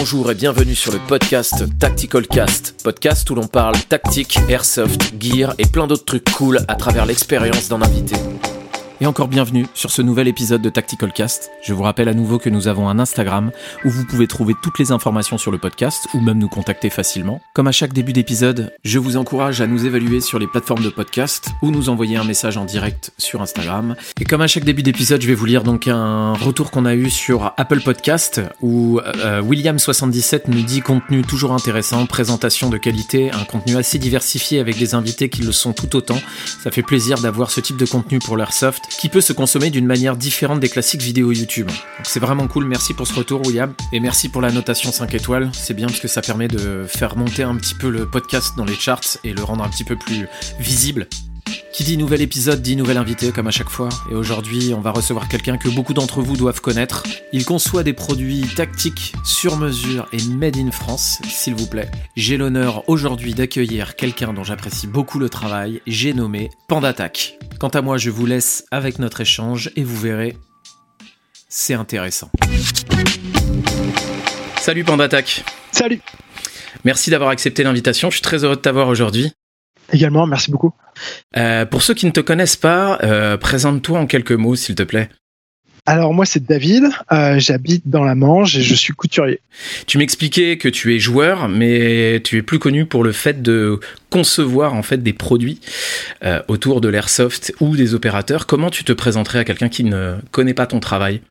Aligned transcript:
Bonjour 0.00 0.30
et 0.30 0.34
bienvenue 0.34 0.74
sur 0.74 0.92
le 0.92 0.98
podcast 0.98 1.62
Tactical 1.78 2.26
Cast, 2.26 2.74
podcast 2.82 3.28
où 3.28 3.34
l'on 3.34 3.46
parle 3.46 3.74
tactique, 3.86 4.38
airsoft, 4.48 5.12
gear 5.20 5.54
et 5.58 5.66
plein 5.66 5.86
d'autres 5.86 6.06
trucs 6.06 6.30
cool 6.30 6.58
à 6.68 6.74
travers 6.74 7.04
l'expérience 7.04 7.68
d'un 7.68 7.82
invité 7.82 8.16
et 9.02 9.06
encore 9.06 9.28
bienvenue 9.28 9.66
sur 9.72 9.90
ce 9.90 10.02
nouvel 10.02 10.28
épisode 10.28 10.60
de 10.60 10.68
Tactical 10.68 11.10
Cast. 11.12 11.50
Je 11.62 11.72
vous 11.72 11.82
rappelle 11.82 12.08
à 12.08 12.14
nouveau 12.14 12.38
que 12.38 12.50
nous 12.50 12.68
avons 12.68 12.86
un 12.90 12.98
Instagram 12.98 13.50
où 13.86 13.88
vous 13.88 14.04
pouvez 14.04 14.26
trouver 14.26 14.54
toutes 14.62 14.78
les 14.78 14.92
informations 14.92 15.38
sur 15.38 15.50
le 15.50 15.56
podcast 15.56 16.06
ou 16.12 16.20
même 16.20 16.36
nous 16.36 16.50
contacter 16.50 16.90
facilement. 16.90 17.40
Comme 17.54 17.66
à 17.66 17.72
chaque 17.72 17.94
début 17.94 18.12
d'épisode, 18.12 18.74
je 18.84 18.98
vous 18.98 19.16
encourage 19.16 19.62
à 19.62 19.66
nous 19.66 19.86
évaluer 19.86 20.20
sur 20.20 20.38
les 20.38 20.46
plateformes 20.46 20.84
de 20.84 20.90
podcast 20.90 21.48
ou 21.62 21.70
nous 21.70 21.88
envoyer 21.88 22.18
un 22.18 22.24
message 22.24 22.58
en 22.58 22.66
direct 22.66 23.12
sur 23.16 23.40
Instagram. 23.40 23.96
Et 24.20 24.24
comme 24.24 24.42
à 24.42 24.46
chaque 24.46 24.64
début 24.64 24.82
d'épisode, 24.82 25.22
je 25.22 25.26
vais 25.26 25.34
vous 25.34 25.46
lire 25.46 25.62
donc 25.62 25.88
un 25.88 26.34
retour 26.34 26.70
qu'on 26.70 26.84
a 26.84 26.94
eu 26.94 27.08
sur 27.08 27.54
Apple 27.56 27.80
Podcast 27.80 28.42
où 28.60 29.00
euh, 29.00 29.40
William77 29.40 30.42
nous 30.48 30.62
dit 30.62 30.82
contenu 30.82 31.22
toujours 31.22 31.52
intéressant, 31.52 32.04
présentation 32.04 32.68
de 32.68 32.76
qualité, 32.76 33.30
un 33.30 33.44
contenu 33.44 33.76
assez 33.76 33.98
diversifié 33.98 34.60
avec 34.60 34.76
des 34.76 34.94
invités 34.94 35.30
qui 35.30 35.40
le 35.40 35.52
sont 35.52 35.72
tout 35.72 35.96
autant. 35.96 36.18
Ça 36.62 36.70
fait 36.70 36.82
plaisir 36.82 37.18
d'avoir 37.18 37.50
ce 37.50 37.60
type 37.60 37.78
de 37.78 37.86
contenu 37.86 38.18
pour 38.18 38.36
l'airsoft 38.36 38.89
qui 38.98 39.08
peut 39.08 39.20
se 39.20 39.32
consommer 39.32 39.70
d'une 39.70 39.86
manière 39.86 40.16
différente 40.16 40.60
des 40.60 40.68
classiques 40.68 41.02
vidéos 41.02 41.32
YouTube. 41.32 41.70
C'est 42.02 42.20
vraiment 42.20 42.46
cool, 42.48 42.66
merci 42.66 42.94
pour 42.94 43.06
ce 43.06 43.14
retour 43.14 43.46
William, 43.46 43.72
et 43.92 44.00
merci 44.00 44.28
pour 44.28 44.42
la 44.42 44.50
notation 44.52 44.92
5 44.92 45.14
étoiles, 45.14 45.50
c'est 45.52 45.74
bien 45.74 45.86
parce 45.86 46.00
que 46.00 46.08
ça 46.08 46.22
permet 46.22 46.48
de 46.48 46.84
faire 46.86 47.16
monter 47.16 47.42
un 47.42 47.56
petit 47.56 47.74
peu 47.74 47.90
le 47.90 48.06
podcast 48.06 48.54
dans 48.56 48.64
les 48.64 48.74
charts 48.74 49.18
et 49.24 49.32
le 49.32 49.42
rendre 49.42 49.64
un 49.64 49.68
petit 49.68 49.84
peu 49.84 49.96
plus 49.96 50.26
visible. 50.58 51.08
Qui 51.72 51.84
dit 51.84 51.96
nouvel 51.96 52.20
épisode 52.20 52.62
dit 52.62 52.76
nouvel 52.76 52.96
invité 52.96 53.32
comme 53.32 53.46
à 53.46 53.50
chaque 53.50 53.68
fois, 53.68 53.88
et 54.10 54.14
aujourd'hui 54.14 54.72
on 54.74 54.80
va 54.80 54.90
recevoir 54.90 55.28
quelqu'un 55.28 55.56
que 55.56 55.68
beaucoup 55.68 55.94
d'entre 55.94 56.20
vous 56.20 56.36
doivent 56.36 56.60
connaître. 56.60 57.04
Il 57.32 57.44
conçoit 57.44 57.82
des 57.82 57.92
produits 57.92 58.44
tactiques 58.56 59.14
sur 59.24 59.56
mesure 59.56 60.08
et 60.12 60.22
made 60.22 60.56
in 60.56 60.70
France, 60.70 61.20
s'il 61.28 61.54
vous 61.54 61.66
plaît. 61.66 61.90
J'ai 62.16 62.36
l'honneur 62.36 62.88
aujourd'hui 62.88 63.34
d'accueillir 63.34 63.96
quelqu'un 63.96 64.32
dont 64.32 64.44
j'apprécie 64.44 64.86
beaucoup 64.86 65.18
le 65.18 65.28
travail, 65.28 65.80
j'ai 65.86 66.12
nommé 66.12 66.50
Pandatak. 66.68 67.38
Quant 67.58 67.68
à 67.68 67.82
moi 67.82 67.98
je 67.98 68.10
vous 68.10 68.26
laisse 68.26 68.64
avec 68.70 68.98
notre 68.98 69.20
échange 69.20 69.70
et 69.76 69.84
vous 69.84 69.98
verrez, 69.98 70.36
c'est 71.48 71.74
intéressant. 71.74 72.30
Salut 74.60 74.84
Pandatak. 74.84 75.44
Salut. 75.72 76.00
Merci 76.84 77.10
d'avoir 77.10 77.30
accepté 77.30 77.62
l'invitation, 77.62 78.10
je 78.10 78.16
suis 78.16 78.22
très 78.22 78.44
heureux 78.44 78.56
de 78.56 78.60
t'avoir 78.60 78.88
aujourd'hui. 78.88 79.32
Également, 79.92 80.26
merci 80.26 80.50
beaucoup. 80.50 80.72
Euh, 81.36 81.66
pour 81.66 81.82
ceux 81.82 81.94
qui 81.94 82.06
ne 82.06 82.10
te 82.10 82.20
connaissent 82.20 82.56
pas, 82.56 82.98
euh, 83.02 83.36
présente-toi 83.36 83.98
en 83.98 84.06
quelques 84.06 84.32
mots, 84.32 84.56
s'il 84.56 84.74
te 84.74 84.82
plaît. 84.82 85.08
Alors 85.86 86.12
moi 86.12 86.26
c'est 86.26 86.44
David, 86.44 86.84
euh, 87.10 87.38
j'habite 87.38 87.88
dans 87.88 88.04
la 88.04 88.14
Manche 88.14 88.54
et 88.54 88.60
je 88.60 88.74
suis 88.74 88.92
couturier. 88.92 89.40
Tu 89.86 89.96
m'expliquais 89.96 90.58
que 90.58 90.68
tu 90.68 90.94
es 90.94 90.98
joueur, 90.98 91.48
mais 91.48 92.20
tu 92.22 92.36
es 92.36 92.42
plus 92.42 92.58
connu 92.58 92.84
pour 92.84 93.02
le 93.02 93.12
fait 93.12 93.40
de 93.40 93.80
concevoir 94.10 94.74
en 94.74 94.82
fait 94.82 95.02
des 95.02 95.14
produits 95.14 95.58
autour 96.48 96.82
de 96.82 96.88
l'airsoft 96.88 97.54
ou 97.60 97.76
des 97.76 97.94
opérateurs. 97.94 98.46
Comment 98.46 98.68
tu 98.68 98.84
te 98.84 98.92
présenterais 98.92 99.38
à 99.38 99.44
quelqu'un 99.44 99.70
qui 99.70 99.84
ne 99.84 100.16
connaît 100.30 100.54
pas 100.54 100.66
ton 100.66 100.80
travail? 100.80 101.22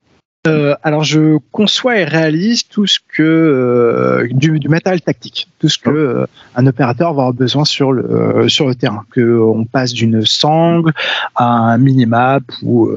Euh, 0.48 0.73
alors 0.84 1.04
je 1.04 1.38
conçois 1.52 1.98
et 2.00 2.06
réalise 2.06 2.66
tout 2.66 2.88
ce 2.88 3.00
que 3.00 3.22
euh, 3.22 4.26
du, 4.32 4.70
matériel 4.70 5.02
tactique, 5.02 5.50
tout 5.59 5.68
ce 5.68 5.78
que 5.78 5.90
euh, 5.90 6.26
un 6.56 6.66
opérateur 6.66 7.14
va 7.14 7.23
avoir 7.23 7.34
besoin 7.34 7.66
sur 7.66 7.92
le 7.92 8.48
sur 8.48 8.66
le 8.66 8.76
terrain, 8.76 9.04
que 9.12 9.38
on 9.38 9.66
passe 9.66 9.92
d'une 9.92 10.26
sangle 10.26 10.94
à 11.36 11.45
un 11.45 11.78
minimap 11.78 12.44
ou 12.64 12.90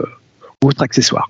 autre 0.62 0.82
accessoire. 0.82 1.28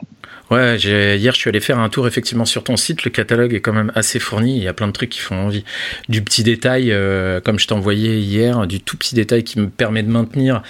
Ouais, 0.51 0.77
hier 0.77 1.33
je 1.33 1.39
suis 1.39 1.49
allé 1.49 1.61
faire 1.61 1.79
un 1.79 1.89
tour 1.89 2.07
effectivement 2.07 2.45
sur 2.45 2.63
ton 2.63 2.77
site. 2.77 3.05
Le 3.05 3.11
catalogue 3.11 3.55
est 3.55 3.61
quand 3.61 3.73
même 3.73 3.91
assez 3.95 4.19
fourni. 4.19 4.59
Il 4.59 4.63
y 4.63 4.69
a 4.69 4.75
plein 4.75 4.89
de 4.89 4.93
trucs 4.93 5.09
qui 5.09 5.21
font 5.21 5.37
envie. 5.37 5.65
Du 6.11 6.21
petit 6.21 6.43
détail, 6.43 6.95
comme 7.43 7.59
je 7.59 7.73
envoyé 7.73 8.19
hier, 8.19 8.67
du 8.67 8.81
tout 8.81 8.99
petit 8.99 9.15
détail 9.15 9.45
qui 9.45 9.59
me 9.59 9.71
permet 9.71 10.03
de 10.03 10.11
maintenir 10.11 10.63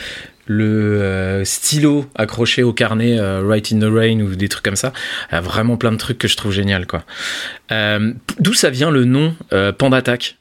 le 0.53 1.03
euh, 1.03 1.45
stylo 1.45 2.07
accroché 2.15 2.63
au 2.63 2.73
carnet 2.73 3.19
euh, 3.19 3.43
Write 3.43 3.73
in 3.73 3.81
the 3.81 3.93
Rain 3.93 4.21
ou 4.21 4.35
des 4.35 4.49
trucs 4.49 4.65
comme 4.65 4.77
ça. 4.77 4.93
Il 5.31 5.35
y 5.35 5.39
a 5.39 5.41
vraiment 5.41 5.77
plein 5.77 5.93
de 5.93 5.97
trucs 5.97 6.19
que 6.19 6.29
je 6.29 6.37
trouve 6.37 6.53
génial 6.53 6.87
quoi. 6.87 7.05
Euh, 7.71 8.13
d'où 8.39 8.55
ça 8.55 8.71
vient 8.71 8.91
le 8.91 9.05
nom 9.05 9.35
Pandatak 9.79 10.37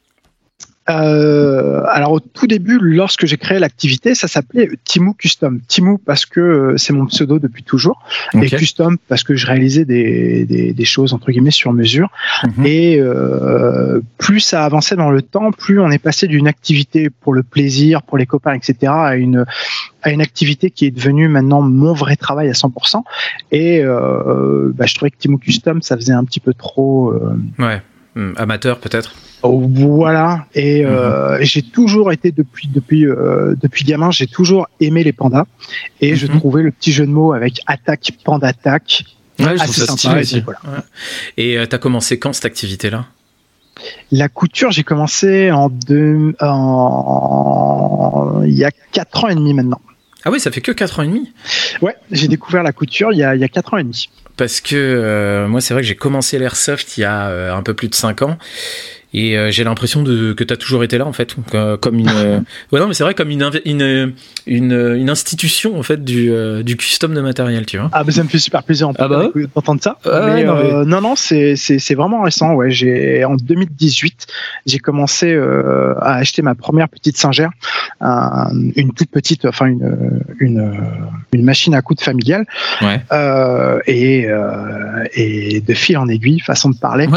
euh, 0.90 1.82
alors 1.88 2.12
au 2.12 2.20
tout 2.20 2.46
début, 2.46 2.78
lorsque 2.80 3.24
j'ai 3.26 3.36
créé 3.36 3.58
l'activité, 3.60 4.14
ça 4.14 4.26
s'appelait 4.26 4.68
Timou 4.84 5.14
Custom. 5.14 5.60
Timou 5.68 5.98
parce 5.98 6.26
que 6.26 6.40
euh, 6.40 6.76
c'est 6.76 6.92
mon 6.92 7.06
pseudo 7.06 7.38
depuis 7.38 7.62
toujours, 7.62 8.02
et 8.34 8.48
Custom 8.48 8.98
parce 9.08 9.22
que 9.22 9.36
je 9.36 9.46
réalisais 9.46 9.84
des, 9.84 10.44
des, 10.44 10.72
des 10.72 10.84
choses 10.84 11.12
entre 11.12 11.30
guillemets 11.30 11.52
sur 11.52 11.72
mesure. 11.72 12.08
Mhm. 12.42 12.66
Et 12.66 12.98
euh, 12.98 14.00
plus 14.18 14.40
ça 14.40 14.64
avançait 14.64 14.96
dans 14.96 15.10
le 15.10 15.22
temps, 15.22 15.52
plus 15.52 15.78
on 15.78 15.90
est 15.90 16.02
passé 16.02 16.26
d'une 16.26 16.48
activité 16.48 17.10
pour 17.10 17.32
le 17.32 17.44
plaisir, 17.44 18.02
pour 18.02 18.18
les 18.18 18.26
copains, 18.26 18.54
etc., 18.54 18.92
à 18.92 19.14
une 19.14 19.44
à 20.02 20.10
une 20.10 20.20
activité 20.20 20.70
qui 20.70 20.86
est 20.86 20.90
devenue 20.90 21.28
maintenant 21.28 21.62
mon 21.62 21.92
vrai 21.92 22.16
travail 22.16 22.48
à 22.48 22.54
100%. 22.54 23.02
Et 23.52 23.80
euh, 23.84 24.72
bah, 24.74 24.86
je 24.86 24.96
trouvais 24.96 25.12
que 25.12 25.16
Timou 25.16 25.38
Custom, 25.38 25.80
ça 25.80 25.96
faisait 25.96 26.12
un 26.12 26.24
petit 26.24 26.40
peu 26.40 26.54
trop. 26.54 27.10
Euh, 27.10 27.36
ouais 27.60 27.80
Hmm, 28.14 28.32
amateur 28.36 28.78
peut-être. 28.78 29.14
Voilà. 29.42 30.46
Et 30.54 30.84
euh, 30.84 31.38
mhm. 31.38 31.44
j'ai 31.44 31.62
toujours 31.62 32.12
été 32.12 32.30
depuis 32.30 32.68
depuis 32.68 33.06
euh, 33.06 33.54
depuis 33.60 33.84
gamin, 33.84 34.10
j'ai 34.10 34.26
toujours 34.26 34.68
aimé 34.80 35.02
les 35.02 35.12
pandas. 35.12 35.46
Et 36.00 36.14
je 36.14 36.26
mhm. 36.26 36.38
trouvais 36.38 36.62
le 36.62 36.70
petit 36.70 36.92
jeu 36.92 37.06
de 37.06 37.10
mots 37.10 37.32
avec 37.32 37.60
attaque 37.66 38.12
panda 38.24 38.48
attaque 38.48 39.04
ouais, 39.38 39.60
assez 39.60 39.86
sympa. 39.86 40.20
Et, 40.20 40.40
voilà. 40.40 40.60
et 41.36 41.58
euh, 41.58 41.66
t'as 41.66 41.78
commencé 41.78 42.18
quand 42.18 42.32
cette 42.32 42.44
activité-là? 42.44 43.06
La 44.10 44.28
couture, 44.28 44.70
j'ai 44.70 44.84
commencé 44.84 45.50
en 45.50 45.70
deux, 45.70 46.34
en 46.40 48.42
il 48.44 48.52
y 48.52 48.64
a 48.64 48.70
quatre 48.92 49.24
ans 49.24 49.28
et 49.28 49.34
demi 49.34 49.54
maintenant. 49.54 49.80
Ah 50.24 50.30
oui, 50.30 50.38
ça 50.38 50.52
fait 50.52 50.60
que 50.60 50.70
4 50.70 51.00
ans 51.00 51.02
et 51.02 51.08
demi? 51.08 51.32
Ouais, 51.80 51.96
j'ai 52.12 52.28
découvert 52.28 52.62
la 52.62 52.72
couture 52.72 53.12
il 53.12 53.18
y 53.18 53.24
a, 53.24 53.34
il 53.34 53.40
y 53.40 53.44
a 53.44 53.48
4 53.48 53.74
ans 53.74 53.78
et 53.78 53.82
demi 53.82 54.08
parce 54.36 54.60
que 54.60 54.76
euh, 54.76 55.48
moi 55.48 55.60
c'est 55.60 55.74
vrai 55.74 55.82
que 55.82 55.88
j'ai 55.88 55.96
commencé 55.96 56.38
l'airsoft 56.38 56.96
il 56.96 57.02
y 57.02 57.04
a 57.04 57.28
euh, 57.28 57.54
un 57.54 57.62
peu 57.62 57.74
plus 57.74 57.88
de 57.88 57.94
5 57.94 58.22
ans 58.22 58.38
et 59.14 59.36
euh, 59.36 59.50
j'ai 59.50 59.64
l'impression 59.64 60.02
de 60.02 60.32
que 60.32 60.44
tu 60.44 60.52
as 60.52 60.56
toujours 60.56 60.84
été 60.84 60.98
là 60.98 61.06
en 61.06 61.12
fait. 61.12 61.36
Comme 61.80 61.98
une 61.98 62.08
ouais 62.72 62.80
non 62.80 62.88
mais 62.88 62.94
c'est 62.94 63.04
vrai 63.04 63.14
comme 63.14 63.30
une 63.30 63.50
une, 63.64 64.14
une 64.46 64.96
une 64.96 65.10
institution 65.10 65.78
en 65.78 65.82
fait 65.82 66.04
du 66.04 66.32
du 66.62 66.76
custom 66.76 67.14
de 67.14 67.20
matériel 67.20 67.66
tu 67.66 67.78
vois. 67.78 67.90
Ah 67.92 68.04
bah 68.04 68.12
ça 68.12 68.22
me 68.22 68.28
fait 68.28 68.38
super 68.38 68.62
plaisir 68.62 68.90
ah 68.98 69.08
bah 69.08 69.28
d'entendre 69.54 69.82
ça. 69.82 69.98
Non, 70.86 71.00
non 71.00 71.14
c'est 71.16 71.56
c'est 71.56 71.94
vraiment 71.94 72.22
récent 72.22 72.54
ouais. 72.54 72.70
J'ai 72.70 73.24
en 73.24 73.36
2018 73.36 74.26
j'ai 74.66 74.78
commencé 74.78 75.34
à 75.34 76.14
acheter 76.14 76.42
ma 76.42 76.54
première 76.54 76.88
petite 76.88 77.16
singère 77.16 77.50
une 78.00 78.92
toute 78.96 79.10
petite 79.10 79.44
enfin 79.44 79.66
une 79.66 80.22
une 80.38 80.72
une 81.32 81.44
machine 81.44 81.74
à 81.74 81.82
coudre 81.82 82.02
familiale. 82.02 82.46
Ouais. 82.80 83.00
et 83.86 84.26
et 85.14 85.60
de 85.60 85.74
fil 85.74 85.98
en 85.98 86.08
aiguille 86.08 86.40
façon 86.40 86.70
de 86.70 86.76
parler. 86.76 87.08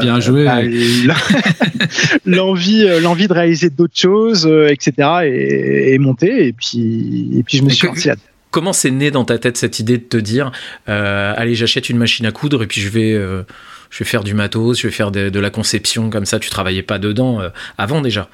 Bien 0.00 0.20
joué 0.20 0.44
bah, 0.44 0.62
l'envie, 2.26 2.84
euh, 2.84 3.00
l'envie 3.00 3.28
de 3.28 3.32
réaliser 3.32 3.70
d'autres 3.70 3.98
choses, 3.98 4.46
euh, 4.46 4.68
etc. 4.68 4.92
Et, 5.24 5.98
monter. 5.98 6.46
Et 6.46 6.52
puis, 6.52 7.30
et 7.38 7.42
puis 7.42 7.58
je 7.58 7.62
me 7.62 7.70
suis 7.70 7.86
lancé 7.86 8.08
là 8.10 8.16
Comment 8.50 8.72
c'est 8.72 8.90
né 8.90 9.10
dans 9.10 9.24
ta 9.24 9.38
tête 9.38 9.56
cette 9.56 9.80
idée 9.80 9.98
de 9.98 10.04
te 10.04 10.16
dire, 10.16 10.52
euh, 10.88 11.34
allez, 11.36 11.56
j'achète 11.56 11.88
une 11.88 11.98
machine 11.98 12.24
à 12.24 12.30
coudre 12.30 12.62
et 12.62 12.68
puis 12.68 12.80
je 12.80 12.88
vais, 12.88 13.12
je 13.12 13.98
vais 13.98 14.04
faire 14.04 14.22
du 14.22 14.32
matos, 14.32 14.80
je 14.80 14.86
vais 14.86 14.92
faire 14.92 15.10
de, 15.10 15.28
de, 15.28 15.40
la 15.40 15.50
conception 15.50 16.08
comme 16.08 16.24
ça. 16.24 16.38
Tu 16.38 16.50
travaillais 16.50 16.84
pas 16.84 17.00
dedans 17.00 17.40
avant 17.78 18.00
déjà? 18.00 18.28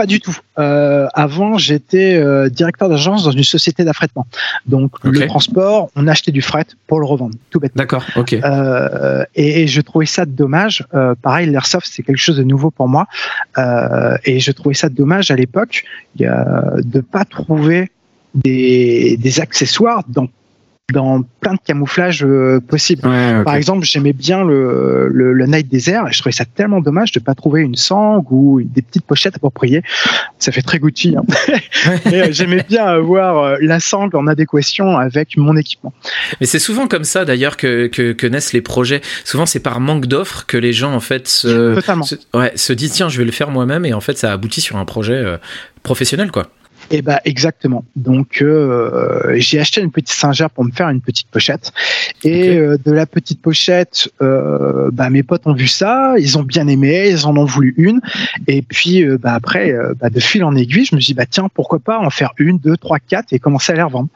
Pas 0.00 0.06
du 0.06 0.18
tout. 0.18 0.38
Euh, 0.58 1.08
avant, 1.12 1.58
j'étais 1.58 2.14
euh, 2.14 2.48
directeur 2.48 2.88
d'agence 2.88 3.22
dans 3.22 3.32
une 3.32 3.44
société 3.44 3.84
d'affrètement. 3.84 4.26
Donc, 4.64 4.92
le 5.04 5.26
transport, 5.26 5.90
on 5.94 6.06
achetait 6.06 6.32
du 6.32 6.40
fret 6.40 6.64
pour 6.86 7.00
le 7.00 7.04
revendre, 7.04 7.34
tout 7.50 7.60
bêtement. 7.60 7.80
D'accord, 7.80 8.06
ok. 8.16 8.32
Euh, 8.32 9.24
et, 9.34 9.66
je 9.66 9.80
trouvais 9.82 10.06
ça 10.06 10.24
dommage. 10.24 10.86
pareil, 11.20 11.50
l'airsoft, 11.50 11.86
c'est 11.92 12.02
quelque 12.02 12.16
chose 12.16 12.38
de 12.38 12.44
nouveau 12.44 12.70
pour 12.70 12.88
moi. 12.88 13.08
et 14.24 14.40
je 14.40 14.52
trouvais 14.52 14.74
ça 14.74 14.88
dommage 14.88 15.30
à 15.30 15.36
l'époque 15.36 15.84
de 16.16 17.00
pas 17.00 17.26
trouver 17.26 17.90
des, 18.34 19.18
des 19.18 19.40
accessoires 19.40 20.02
dans 20.08 20.28
dans 20.92 21.22
plein 21.40 21.54
de 21.54 21.60
camouflages 21.64 22.24
euh, 22.24 22.60
possibles. 22.60 23.02
Par 23.02 23.54
exemple, 23.54 23.84
j'aimais 23.84 24.12
bien 24.12 24.44
le, 24.44 25.08
le, 25.08 25.46
Night 25.46 25.68
Desert 25.68 26.06
et 26.08 26.12
je 26.12 26.18
trouvais 26.20 26.32
ça 26.32 26.44
tellement 26.44 26.80
dommage 26.80 27.12
de 27.12 27.20
pas 27.20 27.34
trouver 27.34 27.62
une 27.62 27.74
sangle 27.74 28.26
ou 28.30 28.60
des 28.62 28.82
petites 28.82 29.04
pochettes 29.04 29.36
appropriées. 29.36 29.82
Ça 30.38 30.52
fait 30.52 30.62
très 30.62 30.78
Gucci. 30.78 31.16
Hein. 31.16 31.24
Euh, 32.12 32.28
j'aimais 32.30 32.64
bien 32.68 32.84
avoir 32.84 33.38
euh, 33.38 33.56
la 33.60 33.80
sangle 33.80 34.16
en 34.16 34.26
adéquation 34.26 34.98
avec 34.98 35.36
mon 35.36 35.56
équipement. 35.56 35.92
Mais 36.40 36.46
c'est 36.46 36.58
souvent 36.58 36.88
comme 36.88 37.04
ça 37.04 37.24
d'ailleurs 37.24 37.56
que, 37.56 37.86
que, 37.86 38.12
que, 38.12 38.26
naissent 38.26 38.52
les 38.52 38.60
projets. 38.60 39.00
Souvent, 39.24 39.46
c'est 39.46 39.60
par 39.60 39.80
manque 39.80 40.06
d'offres 40.06 40.44
que 40.46 40.56
les 40.56 40.72
gens 40.72 40.92
en 40.92 41.00
fait 41.00 41.26
se, 41.26 41.80
se, 41.80 42.36
ouais, 42.36 42.52
se 42.54 42.72
disent 42.72 42.92
tiens, 42.92 43.08
je 43.08 43.18
vais 43.18 43.24
le 43.24 43.32
faire 43.32 43.50
moi-même 43.50 43.84
et 43.86 43.94
en 43.94 44.00
fait, 44.00 44.18
ça 44.18 44.32
aboutit 44.32 44.60
sur 44.60 44.76
un 44.76 44.84
projet 44.84 45.24
professionnel 45.82 46.30
quoi. 46.30 46.50
Et 46.90 47.02
bah 47.02 47.20
exactement. 47.24 47.84
Donc 47.94 48.42
euh, 48.42 49.34
j'ai 49.36 49.60
acheté 49.60 49.80
une 49.80 49.92
petite 49.92 50.16
singère 50.16 50.50
pour 50.50 50.64
me 50.64 50.72
faire 50.72 50.88
une 50.88 51.00
petite 51.00 51.28
pochette. 51.28 51.72
Et 52.24 52.56
euh, 52.56 52.78
de 52.84 52.90
la 52.90 53.06
petite 53.06 53.40
pochette, 53.40 54.08
euh, 54.20 54.90
bah, 54.92 55.08
mes 55.08 55.22
potes 55.22 55.46
ont 55.46 55.52
vu 55.52 55.68
ça, 55.68 56.14
ils 56.18 56.36
ont 56.36 56.42
bien 56.42 56.66
aimé, 56.66 57.08
ils 57.08 57.26
en 57.26 57.36
ont 57.36 57.44
voulu 57.44 57.74
une. 57.76 58.00
Et 58.48 58.62
puis 58.62 59.04
bah, 59.18 59.34
après, 59.34 59.72
bah, 60.00 60.10
de 60.10 60.20
fil 60.20 60.42
en 60.42 60.56
aiguille, 60.56 60.84
je 60.84 60.96
me 60.96 61.00
suis 61.00 61.12
dit 61.12 61.16
bah 61.16 61.26
tiens 61.26 61.48
pourquoi 61.54 61.78
pas 61.78 61.98
en 61.98 62.10
faire 62.10 62.32
une, 62.38 62.58
deux, 62.58 62.76
trois, 62.76 62.98
quatre 62.98 63.32
et 63.32 63.38
commencer 63.38 63.72
à 63.72 63.76
les 63.76 63.82
revendre. 63.82 64.08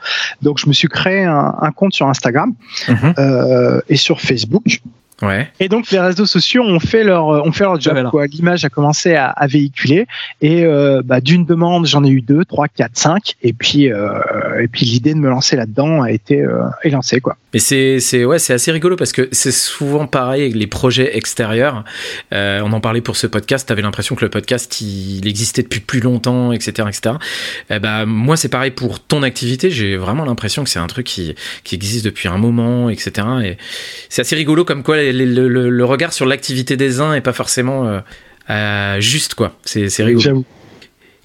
Donc 0.42 0.58
je 0.58 0.66
me 0.66 0.72
suis 0.72 0.88
créé 0.88 1.22
un, 1.24 1.72
compte 1.76 1.94
sur 1.94 2.08
Instagram 2.08 2.54
mhm. 2.88 3.82
et 3.88 3.96
sur 3.96 4.20
Facebook. 4.20 4.80
Ouais. 5.24 5.48
Et 5.60 5.68
donc 5.68 5.90
les 5.90 6.00
réseaux 6.00 6.26
sociaux 6.26 6.62
ont 6.62 6.80
fait 6.80 7.04
leur 7.04 7.26
ont 7.26 7.52
fait 7.52 7.64
leur 7.64 7.80
job. 7.80 7.96
L'image 8.30 8.64
a 8.64 8.68
commencé 8.68 9.14
à, 9.14 9.28
à 9.28 9.46
véhiculer 9.46 10.06
et 10.40 10.64
euh, 10.64 11.02
bah, 11.04 11.20
d'une 11.20 11.44
demande 11.44 11.86
j'en 11.86 12.04
ai 12.04 12.10
eu 12.10 12.20
deux, 12.20 12.44
trois, 12.44 12.68
quatre, 12.68 12.96
cinq 12.96 13.34
et 13.42 13.52
puis 13.52 13.90
euh, 13.90 14.18
et 14.60 14.68
puis 14.68 14.84
l'idée 14.86 15.14
de 15.14 15.18
me 15.18 15.28
lancer 15.28 15.56
là-dedans 15.56 16.02
a 16.02 16.10
été 16.10 16.40
euh, 16.40 16.64
est 16.82 16.90
lancée 16.90 17.20
quoi. 17.20 17.36
Mais 17.54 17.60
c'est 17.60 18.00
c'est 18.00 18.24
ouais 18.24 18.38
c'est 18.38 18.52
assez 18.52 18.70
rigolo 18.70 18.96
parce 18.96 19.12
que 19.12 19.28
c'est 19.32 19.52
souvent 19.52 20.06
pareil 20.06 20.42
avec 20.42 20.54
les 20.54 20.66
projets 20.66 21.16
extérieurs. 21.16 21.84
Euh, 22.32 22.60
on 22.62 22.72
en 22.72 22.80
parlait 22.80 23.00
pour 23.00 23.16
ce 23.16 23.26
podcast. 23.26 23.66
T'avais 23.66 23.82
l'impression 23.82 24.14
que 24.14 24.24
le 24.24 24.30
podcast 24.30 24.80
il, 24.80 25.26
existait 25.26 25.62
depuis 25.62 25.80
plus 25.80 26.00
longtemps, 26.00 26.52
etc., 26.52 26.88
etc. 26.88 27.16
Eh 27.70 27.78
ben 27.78 28.04
moi 28.04 28.36
c'est 28.36 28.50
pareil 28.50 28.72
pour 28.72 29.00
ton 29.00 29.22
activité. 29.22 29.70
J'ai 29.70 29.96
vraiment 29.96 30.24
l'impression 30.24 30.64
que 30.64 30.70
c'est 30.70 30.78
un 30.78 30.86
truc 30.86 31.06
qui 31.06 31.34
qui 31.62 31.74
existe 31.74 32.04
depuis 32.04 32.28
un 32.28 32.36
moment, 32.36 32.90
etc. 32.90 33.26
Et 33.44 33.56
c'est 34.08 34.22
assez 34.22 34.36
rigolo 34.36 34.64
comme 34.64 34.82
quoi 34.82 34.96
le, 35.00 35.84
regard 35.84 36.12
sur 36.12 36.26
l'activité 36.26 36.76
des 36.76 37.00
uns 37.00 37.14
est 37.14 37.20
pas 37.20 37.32
forcément 37.32 37.86
euh, 37.86 38.00
euh, 38.50 39.00
juste, 39.00 39.34
quoi. 39.34 39.56
C'est 39.64 39.88
rigolo. 40.02 40.44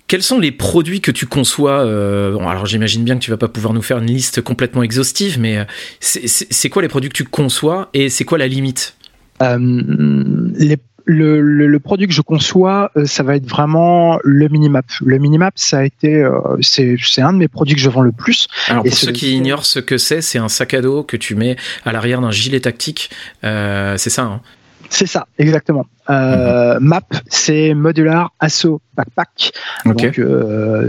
Quels 0.09 0.23
sont 0.23 0.39
les 0.39 0.51
produits 0.51 0.99
que 0.99 1.11
tu 1.11 1.25
conçois 1.25 1.85
euh, 1.85 2.37
Alors 2.39 2.65
j'imagine 2.65 3.05
bien 3.05 3.15
que 3.15 3.21
tu 3.21 3.31
vas 3.31 3.37
pas 3.37 3.47
pouvoir 3.47 3.73
nous 3.73 3.81
faire 3.81 3.99
une 3.99 4.07
liste 4.07 4.41
complètement 4.41 4.83
exhaustive, 4.83 5.39
mais 5.39 5.65
c'est 6.01 6.69
quoi 6.69 6.81
les 6.81 6.89
produits 6.89 7.09
que 7.09 7.15
tu 7.15 7.23
conçois 7.23 7.89
et 7.93 8.09
c'est 8.09 8.25
quoi 8.25 8.37
la 8.37 8.47
limite? 8.47 8.97
Les 9.39 10.77
le, 11.09 11.77
produit 11.77 12.07
que 12.07 12.13
je 12.13 12.21
conçois, 12.21 12.91
euh, 12.95 13.05
ça 13.05 13.23
va 13.23 13.35
être 13.35 13.47
vraiment 13.47 14.19
le 14.23 14.47
minimap. 14.47 14.85
Le 15.01 15.17
minimap, 15.17 15.53
ça 15.57 15.79
a 15.79 15.83
été, 15.83 16.15
euh, 16.15 16.39
c'est, 16.61 16.97
un 17.17 17.33
de 17.33 17.37
mes 17.37 17.47
produits 17.47 17.75
que 17.75 17.81
je 17.81 17.89
vends 17.89 18.01
le 18.01 18.11
plus. 18.11 18.47
Alors 18.67 18.83
pour 18.83 18.93
ceux 18.93 19.11
qui 19.11 19.35
ignorent 19.35 19.65
ce 19.65 19.79
que 19.79 19.97
c'est, 19.97 20.21
c'est 20.21 20.39
un 20.39 20.49
sac 20.49 20.73
à 20.73 20.81
dos 20.81 21.03
que 21.03 21.17
tu 21.17 21.35
mets 21.35 21.55
à 21.85 21.91
l'arrière 21.91 22.21
d'un 22.21 22.31
gilet 22.31 22.59
tactique. 22.59 23.09
Euh, 23.43 23.97
c'est 23.97 24.09
ça. 24.09 24.23
Hein? 24.23 24.41
C'est 24.89 25.05
ça, 25.05 25.27
exactement. 25.37 25.85
Mhm. 26.07 26.79
Map, 26.79 27.07
c'est 27.27 27.73
Modular 27.73 28.31
Asso 28.39 28.81
Backpack. 28.95 29.51
Donc, 29.85 30.19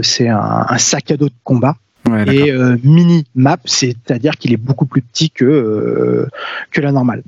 c'est 0.03 0.27
un, 0.27 0.77
sac 0.77 1.11
à 1.11 1.17
dos 1.17 1.29
de 1.29 1.33
combat. 1.43 1.75
et 2.27 2.51
mini 2.83 3.25
map, 3.35 3.59
c'est-à-dire 3.65 4.37
qu'il 4.37 4.53
est 4.53 4.57
beaucoup 4.57 4.85
plus 4.85 5.01
petit 5.01 5.29
que, 5.29 6.27
que 6.71 6.81
la 6.81 6.91
normale. 6.91 7.23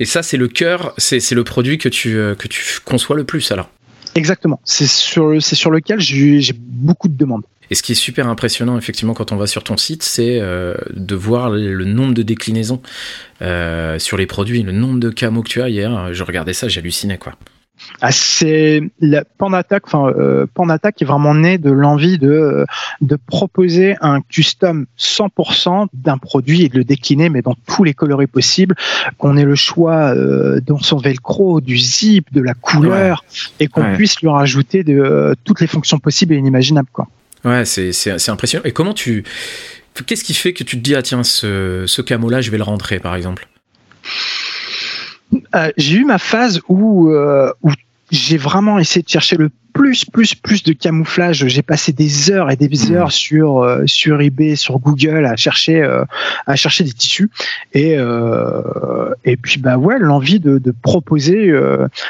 Et 0.00 0.04
ça, 0.04 0.22
c'est 0.22 0.36
le 0.36 0.48
cœur, 0.48 0.94
c'est 0.96 1.32
le 1.32 1.44
produit 1.44 1.78
que 1.78 1.88
tu, 1.88 2.16
euh, 2.16 2.34
que 2.34 2.46
tu 2.46 2.78
conçois 2.84 3.16
le 3.16 3.24
plus 3.24 3.50
alors? 3.50 3.68
Exactement. 4.18 4.60
C'est 4.64 4.88
sur, 4.88 5.40
sur 5.40 5.70
lequel 5.70 6.00
j'ai 6.00 6.52
beaucoup 6.58 7.06
de 7.06 7.16
demandes. 7.16 7.44
Et 7.70 7.76
ce 7.76 7.84
qui 7.84 7.92
est 7.92 7.94
super 7.94 8.26
impressionnant, 8.26 8.76
effectivement, 8.76 9.14
quand 9.14 9.30
on 9.30 9.36
va 9.36 9.46
sur 9.46 9.62
ton 9.62 9.76
site, 9.76 10.02
c'est 10.02 10.40
euh, 10.40 10.74
de 10.90 11.14
voir 11.14 11.50
le 11.50 11.84
nombre 11.84 12.14
de 12.14 12.22
déclinaisons 12.22 12.82
euh, 13.42 14.00
sur 14.00 14.16
les 14.16 14.26
produits, 14.26 14.64
le 14.64 14.72
nombre 14.72 14.98
de 14.98 15.10
camos 15.10 15.42
que 15.42 15.48
tu 15.50 15.62
as. 15.62 15.68
Hier, 15.68 16.12
je 16.12 16.24
regardais 16.24 16.52
ça, 16.52 16.66
j'hallucinais, 16.66 17.18
quoi. 17.18 17.34
Ah, 18.00 18.12
c'est 18.12 18.82
la 19.00 19.24
Pandattack, 19.24 19.84
enfin 19.86 20.08
euh, 20.08 20.46
est 20.46 21.04
vraiment 21.04 21.34
né 21.34 21.58
de 21.58 21.70
l'envie 21.70 22.18
de 22.18 22.66
de 23.00 23.16
proposer 23.16 23.96
un 24.00 24.20
custom 24.20 24.86
100% 24.98 25.88
d'un 25.92 26.18
produit 26.18 26.64
et 26.64 26.68
de 26.68 26.76
le 26.76 26.84
décliner 26.84 27.28
mais 27.28 27.42
dans 27.42 27.54
tous 27.66 27.84
les 27.84 27.94
coloris 27.94 28.26
possibles, 28.26 28.74
qu'on 29.16 29.36
ait 29.36 29.44
le 29.44 29.54
choix 29.54 30.14
euh, 30.14 30.60
dans 30.60 30.78
son 30.78 30.96
velcro, 30.98 31.60
du 31.60 31.78
zip, 31.78 32.32
de 32.32 32.40
la 32.40 32.54
couleur 32.54 33.24
et 33.60 33.68
qu'on 33.68 33.94
puisse 33.94 34.20
lui 34.20 34.28
rajouter 34.28 34.84
de 34.84 34.98
euh, 34.98 35.34
toutes 35.44 35.60
les 35.60 35.66
fonctions 35.66 35.98
possibles 35.98 36.34
et 36.34 36.36
inimaginables 36.36 36.88
quoi. 36.92 37.08
Ouais, 37.44 37.64
c'est 37.64 37.92
c'est 37.92 38.30
impressionnant. 38.30 38.64
Et 38.64 38.72
comment 38.72 38.94
tu 38.94 39.24
qu'est-ce 40.06 40.24
qui 40.24 40.34
fait 40.34 40.52
que 40.52 40.64
tu 40.64 40.76
te 40.76 40.82
dis 40.82 40.94
ah 40.94 41.02
tiens 41.02 41.24
ce 41.24 41.84
ce 41.86 42.02
camo 42.02 42.28
là 42.28 42.40
je 42.40 42.50
vais 42.50 42.58
le 42.58 42.64
rentrer 42.64 42.98
par 42.98 43.14
exemple? 43.14 43.48
euh, 44.04 44.47
j'ai 45.76 45.96
eu 45.96 46.04
ma 46.04 46.18
phase 46.18 46.60
où, 46.68 47.10
euh, 47.10 47.52
où 47.62 47.70
j'ai 48.10 48.38
vraiment 48.38 48.78
essayé 48.78 49.02
de 49.02 49.08
chercher 49.08 49.36
le 49.36 49.50
plus, 49.78 50.04
plus, 50.04 50.34
plus 50.34 50.62
de 50.62 50.72
camouflage. 50.72 51.46
J'ai 51.46 51.62
passé 51.62 51.92
des 51.92 52.30
heures 52.30 52.50
et 52.50 52.56
des 52.56 52.68
mmh. 52.68 52.94
heures 52.94 53.12
sur 53.12 53.62
euh, 53.62 53.84
sur 53.86 54.20
eBay, 54.20 54.56
sur 54.56 54.78
Google 54.78 55.24
à 55.24 55.36
chercher 55.36 55.80
euh, 55.80 56.04
à 56.46 56.56
chercher 56.56 56.84
des 56.84 56.92
tissus 56.92 57.30
et 57.72 57.96
euh, 57.96 59.14
et 59.24 59.36
puis 59.36 59.60
bah 59.60 59.76
ouais 59.76 59.98
l'envie 59.98 60.40
de, 60.40 60.58
de 60.58 60.74
proposer 60.82 61.52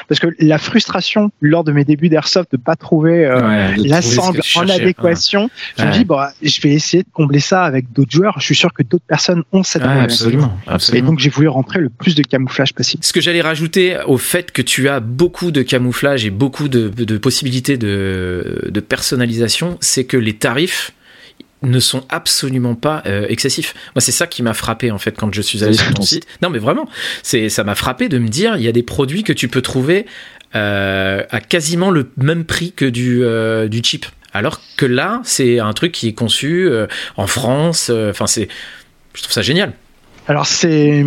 parce 0.09 0.19
que 0.21 0.29
la 0.39 0.59
frustration 0.59 1.31
lors 1.41 1.65
de 1.65 1.73
mes 1.73 1.85
débuts 1.85 2.09
d'airsoft 2.09 2.53
de 2.53 2.57
pas 2.57 2.77
trouver 2.77 3.29
la 3.77 4.03
sangle 4.03 4.41
en 4.57 4.69
adéquation. 4.69 5.51
Je 5.79 5.85
me 5.85 5.93
dis 5.93 6.05
bah 6.05 6.33
je 6.43 6.61
vais 6.63 6.71
essayer 6.71 7.03
de 7.03 7.09
combler 7.13 7.41
ça 7.41 7.65
avec 7.65 7.93
d'autres 7.93 8.13
joueurs. 8.13 8.37
Je 8.41 8.45
suis 8.45 8.55
sûr 8.55 8.73
que 8.73 8.83
d'autres 8.83 9.07
personnes 9.07 9.43
ont 9.53 9.63
cette 9.63 9.83
ouais, 9.83 10.01
absolument, 10.01 10.57
absolument, 10.67 11.07
Et 11.07 11.11
donc 11.11 11.19
j'ai 11.19 11.31
voulu 11.31 11.49
rentrer 11.49 11.81
le 11.81 11.91
plus 11.91 12.15
de 12.15 12.23
camouflage 12.23 12.73
possible. 12.73 13.05
Ce 13.05 13.13
que 13.13 13.21
j'allais 13.21 13.43
rajouter 13.43 13.99
au 14.07 14.17
fait 14.17 14.53
que 14.53 14.63
tu 14.63 14.89
as 14.89 15.01
beaucoup 15.01 15.51
de 15.51 15.63
camouflage 15.63 16.25
et 16.25 16.31
beaucoup 16.31 16.69
de, 16.69 16.89
de 16.89 17.19
possibilités 17.19 17.58
de, 17.63 18.81
personnalisation, 18.89 19.79
c'est 19.81 20.05
que 20.05 20.17
les 20.17 20.35
tarifs 20.35 20.93
ne 21.63 21.81
sont 21.81 22.05
absolument 22.09 22.77
pas 22.77 23.03
euh, 23.07 23.27
excessifs. 23.29 23.75
Moi, 23.95 24.01
c'est 24.01 24.13
ça 24.13 24.29
qui 24.29 24.43
m'a 24.43 24.55
frappé 24.55 24.93
en 24.93 24.99
fait 24.99 25.17
quand 25.17 25.33
je 25.35 25.43
suis 25.43 25.65
allé 25.65 25.75
sur 25.75 25.93
ton 25.93 26.03
site. 26.03 26.27
Non, 26.41 26.51
mais 26.51 26.59
vraiment, 26.59 26.89
c'est 27.23 27.49
ça 27.49 27.65
m'a 27.65 27.75
frappé 27.75 28.09
de 28.09 28.19
me 28.19 28.29
dire 28.29 28.57
il 28.57 28.63
y 28.63 28.69
a 28.69 28.73
des 28.73 28.85
produits 28.85 29.25
que 29.25 29.33
tu 29.33 29.49
peux 29.49 29.63
trouver 29.63 30.07
euh, 30.55 31.25
à 31.31 31.41
quasiment 31.41 31.91
le 31.91 32.11
même 32.17 32.45
prix 32.45 32.73
que 32.73 32.85
du 32.85 33.25
euh, 33.25 33.67
du 33.67 33.83
cheap. 33.83 34.07
Alors 34.33 34.61
que 34.77 34.87
là, 34.87 35.21
c'est 35.25 35.59
un 35.59 35.73
truc 35.73 35.91
qui 35.91 36.07
est 36.07 36.13
conçu 36.13 36.71
en 37.17 37.27
France. 37.27 37.91
Enfin, 37.91 38.27
c'est, 38.27 38.47
je 39.15 39.23
trouve 39.23 39.33
ça 39.33 39.43
génial. 39.43 39.73
Alors 40.29 40.47
c'est 40.47 41.05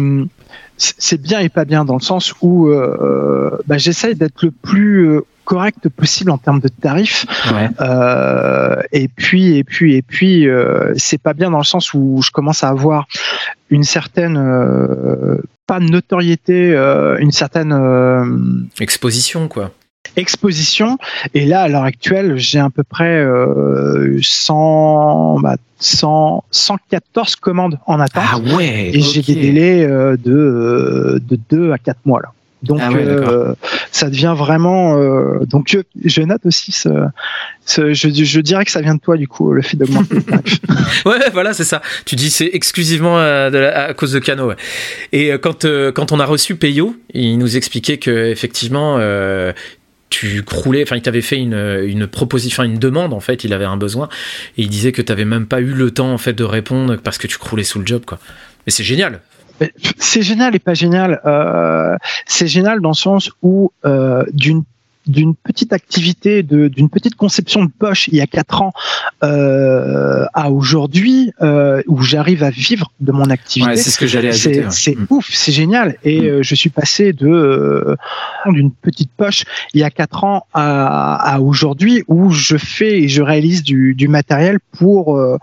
c'est 0.77 1.21
bien 1.21 1.39
et 1.39 1.50
pas 1.50 1.63
bien 1.63 1.86
dans 1.86 1.95
le 1.95 2.01
sens 2.01 2.33
où 2.42 2.69
bah, 3.68 3.77
j'essaye 3.77 4.15
d'être 4.15 4.44
le 4.44 4.51
plus 4.51 5.21
correct 5.45 5.89
possible 5.89 6.31
en 6.31 6.38
termes 6.38 6.59
de 6.59 6.67
tarifs. 6.67 7.25
Euh, 7.79 8.81
et 8.91 9.07
puis 9.07 9.57
et 9.57 9.63
puis 9.63 9.95
et 9.95 10.01
puis 10.01 10.47
euh, 10.47 10.93
c'est 10.97 11.21
pas 11.21 11.33
bien 11.33 11.51
dans 11.51 11.57
le 11.57 11.63
sens 11.63 11.93
où 11.93 12.21
je 12.23 12.31
commence 12.31 12.63
à 12.63 12.69
avoir 12.69 13.07
une 13.69 13.83
certaine 13.83 14.38
euh, 14.38 15.38
pas 15.67 15.79
notoriété, 15.79 16.73
une 17.19 17.31
certaine 17.31 18.69
exposition 18.79 19.47
quoi 19.47 19.71
exposition. 20.17 20.97
Et 21.35 21.45
là, 21.45 21.61
à 21.61 21.68
l'heure 21.69 21.83
actuelle, 21.83 22.35
j'ai 22.35 22.59
à 22.59 22.69
peu 22.69 22.83
près 22.83 23.23
100, 24.19 25.37
100, 25.80 26.44
114 26.51 27.35
commandes 27.37 27.80
en 27.85 27.99
attente. 27.99 28.23
Ah 28.30 28.39
ouais. 28.57 28.89
Et 28.94 28.99
j'ai 28.99 29.21
des 29.21 29.35
délais 29.35 29.87
de, 29.87 31.21
de 31.25 31.39
2 31.49 31.71
à 31.71 31.77
4 31.77 31.99
mois 32.06 32.19
là. 32.21 32.33
Donc 32.63 32.80
ah 32.81 32.91
euh, 32.94 33.56
ça 33.91 34.09
devient 34.09 34.35
vraiment. 34.37 34.97
Euh, 34.97 35.45
donc 35.45 35.75
je, 36.03 36.21
note 36.21 36.45
aussi 36.45 36.71
ce, 36.71 36.89
ce 37.65 37.94
je, 37.94 38.09
je, 38.09 38.39
dirais 38.39 38.65
que 38.65 38.71
ça 38.71 38.81
vient 38.81 38.94
de 38.94 38.99
toi 38.99 39.18
du 39.18 39.27
coup 39.27 39.51
le 39.51 39.63
fait 39.63 39.77
d'augmenter. 39.77 40.18
ouais 41.06 41.30
voilà 41.33 41.53
c'est 41.53 41.63
ça. 41.63 41.81
Tu 42.06 42.15
dis 42.15 42.30
c'est 42.30 42.51
exclusivement 42.53 43.18
euh, 43.18 43.49
de 43.49 43.57
à 43.57 43.94
cause 43.95 44.11
de 44.13 44.19
Cano. 44.19 44.47
Ouais. 44.47 44.56
Et 45.11 45.31
quand 45.41 45.65
quand 45.94 46.11
on 46.11 46.19
a 46.19 46.25
reçu 46.25 46.56
Peyo, 46.56 46.95
il 47.13 47.37
nous 47.39 47.57
expliquait 47.57 47.97
que 47.97 48.30
effectivement 48.30 48.99
tu 50.11 50.44
croulais, 50.44 50.83
enfin 50.83 50.97
il 50.97 51.01
t'avait 51.01 51.21
fait 51.21 51.37
une, 51.37 51.56
une 51.87 52.06
proposition, 52.06 52.63
une 52.63 52.77
demande 52.77 53.13
en 53.13 53.21
fait, 53.21 53.45
il 53.45 53.53
avait 53.53 53.65
un 53.65 53.77
besoin 53.77 54.09
et 54.57 54.63
il 54.63 54.69
disait 54.69 54.91
que 54.91 55.01
tu 55.01 55.11
n'avais 55.11 55.25
même 55.25 55.47
pas 55.47 55.61
eu 55.61 55.73
le 55.73 55.89
temps 55.89 56.11
en 56.13 56.18
fait 56.18 56.33
de 56.33 56.44
répondre 56.44 56.97
parce 56.97 57.18
que 57.18 57.27
tu 57.27 57.37
croulais 57.37 57.63
sous 57.63 57.80
le 57.80 57.87
job 57.87 58.03
quoi. 58.06 58.19
Mais 58.68 58.71
c'est 58.71 58.83
génial 58.83 59.21
c'est 59.97 60.21
génial 60.21 60.56
et 60.56 60.59
pas 60.59 60.73
génial. 60.73 61.21
Euh, 61.25 61.95
c'est 62.25 62.47
génial 62.47 62.81
dans 62.81 62.89
le 62.89 62.95
sens 62.95 63.31
où 63.41 63.71
euh, 63.85 64.23
d'une 64.33 64.63
d'une 65.07 65.35
petite 65.35 65.73
activité, 65.73 66.43
d'une 66.43 66.89
petite 66.89 67.15
conception 67.15 67.65
de 67.65 67.71
poche 67.71 68.07
il 68.07 68.15
y 68.15 68.21
a 68.21 68.27
quatre 68.27 68.61
ans 68.61 68.73
euh, 69.23 70.25
à 70.33 70.51
aujourd'hui, 70.51 71.31
euh, 71.41 71.81
où 71.87 72.01
j'arrive 72.01 72.43
à 72.43 72.49
vivre 72.49 72.91
de 72.99 73.11
mon 73.11 73.25
activité. 73.25 73.75
c'est 73.77 73.89
ce 73.89 73.97
que 73.97 74.07
j'allais 74.07 74.29
ajouter. 74.29 74.65
C'est 74.69 74.95
mm. 74.95 75.07
ouf, 75.09 75.29
c'est 75.31 75.51
génial. 75.51 75.97
Et 76.03 76.21
mm. 76.21 76.25
euh, 76.25 76.43
je 76.43 76.55
suis 76.55 76.69
passé 76.69 77.13
de 77.13 77.27
euh, 77.27 77.95
d'une 78.47 78.71
petite 78.71 79.11
poche 79.15 79.43
il 79.73 79.81
y 79.81 79.83
a 79.83 79.89
quatre 79.89 80.23
ans 80.23 80.45
à, 80.53 81.33
à 81.33 81.39
aujourd'hui, 81.39 82.03
où 82.07 82.31
je 82.31 82.57
fais 82.57 83.01
et 83.01 83.07
je 83.07 83.21
réalise 83.21 83.63
du, 83.63 83.95
du 83.95 84.07
matériel 84.07 84.59
pour 84.77 85.17
euh, 85.17 85.37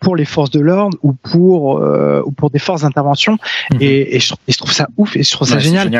pour 0.00 0.16
les 0.16 0.24
forces 0.24 0.50
de 0.50 0.60
l'ordre 0.60 0.96
ou 1.02 1.12
pour 1.12 1.80
ou 2.26 2.30
pour 2.32 2.50
des 2.50 2.58
forces 2.58 2.82
d'intervention. 2.82 3.38
Mm-hmm. 3.72 3.82
Et, 3.82 4.16
et, 4.16 4.20
je, 4.20 4.58
trouve 4.58 4.72
ça 4.72 4.88
ouf 4.96 5.16
et 5.16 5.22
je 5.22 5.30
trouve 5.30 5.48
ça 5.48 5.58
génial. 5.58 5.90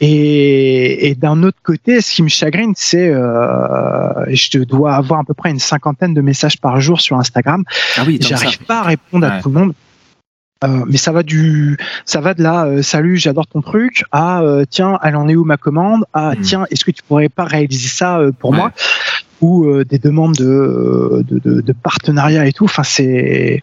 Génial 0.00 1.02
Et, 1.02 1.14
d'un 1.18 1.42
autre 1.42 1.58
côté, 1.62 2.00
ce 2.00 2.14
qui 2.14 2.22
me 2.22 2.28
chagrine, 2.28 2.72
c'est 2.76 3.08
euh, 3.08 4.24
je 4.28 4.58
dois 4.58 4.94
avoir 4.94 5.20
à 5.20 5.24
peu 5.24 5.34
près 5.34 5.50
une 5.50 5.58
cinquantaine 5.58 6.14
de 6.14 6.20
messages 6.20 6.58
par 6.58 6.80
jour 6.80 7.00
sur 7.00 7.16
Instagram. 7.18 7.64
Ah 7.96 8.02
oui, 8.06 8.18
J'arrive 8.20 8.58
pas 8.64 8.80
à 8.80 8.82
répondre 8.82 9.26
à 9.26 9.40
tout 9.40 9.48
le 9.48 9.58
monde. 9.58 9.72
Euh, 10.64 10.84
mais 10.86 10.96
ça 10.96 11.12
va 11.12 11.22
du, 11.22 11.76
ça 12.06 12.20
va 12.22 12.32
de 12.32 12.42
là, 12.42 12.64
euh, 12.64 12.80
salut, 12.80 13.18
j'adore 13.18 13.46
ton 13.46 13.60
truc, 13.60 14.04
à 14.10 14.40
euh, 14.40 14.64
tiens, 14.68 14.98
elle 15.02 15.16
en 15.16 15.28
est 15.28 15.36
où 15.36 15.44
ma 15.44 15.58
commande, 15.58 16.04
à 16.14 16.32
hmm. 16.32 16.40
tiens, 16.40 16.66
est-ce 16.70 16.82
que 16.82 16.90
tu 16.92 17.02
pourrais 17.02 17.28
pas 17.28 17.44
réaliser 17.44 17.88
ça 17.88 18.20
pour 18.38 18.54
moi, 18.54 18.72
ou 19.42 19.84
des 19.84 19.98
demandes 19.98 20.34
de, 20.34 21.22
de, 21.28 21.60
de, 21.60 21.72
partenariat 21.74 22.46
et 22.46 22.52
tout. 22.52 22.64
Enfin, 22.64 22.84
c'est, 22.84 23.62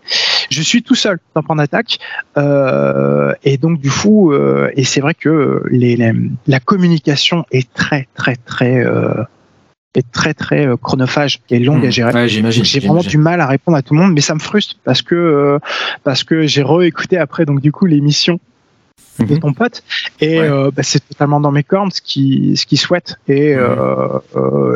je 0.54 0.62
suis 0.62 0.84
tout 0.84 0.96
seul 0.96 1.20
dans 1.36 1.44
Point 1.44 1.58
d'attaque, 1.58 2.00
et 3.44 3.58
donc 3.58 3.80
du 3.80 3.90
coup, 3.90 4.34
et 4.34 4.84
c'est 4.84 5.02
vrai 5.02 5.14
que 5.14 5.64
les, 5.70 5.98
la 6.48 6.60
communication 6.60 7.46
est 7.52 7.72
très 7.74 8.08
très 8.16 8.36
très 8.38 8.84
est 9.96 10.12
très 10.12 10.34
très 10.34 10.68
euh, 10.68 10.78
chronophage 10.78 11.40
et 11.50 11.60
longue 11.60 11.86
à 11.86 11.90
hmm. 11.90 11.92
gérer. 11.92 12.28
j'ai 12.28 12.80
vraiment 12.80 13.02
du 13.02 13.18
mal 13.18 13.42
à 13.42 13.48
répondre 13.48 13.78
à 13.78 13.82
tout 13.82 13.94
le 13.94 14.00
monde, 14.00 14.14
mais 14.14 14.22
ça 14.22 14.34
me 14.34 14.40
frustre 14.40 14.76
parce 14.84 15.02
que 15.02 15.16
euh, 15.16 15.60
parce 16.04 16.24
que 16.24 16.48
j'ai 16.48 16.64
réécouté 16.64 17.18
après 17.18 17.46
donc 17.46 17.62
du 17.62 17.72
coup 17.72 17.86
l'émission 17.86 18.40
de 19.20 19.34
mhm. 19.34 19.40
ton 19.40 19.54
pote. 19.54 19.84
Et 20.20 20.40
euh, 20.40 20.72
bah, 20.72 20.84
c'est 20.84 21.08
totalement 21.08 21.40
dans 21.40 21.52
mes 21.52 21.64
cordes 21.64 21.94
ce 21.94 22.02
qui 22.02 22.56
ce 22.58 22.66
qu'il 22.66 22.80
souhaite. 22.80 23.16
Et 23.28 23.56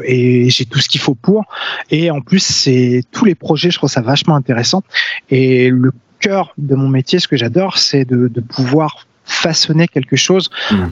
et 0.05 0.49
j'ai 0.49 0.65
tout 0.65 0.79
ce 0.79 0.89
qu'il 0.89 1.01
faut 1.01 1.15
pour. 1.15 1.45
Et 1.89 2.11
en 2.11 2.21
plus 2.21 2.43
c'est 2.43 3.03
tous 3.11 3.25
les 3.25 3.35
projets 3.35 3.71
je 3.71 3.77
trouve 3.77 3.89
ça 3.89 4.01
vachement 4.01 4.35
intéressant. 4.35 4.83
Et 5.29 5.69
le 5.69 5.91
cœur 6.19 6.53
de 6.57 6.75
mon 6.75 6.89
métier 6.89 7.19
ce 7.19 7.27
que 7.27 7.37
j'adore 7.37 7.77
c'est 7.77 8.05
de, 8.05 8.27
de 8.27 8.41
pouvoir 8.41 9.07
façonner 9.25 9.87
quelque 9.87 10.15
chose 10.15 10.49
mhm. 10.71 10.91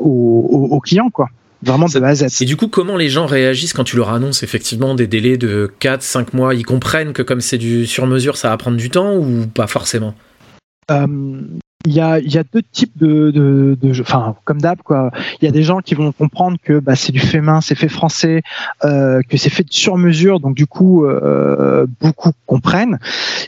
aux 0.00 0.68
au, 0.70 0.80
clients 0.80 1.10
quoi. 1.10 1.28
Vraiment 1.62 1.86
de 1.86 2.02
A 2.02 2.14
Et 2.40 2.46
du 2.46 2.56
coup, 2.56 2.68
comment 2.68 2.96
les 2.96 3.10
gens 3.10 3.26
réagissent 3.26 3.74
quand 3.74 3.84
tu 3.84 3.96
leur 3.96 4.10
annonces 4.10 4.42
effectivement 4.42 4.94
des 4.94 5.06
délais 5.06 5.36
de 5.36 5.70
4, 5.80 6.02
5 6.02 6.32
mois? 6.32 6.54
Ils 6.54 6.64
comprennent 6.64 7.12
que 7.12 7.20
comme 7.20 7.42
c'est 7.42 7.58
du 7.58 7.86
sur 7.86 8.06
mesure, 8.06 8.38
ça 8.38 8.48
va 8.48 8.56
prendre 8.56 8.78
du 8.78 8.88
temps 8.88 9.14
ou 9.16 9.46
pas 9.46 9.66
forcément? 9.66 10.14
Euh, 10.90 11.06
il 11.86 11.94
y 11.94 12.00
a, 12.00 12.18
y 12.18 12.36
a 12.36 12.44
deux 12.44 12.62
types 12.72 12.92
de, 12.98 13.30
de, 13.30 13.78
de 13.80 14.00
enfin 14.02 14.36
comme 14.44 14.60
d'hab 14.60 14.82
quoi. 14.82 15.10
Il 15.40 15.46
y 15.46 15.48
a 15.48 15.50
des 15.50 15.62
gens 15.62 15.78
qui 15.78 15.94
vont 15.94 16.12
comprendre 16.12 16.58
que 16.62 16.78
bah, 16.78 16.94
c'est 16.94 17.10
du 17.10 17.20
fait 17.20 17.40
main, 17.40 17.62
c'est 17.62 17.74
fait 17.74 17.88
français, 17.88 18.42
euh, 18.84 19.22
que 19.26 19.38
c'est 19.38 19.48
fait 19.48 19.66
sur 19.70 19.96
mesure, 19.96 20.40
donc 20.40 20.54
du 20.54 20.66
coup 20.66 21.06
euh, 21.06 21.86
beaucoup 22.02 22.32
comprennent. 22.44 22.98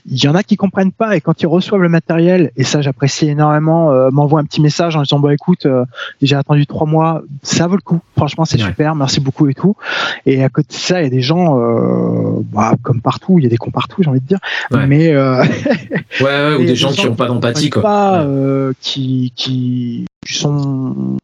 Il 0.07 0.23
y 0.23 0.29
en 0.29 0.35
a 0.35 0.43
qui 0.43 0.57
comprennent 0.57 0.93
pas 0.93 1.15
et 1.15 1.21
quand 1.21 1.43
ils 1.43 1.47
reçoivent 1.47 1.83
le 1.83 1.91
matériel 1.91 2.53
et 2.57 2.65
ça 2.65 2.81
j'apprécie 2.81 3.29
énormément, 3.29 3.93
euh, 3.93 4.09
m'envoient 4.11 4.41
un 4.41 4.45
petit 4.45 4.63
message 4.63 4.97
en 4.97 5.03
disant 5.03 5.19
bah 5.19 5.35
écoute 5.35 5.67
euh, 5.67 5.85
j'ai 6.23 6.37
attendu 6.37 6.67
trois 6.67 6.87
mois, 6.87 7.23
ça 7.43 7.67
vaut 7.67 7.77
le 7.77 7.83
coup. 7.83 8.01
Franchement 8.17 8.47
c'est 8.47 8.59
super, 8.59 8.95
merci 8.95 9.21
beaucoup 9.21 9.47
et 9.51 9.55
tout. 9.55 9.77
Et 10.25 10.43
à 10.43 10.49
côté 10.49 10.69
de 10.71 10.81
ça 10.81 11.01
il 11.03 11.05
y 11.05 11.07
a 11.07 11.11
des 11.11 11.21
gens 11.21 11.61
euh, 11.61 12.41
bah, 12.51 12.77
comme 12.83 13.03
partout, 13.03 13.39
il 13.39 13.45
y 13.45 13.47
a 13.47 13.51
des 13.51 13.59
cons 13.59 13.71
partout 13.71 14.03
j'ai 14.03 14.09
envie 14.09 14.21
de 14.21 14.27
dire, 14.27 14.41
mais 14.89 15.13
euh, 15.13 15.43
ouais, 15.43 16.25
ouais 16.25 16.55
ou 16.59 16.65
des 16.65 16.77
gens 16.77 16.93
qui 16.93 17.05
n'ont 17.05 17.15
pas 17.15 17.27
d'empathie 17.27 17.69
quoi. 17.69 18.22
Euh, 18.23 18.73
qui, 18.81 19.33
qui 19.37 20.07
sont 20.19 21.17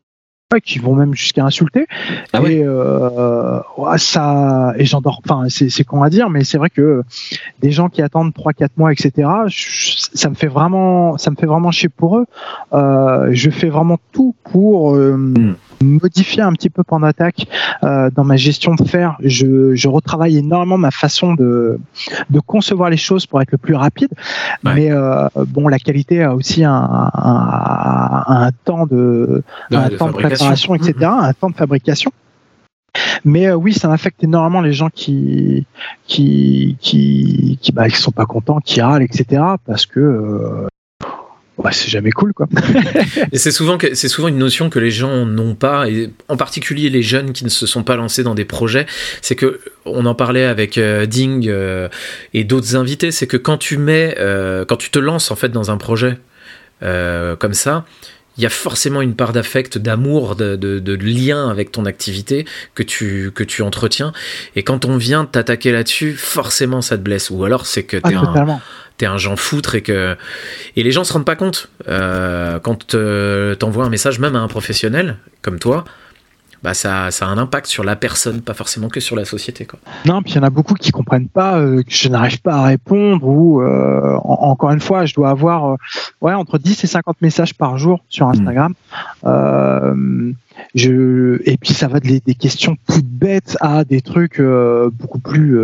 qui 0.65 0.79
vont 0.79 0.95
même 0.95 1.15
jusqu'à 1.15 1.45
insulter. 1.45 1.87
Ah 2.33 2.41
et 2.47 2.63
euh, 2.65 3.61
ça 3.99 4.73
et 4.79 4.87
j'endors 4.87 5.21
enfin 5.23 5.47
c'est 5.49 5.85
con 5.85 6.03
à 6.03 6.09
dire 6.09 6.31
mais 6.31 6.43
c'est 6.43 6.57
vrai 6.57 6.71
que 6.71 7.03
des 7.61 7.71
gens 7.71 7.91
qui 7.91 8.01
attendent 8.01 8.33
3 8.33 8.55
4 8.55 8.79
mois 8.79 8.91
etc 8.91 9.29
ça 10.15 10.31
me 10.31 10.35
fait 10.35 10.47
vraiment 10.47 11.19
ça 11.19 11.31
me 11.31 11.37
fait 11.37 11.45
vraiment 11.47 11.71
chier 11.71 11.91
pour 11.91 12.17
eux. 12.17 12.25
Euh, 12.73 13.29
je 13.33 13.51
fais 13.51 13.69
vraiment 13.69 13.99
tout 14.13 14.35
pour 14.45 14.95
hmm 14.95 15.55
modifier 15.83 16.43
un 16.43 16.53
petit 16.53 16.71
peu 16.71 16.85
pendant 16.85 17.07
attaque 17.07 17.47
euh, 17.83 18.11
dans 18.11 18.25
ma 18.25 18.37
gestion 18.37 18.75
de 18.75 18.85
fer. 18.85 19.17
Je, 19.23 19.75
je, 19.75 19.89
retravaille 19.89 20.39
énormément 20.39 20.79
ma 20.79 20.91
façon 20.91 21.35
de, 21.35 21.79
de 22.31 22.41
concevoir 22.41 22.91
les 22.91 22.97
choses 22.97 23.27
pour 23.27 23.41
être 23.41 23.53
le 23.53 23.59
plus 23.59 23.75
rapide. 23.75 24.11
Mais 24.63 24.91
euh, 24.91 25.29
bon, 25.47 25.69
la 25.69 25.79
qualité 25.79 26.23
a 26.23 26.35
aussi 26.35 26.65
un, 26.65 27.11
un, 27.15 28.25
un 28.27 28.51
temps 28.65 28.87
de, 28.87 29.43
un 29.71 29.89
temps 29.91 30.09
de 30.09 30.13
préparation, 30.13 30.75
etc., 30.75 30.93
mm-hmm. 30.99 31.25
un 31.25 31.33
temps 31.33 31.51
de 31.51 31.57
fabrication. 31.57 32.13
Mais 33.25 33.47
euh, 33.47 33.55
oui, 33.55 33.73
ça 33.73 33.93
affecte 33.93 34.23
énormément 34.25 34.61
les 34.61 34.73
gens 34.73 34.91
qui 34.91 35.67
qui 36.07 36.77
qui 36.81 37.59
qui, 37.61 37.73
bah, 37.73 37.89
qui 37.89 37.97
sont 37.97 38.11
pas 38.11 38.27
contents, 38.27 38.61
qui 38.61 38.81
râlent, 38.81 39.03
etc. 39.03 39.43
Parce 39.67 39.87
que 39.87 40.01
euh, 40.01 40.67
bah, 41.63 41.71
c'est 41.73 41.89
jamais 41.89 42.11
cool 42.11 42.33
quoi. 42.33 42.47
et 43.33 43.39
c'est 43.39 43.51
souvent 43.51 43.79
que 43.79 43.95
c'est 43.95 44.09
souvent 44.09 44.29
une 44.29 44.39
notion 44.39 44.71
que 44.71 44.79
les 44.79 44.91
gens 44.91 45.27
n'ont 45.27 45.55
pas 45.55 45.89
et 45.89 46.11
en 46.29 46.37
particulier 46.37 46.89
les 46.89 47.03
jeunes 47.03 47.33
qui 47.33 47.45
ne 47.45 47.49
se 47.49 47.67
sont 47.67 47.83
pas 47.83 47.97
lancés 47.97 48.23
dans 48.23 48.35
des 48.35 48.45
projets, 48.45 48.87
c'est 49.23 49.35
que 49.35 49.61
on 49.85 50.07
en 50.07 50.15
parlait 50.15 50.45
avec 50.45 50.79
euh, 50.79 51.07
Ding 51.07 51.49
euh, 51.49 51.89
et 52.35 52.45
d'autres 52.45 52.77
invités, 52.77 53.11
c'est 53.11 53.27
que 53.27 53.37
quand 53.37 53.59
tu 53.59 53.79
mets 53.79 54.15
euh, 54.19 54.65
quand 54.65 54.77
tu 54.77 54.91
te 54.91 54.99
lances 54.99 55.31
en 55.31 55.37
fait 55.37 55.49
dans 55.49 55.71
un 55.71 55.77
projet 55.77 56.19
comme 56.81 57.55
ça, 57.55 57.85
il 58.37 58.45
y 58.45 58.47
a 58.47 58.51
forcément 58.51 59.03
une 59.03 59.17
part 59.17 59.33
d'affect, 59.33 59.79
d'amour, 59.79 60.37
de, 60.37 60.55
de, 60.55 60.79
de, 60.79 60.95
lien 60.95 61.51
avec 61.51 61.73
ton 61.73 61.85
activité 61.87 62.47
que 62.77 62.85
tu, 62.85 63.33
que 63.35 63.43
tu 63.43 63.63
entretiens. 63.63 64.13
Et 64.55 64.63
quand 64.63 64.85
on 64.85 64.97
vient 64.97 65.25
t'attaquer 65.25 65.73
là-dessus, 65.73 66.15
forcément 66.15 66.81
ça 66.81 66.97
te 66.97 67.03
blesse. 67.03 67.31
Ou 67.31 67.45
alors 67.45 67.67
c'est 67.67 67.83
que 67.83 67.97
t'es 67.97 68.15
ah, 68.15 68.33
un, 68.37 68.61
t'es 68.99 69.07
un 69.07 69.19
genre 69.19 69.39
foutre 69.39 69.75
et 69.75 69.83
que 69.83 70.17
et 70.77 70.83
les 70.83 70.93
gens 70.93 71.05
se 71.05 71.13
rendent 71.13 71.25
pas 71.25 71.37
compte 71.37 71.71
euh, 71.89 72.59
quand 72.59 72.97
t'envoies 73.59 73.85
un 73.85 73.91
message 73.91 74.19
même 74.19 74.37
à 74.37 74.41
un 74.41 74.49
professionnel 74.49 75.17
comme 75.43 75.59
toi 75.59 75.85
bah 76.63 76.75
ça, 76.75 77.11
ça 77.11 77.27
a 77.27 77.29
un 77.29 77.39
impact 77.39 77.67
sur 77.67 77.85
la 77.85 77.95
personne, 77.95 78.41
pas 78.41 78.55
forcément 78.55 78.89
que 78.89 79.01
sur 79.01 79.15
la 79.15 79.25
société. 79.25 79.65
Quoi. 79.65 79.79
Non, 80.07 80.23
puis 80.23 80.33
il 80.33 80.37
y 80.37 80.39
en 80.41 80.43
a 80.43 80.51
beaucoup 80.51 80.75
qui 80.75 80.91
comprennent 80.91 81.29
pas 81.29 81.59
euh, 81.59 81.83
que 81.83 81.93
je 81.93 82.09
n'arrive 82.09 82.41
pas 82.41 82.55
à 82.55 82.63
répondre 82.65 83.27
ou 83.27 83.63
euh, 83.63 84.17
encore 84.25 84.71
une 84.71 84.81
fois, 84.81 85.07
je 85.07 85.15
dois 85.15 85.31
avoir 85.31 85.73
euh, 85.73 85.77
ouais 86.21 86.35
entre 86.35 86.59
10 86.59 86.83
et 86.83 86.87
50 86.87 87.23
messages 87.23 87.55
par 87.55 87.79
jour 87.79 88.01
sur 88.09 88.27
hmm. 88.27 88.31
Instagram. 88.31 88.75
je 90.75 91.41
et 91.45 91.57
puis 91.59 91.75
ça 91.75 91.87
va 91.87 92.01
des, 92.01 92.21
des 92.21 92.35
questions 92.35 92.77
toutes 92.89 93.07
bêtes 93.07 93.57
à 93.61 93.85
des 93.85 94.01
trucs 94.01 94.41
beaucoup 94.41 95.21
plus 95.21 95.61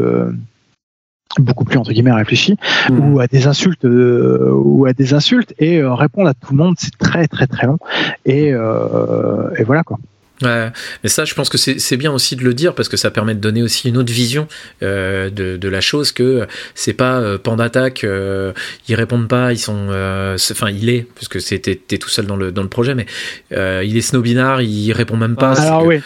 beaucoup 1.38 1.64
plus 1.64 1.78
entre 1.78 1.92
guillemets 1.92 2.12
réfléchi 2.12 2.56
hmm. 2.88 3.12
ou 3.12 3.20
à 3.20 3.26
des 3.26 3.46
insultes 3.46 3.84
euh, 3.84 4.50
ou 4.52 4.86
à 4.86 4.92
des 4.92 5.14
insultes 5.14 5.54
et 5.58 5.78
euh, 5.78 5.94
répondre 5.94 6.28
à 6.28 6.34
tout 6.34 6.52
le 6.52 6.58
monde 6.58 6.74
c'est 6.78 6.96
très 6.98 7.26
très 7.28 7.46
très 7.46 7.66
long 7.66 7.78
et, 8.24 8.52
euh, 8.52 9.50
et 9.58 9.64
voilà 9.64 9.82
quoi 9.82 9.98
Ouais, 10.42 10.70
mais 11.02 11.08
ça, 11.08 11.24
je 11.24 11.32
pense 11.34 11.48
que 11.48 11.56
c'est 11.56 11.96
bien 11.96 12.12
aussi 12.12 12.34
de 12.34 12.42
le 12.42 12.54
dire 12.54 12.74
parce 12.74 12.88
que 12.88 12.96
ça 12.96 13.12
permet 13.12 13.34
de 13.34 13.40
donner 13.40 13.62
aussi 13.62 13.88
une 13.88 13.96
autre 13.96 14.12
vision 14.12 14.48
euh, 14.82 15.30
de, 15.30 15.56
de, 15.56 15.68
la 15.68 15.80
chose 15.80 16.10
que 16.10 16.48
c'est 16.74 16.92
pas 16.92 17.20
euh, 17.20 17.38
Pandattack, 17.38 18.02
euh, 18.02 18.52
ils 18.88 18.96
répondent 18.96 19.28
pas, 19.28 19.52
ils 19.52 19.58
sont, 19.58 19.86
euh, 19.90 20.36
enfin 20.50 20.70
il 20.70 20.88
est 20.88 21.06
parce 21.14 21.28
que 21.28 21.38
c'était 21.38 21.76
tout 21.76 22.08
seul 22.08 22.26
dans 22.26 22.34
le 22.34 22.50
dans 22.50 22.62
le 22.62 22.68
projet, 22.68 22.96
mais 22.96 23.06
il 23.52 23.96
est 23.96 24.00
snobinard, 24.00 24.60
il 24.60 24.92
répond 24.92 25.16
même 25.16 25.36
pas. 25.36 25.60
Alors 25.60 25.86
oui 25.86 26.00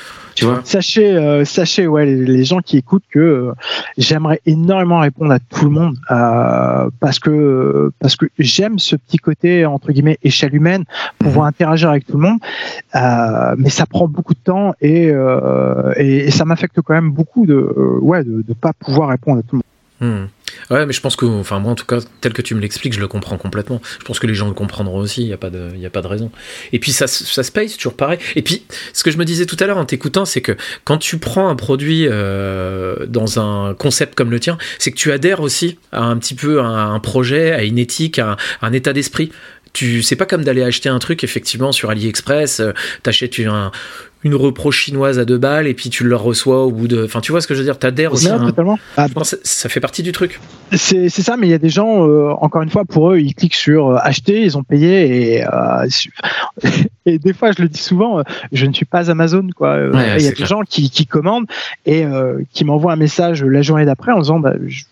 sachez, 0.64 1.16
euh, 1.16 1.44
sachez, 1.44 1.86
ouais, 1.86 2.06
les, 2.06 2.44
gens 2.44 2.60
qui 2.60 2.76
écoutent 2.76 3.04
que 3.10 3.18
euh, 3.18 3.52
j'aimerais 3.96 4.40
énormément 4.46 5.00
répondre 5.00 5.32
à 5.32 5.38
tout 5.38 5.64
le 5.64 5.70
monde 5.70 5.96
euh, 6.10 6.88
parce 7.00 7.18
que 7.18 7.90
parce 7.98 8.16
que 8.16 8.26
j'aime 8.38 8.78
ce 8.78 8.96
petit 8.96 9.18
côté 9.18 9.66
entre 9.66 9.92
guillemets 9.92 10.18
échelle 10.22 10.54
humaine, 10.54 10.84
pouvoir 11.18 11.44
mhm. 11.44 11.50
interagir 11.50 11.90
avec 11.90 12.06
tout 12.06 12.16
le 12.16 12.28
monde, 12.28 12.38
mais 13.58 13.70
ça 13.70 13.86
prend 13.86 14.08
beaucoup 14.08 14.34
de 14.34 14.40
temps 14.40 14.74
et 14.80 15.12
et, 15.96 16.30
ça 16.30 16.44
m'affecte 16.44 16.80
quand 16.82 16.94
même 16.94 17.10
beaucoup 17.10 17.46
de 17.46 17.56
ouais 18.00 18.24
de, 18.24 18.42
de 18.46 18.54
pas 18.54 18.72
pouvoir 18.72 19.10
répondre 19.10 19.40
à 19.40 19.42
tout 19.42 19.56
le 19.56 19.58
monde. 19.58 19.64
Hmm. 20.00 20.26
Ouais, 20.70 20.86
mais 20.86 20.92
je 20.92 21.00
pense 21.00 21.16
que, 21.16 21.26
enfin, 21.26 21.58
moi 21.58 21.72
en 21.72 21.74
tout 21.74 21.86
cas, 21.86 21.98
tel 22.20 22.32
que 22.32 22.42
tu 22.42 22.54
me 22.54 22.60
l'expliques, 22.60 22.92
je 22.92 23.00
le 23.00 23.08
comprends 23.08 23.38
complètement. 23.38 23.80
Je 24.00 24.04
pense 24.04 24.18
que 24.18 24.26
les 24.26 24.34
gens 24.34 24.48
le 24.48 24.54
comprendront 24.54 24.98
aussi, 24.98 25.22
il 25.22 25.26
n'y 25.26 25.32
a, 25.32 25.38
pas 25.38 25.50
de, 25.50 25.70
a 25.84 25.90
pas 25.90 26.02
de 26.02 26.06
raison. 26.06 26.30
Et 26.72 26.78
puis 26.78 26.92
ça, 26.92 27.06
ça 27.06 27.42
se 27.42 27.52
paye, 27.52 27.68
c'est 27.68 27.76
toujours 27.76 27.94
pareil. 27.94 28.18
Et 28.36 28.42
puis, 28.42 28.64
ce 28.92 29.02
que 29.02 29.10
je 29.10 29.18
me 29.18 29.24
disais 29.24 29.46
tout 29.46 29.56
à 29.60 29.66
l'heure 29.66 29.78
en 29.78 29.84
t'écoutant, 29.84 30.24
c'est 30.24 30.40
que 30.40 30.56
quand 30.84 30.98
tu 30.98 31.18
prends 31.18 31.48
un 31.48 31.56
produit 31.56 32.06
euh, 32.08 33.06
dans 33.06 33.40
un 33.40 33.74
concept 33.74 34.14
comme 34.14 34.30
le 34.30 34.40
tien, 34.40 34.58
c'est 34.78 34.90
que 34.90 34.96
tu 34.96 35.12
adhères 35.12 35.40
aussi 35.40 35.78
à 35.92 36.02
un 36.02 36.16
petit 36.16 36.34
peu 36.34 36.60
à 36.60 36.64
un 36.64 37.00
projet, 37.00 37.52
à 37.52 37.62
une 37.62 37.78
éthique, 37.78 38.18
à 38.18 38.36
un 38.62 38.72
état 38.72 38.92
d'esprit 38.92 39.30
tu 39.78 40.02
c'est 40.02 40.16
pas 40.16 40.26
comme 40.26 40.42
d'aller 40.42 40.64
acheter 40.64 40.88
un 40.88 40.98
truc 40.98 41.22
effectivement 41.22 41.70
sur 41.70 41.90
AliExpress, 41.90 42.58
euh, 42.58 42.72
t'achètes 43.04 43.38
un, 43.38 43.70
une 44.24 44.34
repro 44.34 44.72
chinoise 44.72 45.20
à 45.20 45.24
deux 45.24 45.38
balles 45.38 45.68
et 45.68 45.74
puis 45.74 45.88
tu 45.88 46.02
le 46.02 46.16
reçois 46.16 46.64
au 46.64 46.72
bout 46.72 46.88
de. 46.88 47.04
Enfin, 47.04 47.20
tu 47.20 47.30
vois 47.30 47.40
ce 47.40 47.46
que 47.46 47.54
je 47.54 47.60
veux 47.60 47.64
dire 47.64 47.78
T'adhères 47.78 48.12
aussi. 48.12 48.28
Non, 48.28 48.40
totalement. 48.40 48.76
Ah, 48.96 49.06
ça, 49.22 49.68
fait 49.68 49.78
partie 49.78 50.02
du 50.02 50.10
truc. 50.10 50.40
C'est 50.72 51.08
ça, 51.08 51.36
mais 51.36 51.46
il 51.46 51.50
y 51.50 51.54
a 51.54 51.58
des 51.58 51.68
gens, 51.68 52.08
euh, 52.08 52.30
encore 52.40 52.62
une 52.62 52.70
fois, 52.70 52.84
pour 52.84 53.12
eux, 53.12 53.20
ils 53.20 53.36
cliquent 53.36 53.54
sur 53.54 53.90
euh, 53.90 53.98
acheter, 54.02 54.42
ils 54.42 54.58
ont 54.58 54.64
payé 54.64 55.36
et, 55.36 55.44
et 57.06 57.18
des 57.20 57.32
fois, 57.32 57.52
je 57.52 57.62
le 57.62 57.68
dis 57.68 57.80
souvent, 57.80 58.24
je 58.50 58.66
ne 58.66 58.72
suis 58.72 58.84
pas 58.84 59.12
Amazon, 59.12 59.46
quoi. 59.54 59.78
Il 60.18 60.24
y 60.24 60.28
a 60.28 60.32
des 60.32 60.44
gens 60.44 60.62
qui, 60.68 60.90
qui 60.90 61.06
commandent 61.06 61.46
et 61.86 62.04
qui 62.52 62.64
m'envoient 62.64 62.92
un 62.94 62.96
message 62.96 63.44
la 63.44 63.62
journée 63.62 63.84
d'après 63.84 64.10
en 64.10 64.20
disant, 64.20 64.40
bah, 64.40 64.54
je 64.66 64.82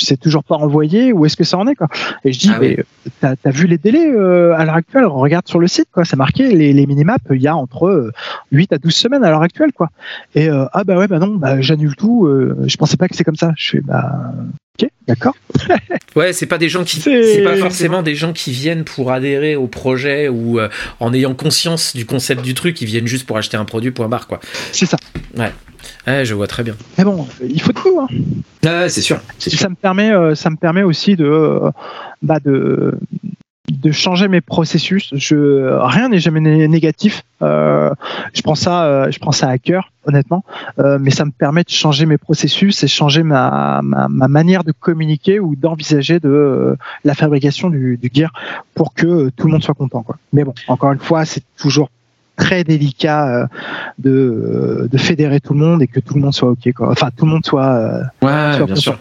sais 0.00 0.16
toujours 0.16 0.44
pas 0.44 0.56
envoyer, 0.56 1.12
où 1.12 1.26
est-ce 1.26 1.36
que 1.36 1.44
ça 1.44 1.58
en 1.58 1.66
est 1.66 1.74
quoi 1.74 1.88
Et 2.24 2.32
je 2.32 2.38
dis, 2.38 2.50
Ah 2.54 2.58
oui. 2.60 2.76
mais 2.78 3.12
t'as 3.20 3.34
as 3.44 3.50
vu 3.50 3.66
les 3.66 3.78
délais 3.78 4.10
euh, 4.10 4.54
à 4.56 4.64
l'heure 4.64 4.74
actuelle? 4.76 5.04
Regarde 5.06 5.46
sur 5.48 5.58
le 5.58 5.66
site, 5.68 5.88
quoi, 5.92 6.04
c'est 6.04 6.16
marqué 6.16 6.52
les, 6.54 6.72
les 6.72 6.86
minimaps, 6.86 7.24
il 7.30 7.42
y 7.42 7.48
a 7.48 7.56
entre 7.56 7.86
euh, 7.86 8.12
8 8.52 8.72
à 8.72 8.78
12 8.78 8.94
semaines 8.94 9.24
à 9.24 9.30
l'heure 9.30 9.42
actuelle, 9.42 9.72
quoi. 9.72 9.90
Et 10.34 10.48
euh, 10.48 10.64
ah 10.72 10.84
bah 10.84 10.96
ouais, 10.96 11.08
bah 11.08 11.18
non, 11.18 11.34
bah 11.36 11.60
j'annule 11.60 11.96
tout. 11.96 12.26
euh, 12.26 12.56
je 12.66 12.76
pensais 12.76 12.96
pas 12.96 13.08
que 13.08 13.16
c'est 13.16 13.24
comme 13.24 13.36
ça. 13.36 13.52
Je 13.56 13.70
fais 13.70 13.80
bah 13.80 14.32
ok, 14.80 14.88
d'accord. 15.08 15.34
Ouais, 16.14 16.34
c'est 16.34 16.46
pas 16.46 16.58
des 16.58 16.68
gens 16.68 16.84
qui, 16.84 17.00
C'est- 17.00 17.42
pas 17.42 17.56
forcément 17.56 18.02
des 18.02 18.14
gens 18.14 18.34
qui 18.34 18.52
viennent 18.52 18.84
pour 18.84 19.12
adhérer 19.12 19.56
au 19.56 19.66
projet 19.66 20.28
ou 20.28 20.60
euh, 20.60 20.68
en 21.00 21.14
ayant 21.14 21.34
conscience 21.34 21.96
du 21.96 22.04
concept 22.04 22.42
du 22.42 22.52
truc, 22.52 22.82
ils 22.82 22.86
viennent 22.86 23.06
juste 23.06 23.26
pour 23.26 23.38
acheter 23.38 23.56
un 23.56 23.64
produit. 23.64 23.92
Point 23.92 24.08
barre 24.08 24.26
quoi. 24.26 24.38
C'est 24.72 24.84
ça. 24.84 24.98
Ouais, 25.38 26.24
je 26.24 26.34
vois 26.34 26.46
très 26.48 26.62
bien. 26.64 26.76
Mais 26.98 27.04
bon, 27.04 27.26
il 27.42 27.60
faut 27.62 27.72
de 27.72 27.78
tout. 27.78 27.98
Hein. 27.98 28.08
Ouais, 28.62 28.88
c'est 28.90 29.00
sûr. 29.00 29.20
ça 29.38 29.68
me 29.70 29.74
permet, 29.74 30.10
euh, 30.12 30.34
ça 30.34 30.50
me 30.50 30.56
permet 30.56 30.82
aussi 30.82 31.16
de, 31.16 31.24
euh, 31.24 31.70
bah 32.20 32.38
de, 32.44 32.94
de 33.70 33.92
changer 33.92 34.26
mes 34.28 34.40
processus. 34.40 35.10
Je, 35.14 35.76
rien 35.78 36.08
n'est 36.08 36.18
jamais 36.18 36.40
né- 36.40 36.66
négatif. 36.66 37.22
Euh, 37.42 37.90
je 38.34 38.42
prends 38.42 38.56
ça, 38.56 38.84
euh, 38.84 39.10
je 39.10 39.18
prends 39.20 39.30
ça 39.32 39.48
à 39.48 39.58
cœur, 39.58 39.92
honnêtement. 40.04 40.44
Euh, 40.80 40.98
mais 41.00 41.10
ça 41.10 41.24
me 41.24 41.30
permet 41.30 41.62
de 41.62 41.70
changer 41.70 42.04
mes 42.04 42.18
processus 42.18 42.82
et 42.82 42.88
changer 42.88 43.22
ma, 43.22 43.80
ma, 43.82 44.08
ma 44.08 44.26
manière 44.28 44.64
de 44.64 44.72
communiquer 44.72 45.38
ou 45.38 45.54
d'envisager 45.54 46.18
de 46.18 46.28
euh, 46.28 46.76
la 47.04 47.14
fabrication 47.14 47.70
du, 47.70 47.98
du 48.02 48.10
gear 48.12 48.32
pour 48.74 48.94
que 48.94 49.06
euh, 49.06 49.30
tout 49.36 49.46
le 49.46 49.52
monde 49.52 49.62
soit 49.62 49.74
content. 49.74 50.02
Quoi. 50.02 50.16
Mais 50.32 50.42
bon, 50.44 50.54
encore 50.66 50.92
une 50.92 50.98
fois, 50.98 51.24
c'est 51.24 51.44
toujours 51.56 51.88
très 52.36 52.64
délicat 52.64 53.28
euh, 53.28 53.46
de, 54.00 54.88
de 54.90 54.98
fédérer 54.98 55.38
tout 55.38 55.54
le 55.54 55.60
monde 55.60 55.82
et 55.82 55.86
que 55.86 56.00
tout 56.00 56.14
le 56.14 56.20
monde 56.20 56.34
soit 56.34 56.50
ok 56.50 56.72
quoi. 56.74 56.90
Enfin 56.90 57.10
tout 57.16 57.26
le 57.26 57.30
monde 57.30 57.44
soit 57.46 57.66
euh, 57.66 58.02
Ouais, 58.22 58.56
Soit 58.56 58.66
bien 58.66 58.66
content. 58.66 58.76
sûr. 58.76 58.98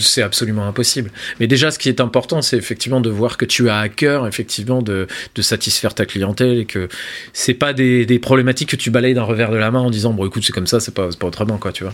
C'est 0.00 0.22
absolument 0.22 0.66
impossible. 0.66 1.10
Mais 1.40 1.46
déjà, 1.46 1.70
ce 1.70 1.78
qui 1.78 1.88
est 1.88 2.00
important, 2.00 2.42
c'est 2.42 2.56
effectivement 2.56 3.00
de 3.00 3.10
voir 3.10 3.36
que 3.36 3.44
tu 3.44 3.68
as 3.68 3.78
à 3.78 3.88
cœur, 3.88 4.26
effectivement, 4.26 4.82
de, 4.82 5.06
de 5.34 5.42
satisfaire 5.42 5.94
ta 5.94 6.06
clientèle 6.06 6.58
et 6.58 6.64
que 6.64 6.88
c'est 7.32 7.54
pas 7.54 7.72
des, 7.72 8.06
des 8.06 8.18
problématiques 8.18 8.70
que 8.70 8.76
tu 8.76 8.90
balayes 8.90 9.14
d'un 9.14 9.22
revers 9.24 9.50
de 9.50 9.56
la 9.56 9.70
main 9.70 9.80
en 9.80 9.90
disant 9.90 10.12
bon 10.12 10.26
écoute 10.26 10.44
c'est 10.44 10.52
comme 10.52 10.66
ça, 10.66 10.80
c'est 10.80 10.94
pas, 10.94 11.08
c'est 11.10 11.18
pas 11.18 11.26
autrement 11.26 11.58
quoi, 11.58 11.72
tu 11.72 11.84
vois. 11.84 11.92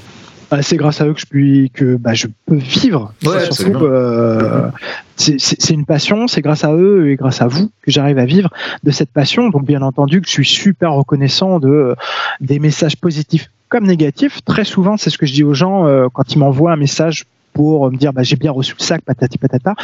Bah, 0.51 0.61
c'est 0.61 0.77
grâce 0.77 1.01
à 1.01 1.07
eux 1.07 1.15
que 1.15 1.21
je 1.21 1.25
puis 1.25 1.71
que 1.73 1.97
bah, 1.97 2.13
je 2.13 2.27
peux 2.45 2.57
vivre. 2.57 3.15
Ouais, 3.25 3.49
euh, 3.71 4.69
c'est 5.17 5.41
c'est- 5.41 5.71
une 5.73 5.87
passion. 5.87 6.29
C'est 6.29 6.43
grâce 6.43 6.63
à 6.65 6.75
eux 6.75 7.09
et 7.11 7.17
grâce 7.17 7.41
à 7.41 7.47
vous 7.47 7.71
que 7.83 7.91
j'arrive 7.91 8.19
à 8.19 8.27
vivre 8.27 8.51
de 8.85 8.91
cette 8.91 9.11
passion. 9.11 9.49
Donc 9.49 9.65
bien 9.65 9.81
entendu 9.81 10.21
que 10.21 10.27
je 10.27 10.33
suis 10.33 10.45
super 10.45 10.93
reconnaissant 10.93 11.59
de 11.59 11.95
des 12.41 12.59
messages 12.59 12.97
positifs 12.99 13.49
comme 13.71 13.87
négatifs. 13.87 14.41
Très 14.45 14.65
souvent, 14.65 14.99
c'est 14.99 15.09
ce 15.09 15.17
que 15.17 15.25
je 15.25 15.33
dis 15.33 15.43
aux 15.43 15.55
gens 15.55 15.87
euh, 15.87 16.09
quand 16.13 16.31
ils 16.35 16.39
m'envoient 16.39 16.73
un 16.73 16.77
message 16.77 17.25
pour 17.53 17.91
me 17.91 17.97
dire 17.97 18.13
bah, 18.13 18.23
j'ai 18.23 18.37
bien 18.37 18.53
reçu 18.53 18.75
le 18.79 18.83
sac 18.83 19.03
patati 19.03 19.39
patata. 19.39 19.75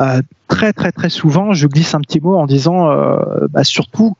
Euh, 0.00 0.22
très 0.48 0.72
très 0.72 0.92
très 0.92 1.08
souvent, 1.08 1.52
je 1.52 1.66
glisse 1.66 1.94
un 1.94 2.00
petit 2.00 2.20
mot 2.20 2.36
en 2.36 2.46
disant 2.46 2.90
euh, 2.90 3.46
bah, 3.50 3.64
surtout 3.64 4.16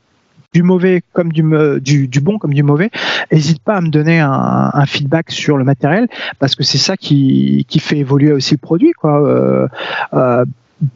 du 0.53 0.61
mauvais 0.61 1.01
comme 1.13 1.31
du, 1.31 1.43
du, 1.81 2.07
du 2.07 2.21
bon 2.21 2.37
comme 2.37 2.53
du 2.53 2.63
mauvais, 2.63 2.91
n'hésite 3.31 3.61
pas 3.63 3.75
à 3.75 3.81
me 3.81 3.89
donner 3.89 4.19
un, 4.19 4.69
un 4.73 4.85
feedback 4.85 5.31
sur 5.31 5.57
le 5.57 5.63
matériel 5.63 6.07
parce 6.39 6.55
que 6.55 6.63
c'est 6.63 6.77
ça 6.77 6.95
qui, 6.95 7.65
qui 7.67 7.79
fait 7.79 7.97
évoluer 7.97 8.31
aussi 8.31 8.53
le 8.53 8.59
produit. 8.59 8.91
Quoi. 8.91 9.21
Euh, 9.21 9.67
euh, 10.13 10.45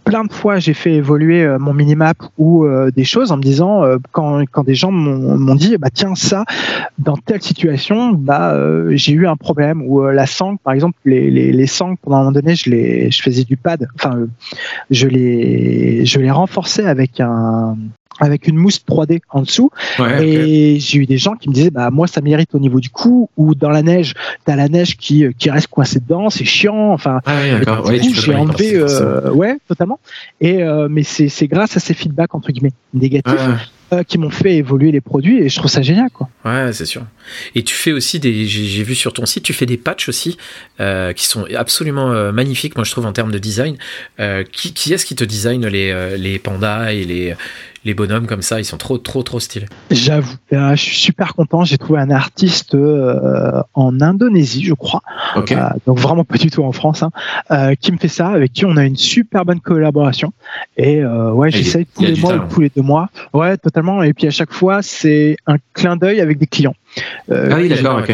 plein 0.04 0.24
de 0.24 0.32
fois, 0.32 0.60
j'ai 0.60 0.74
fait 0.74 0.94
évoluer 0.94 1.44
euh, 1.44 1.60
mon 1.60 1.74
minimap 1.74 2.18
ou 2.38 2.66
euh, 2.66 2.92
des 2.92 3.04
choses 3.04 3.32
en 3.32 3.38
me 3.38 3.42
disant, 3.42 3.84
euh, 3.84 3.98
quand, 4.12 4.44
quand 4.52 4.64
des 4.64 4.76
gens 4.76 4.92
m'ont 4.92 5.56
dit, 5.56 5.78
bah, 5.78 5.90
tiens, 5.94 6.16
ça, 6.16 6.46
dans 6.98 7.18
telle 7.18 7.42
situation, 7.42 8.12
bah, 8.12 8.54
euh, 8.54 8.92
j'ai 8.96 9.14
eu 9.14 9.28
un 9.28 9.36
problème. 9.36 9.82
Ou 9.86 10.02
euh, 10.02 10.12
la 10.12 10.26
sangle, 10.26 10.58
par 10.64 10.74
exemple, 10.74 10.98
les, 11.06 11.30
les, 11.30 11.52
les 11.52 11.68
sangles, 11.68 11.98
pendant 12.02 12.18
un 12.18 12.20
moment 12.20 12.32
donné, 12.32 12.56
je, 12.56 12.70
les, 12.70 13.12
je 13.12 13.22
faisais 13.22 13.44
du 13.44 13.58
pad, 13.58 13.88
enfin, 13.96 14.18
euh, 14.18 14.28
je 14.90 15.08
les, 15.08 16.06
je 16.06 16.20
les 16.20 16.32
renforçais 16.32 16.86
avec 16.86 17.20
un 17.20 17.78
avec 18.20 18.48
une 18.48 18.56
mousse 18.58 18.80
3D 18.88 19.22
en 19.30 19.42
dessous. 19.42 19.70
Ouais, 20.00 20.28
et 20.28 20.80
j'ai 20.80 21.00
eu 21.00 21.06
des 21.06 21.18
gens 21.18 21.36
qui 21.36 21.50
me 21.50 21.54
disaient 21.54 21.70
bah 21.70 21.90
moi 21.92 22.08
ça 22.08 22.22
m'irrite 22.22 22.54
au 22.54 22.60
niveau 22.60 22.80
du 22.80 22.90
cou 22.90 23.30
ou 23.38 23.56
dans 23.56 23.70
la 23.70 23.82
neige. 23.82 24.14
T'as 24.46 24.56
la 24.56 24.68
neige 24.68 24.98
qui 24.98 25.26
qui 25.38 25.50
reste 25.50 25.68
coincée 25.68 26.00
dedans 26.00 26.30
c'est 26.30 26.46
chiant 26.46 26.92
enfin. 26.92 27.22
Ah 27.26 27.36
oui, 27.44 27.98
Ouais, 27.98 28.00
j'ai 28.02 28.36
enlevé 28.36 28.76
euh, 28.76 29.32
ouais 29.32 29.58
totalement. 29.68 30.00
Et 30.42 30.64
euh, 30.64 30.88
mais 30.90 31.04
c'est 31.04 31.30
c'est 31.30 31.48
grâce 31.48 31.78
à 31.78 31.80
ces 31.80 31.94
feedbacks 31.94 32.34
entre 32.34 32.52
guillemets 32.52 32.74
négatifs 32.94 33.40
euh, 33.94 34.04
qui 34.04 34.18
m'ont 34.18 34.30
fait 34.30 34.56
évoluer 34.56 34.92
les 34.92 35.02
produits 35.02 35.40
et 35.40 35.50
je 35.50 35.56
trouve 35.56 35.72
ça 35.72 35.82
génial 35.82 36.10
quoi. 36.10 36.30
Ouais, 36.44 36.74
c'est 36.74 36.86
sûr. 36.86 37.04
Et 37.56 37.64
tu 37.64 37.74
fais 37.74 37.92
aussi 37.92 38.20
des. 38.20 38.46
J'ai 38.46 38.84
vu 38.84 38.96
sur 38.96 39.14
ton 39.14 39.26
site, 39.26 39.44
tu 39.44 39.54
fais 39.54 39.66
des 39.66 39.78
patchs 39.78 40.10
aussi 40.10 40.38
euh, 40.80 41.14
qui 41.14 41.26
sont 41.26 41.46
absolument 41.56 42.12
euh, 42.12 42.32
magnifiques, 42.32 42.76
moi 42.76 42.84
je 42.84 42.92
trouve 42.92 43.06
en 43.06 43.14
termes 43.14 43.32
de 43.32 43.40
design. 43.40 43.78
Euh, 44.20 44.44
qui 44.44 44.74
qui 44.74 44.94
est-ce 44.94 45.06
qui 45.06 45.16
te 45.16 45.24
design 45.24 45.66
les 45.68 45.92
euh, 45.92 46.18
les 46.18 46.40
pandas 46.40 46.92
et 46.92 47.06
les 47.06 47.36
les 47.88 47.94
bonhommes 47.94 48.28
comme 48.28 48.42
ça 48.44 48.60
Ils 48.60 48.66
sont 48.66 48.78
trop 48.78 48.98
trop 48.98 49.24
trop 49.24 49.40
stylés. 49.40 49.66
j'avoue 49.90 50.36
Euh, 50.54 50.76
je 50.76 50.82
suis 50.84 50.98
super 50.98 51.34
content 51.34 51.64
j'ai 51.64 51.78
trouvé 51.78 52.00
un 52.00 52.12
artiste 52.12 52.76
euh, 52.76 53.62
en 53.74 54.00
Indonésie 54.02 54.64
je 54.64 54.74
crois. 54.74 55.02
Euh, 55.38 55.70
donc 55.88 55.98
vraiment 56.00 56.24
pas 56.24 56.38
du 56.38 56.52
tout 56.52 56.64
en 56.64 56.72
France, 56.72 57.02
hein, 57.04 57.12
euh, 57.52 57.76
qui 57.76 57.92
me 57.92 57.98
fait 57.98 58.08
ça, 58.08 58.28
avec 58.30 58.54
qui 58.54 58.66
on 58.66 58.76
a 58.78 58.84
une 58.86 58.98
super 58.98 59.46
bonne 59.46 59.60
collaboration. 59.60 60.34
Et 60.78 61.02
euh, 61.02 61.32
ouais, 61.32 61.50
j'essaye 61.52 61.86
tous 61.86 62.04
les 62.04 62.16
mois 62.16 62.36
ou 62.36 62.54
tous 62.54 62.62
les 62.62 62.72
deux 62.76 62.82
mois. 62.82 63.10
Ouais, 63.34 63.58
totalement. 63.58 64.04
Et 64.04 64.14
puis 64.14 64.28
à 64.28 64.32
chaque 64.32 64.52
fois, 64.52 64.82
c'est 64.82 65.38
un 65.48 65.58
clin 65.74 65.96
d'œil 65.96 66.20
avec 66.22 66.38
des 66.38 66.48
clients. 66.48 66.76
Euh, 67.32 67.50
Ah 67.52 67.58
oui, 67.58 67.70
d'accord, 67.70 68.00
ok. 68.00 68.14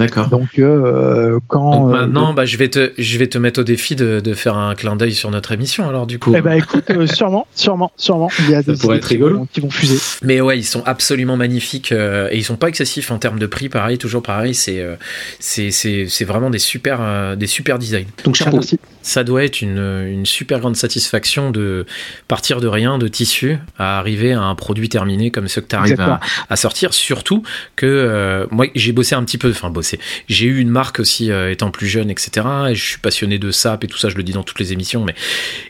D'accord. 0.00 0.28
Donc 0.28 0.58
euh, 0.58 1.38
quand 1.48 1.70
Donc 1.86 1.94
euh, 1.94 2.00
maintenant, 2.00 2.32
bah, 2.34 2.44
je 2.44 2.56
vais 2.56 2.68
te 2.68 2.92
je 2.98 3.18
vais 3.18 3.26
te 3.28 3.38
mettre 3.38 3.60
au 3.60 3.64
défi 3.64 3.94
de, 3.96 4.20
de 4.20 4.34
faire 4.34 4.56
un 4.56 4.74
clin 4.74 4.96
d'œil 4.96 5.14
sur 5.14 5.30
notre 5.30 5.52
émission 5.52 5.88
alors 5.88 6.06
du 6.06 6.18
coup. 6.18 6.32
eh 6.36 6.40
ben 6.40 6.52
écoute, 6.54 6.84
euh, 6.90 7.06
sûrement, 7.06 7.46
sûrement, 7.54 7.92
sûrement, 7.96 8.28
il 8.40 8.50
y 8.50 8.54
a 8.54 8.62
Ça 8.62 8.72
des 8.72 8.78
pourrait 8.78 9.00
qui 9.00 9.08
rigolo. 9.08 9.38
vont- 9.38 9.46
qui 9.52 9.60
vont 9.60 9.70
fuser. 9.70 9.98
Mais 10.22 10.40
ouais, 10.40 10.58
ils 10.58 10.64
sont 10.64 10.82
absolument 10.86 11.36
magnifiques 11.36 11.92
euh, 11.92 12.28
et 12.30 12.36
ils 12.38 12.44
sont 12.44 12.56
pas 12.56 12.68
excessifs 12.68 13.10
en 13.10 13.18
termes 13.18 13.38
de 13.38 13.46
prix. 13.46 13.68
Pareil, 13.68 13.98
toujours 13.98 14.22
pareil. 14.22 14.54
C'est 14.54 14.80
euh, 14.80 16.24
vraiment 16.26 16.50
des 16.50 16.58
super 16.58 16.98
euh, 17.00 17.36
des 17.36 17.46
super 17.46 17.78
designs. 17.78 18.06
Donc, 18.24 18.34
chapeau. 18.36 18.56
Merci. 18.56 18.78
Ça 19.02 19.24
doit 19.24 19.44
être 19.44 19.62
une, 19.62 19.78
une 19.78 20.26
super 20.26 20.60
grande 20.60 20.76
satisfaction 20.76 21.50
de 21.50 21.86
partir 22.28 22.60
de 22.60 22.68
rien, 22.68 22.98
de 22.98 23.08
tissu, 23.08 23.58
à 23.78 23.98
arriver 23.98 24.32
à 24.32 24.42
un 24.42 24.54
produit 24.54 24.88
terminé 24.88 25.30
comme 25.30 25.48
ce 25.48 25.60
que 25.60 25.66
tu 25.66 25.76
arrives 25.76 26.00
à, 26.00 26.20
à 26.48 26.56
sortir. 26.56 26.92
Surtout 26.92 27.42
que 27.76 27.86
euh, 27.86 28.46
moi, 28.50 28.66
j'ai 28.74 28.92
bossé 28.92 29.14
un 29.14 29.24
petit 29.24 29.38
peu, 29.38 29.50
enfin 29.50 29.70
bossé. 29.70 29.98
J'ai 30.28 30.46
eu 30.46 30.58
une 30.58 30.70
marque 30.70 31.00
aussi 31.00 31.30
euh, 31.30 31.50
étant 31.50 31.70
plus 31.70 31.86
jeune, 31.86 32.10
etc. 32.10 32.46
Et 32.70 32.74
je 32.74 32.84
suis 32.84 32.98
passionné 32.98 33.38
de 33.38 33.50
SAP 33.50 33.84
et 33.84 33.86
tout 33.86 33.98
ça, 33.98 34.08
je 34.08 34.16
le 34.16 34.22
dis 34.22 34.32
dans 34.32 34.42
toutes 34.42 34.60
les 34.60 34.72
émissions. 34.72 35.04
Mais 35.04 35.14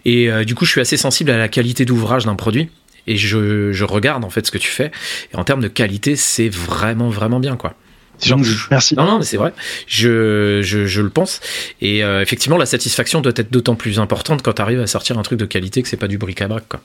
et 0.05 0.31
euh, 0.31 0.45
du 0.45 0.55
coup, 0.55 0.65
je 0.65 0.73
suis 0.73 0.81
assez 0.81 0.97
sensible 0.97 1.31
à 1.31 1.39
la 1.39 1.49
qualité 1.49 1.85
d'ouvrage 1.85 2.25
d'un 2.25 2.37
produit. 2.37 2.69
Et 3.07 3.17
je, 3.17 3.73
je 3.73 3.85
regarde 3.85 4.25
en 4.25 4.31
fait 4.31 4.47
ce 4.47 4.51
que 4.51 4.59
tu 4.59 4.71
fais. 4.71 4.91
Et 5.33 5.37
en 5.37 5.45
termes 5.45 5.63
de 5.63 5.69
qualité, 5.69 6.17
c'est 6.17 6.49
vraiment 6.49 7.09
vraiment 7.09 7.41
bien 7.41 7.57
quoi. 7.57 7.75
Gentil. 8.23 8.57
Merci. 8.71 8.95
Non, 8.97 9.05
non, 9.05 9.19
mais 9.19 9.25
c'est 9.25 9.37
vrai. 9.37 9.53
Je, 9.87 10.61
je, 10.63 10.87
je 10.87 11.03
le 11.03 11.11
pense. 11.11 11.41
Et 11.81 12.05
euh, 12.05 12.21
effectivement, 12.23 12.57
la 12.57 12.67
satisfaction 12.67 13.21
doit 13.21 13.33
être 13.37 13.51
d'autant 13.51 13.75
plus 13.75 13.99
importante 13.99 14.43
quand 14.43 14.53
tu 14.55 14.63
arrives 14.63 14.81
à 14.81 14.87
sortir 14.87 15.19
un 15.19 15.23
truc 15.23 15.39
de 15.39 15.47
qualité 15.47 15.83
que 15.83 15.89
c'est 15.89 15.97
pas 15.97 16.09
du 16.09 16.19
bric-à-brac. 16.19 16.65
Quoi. 16.69 16.81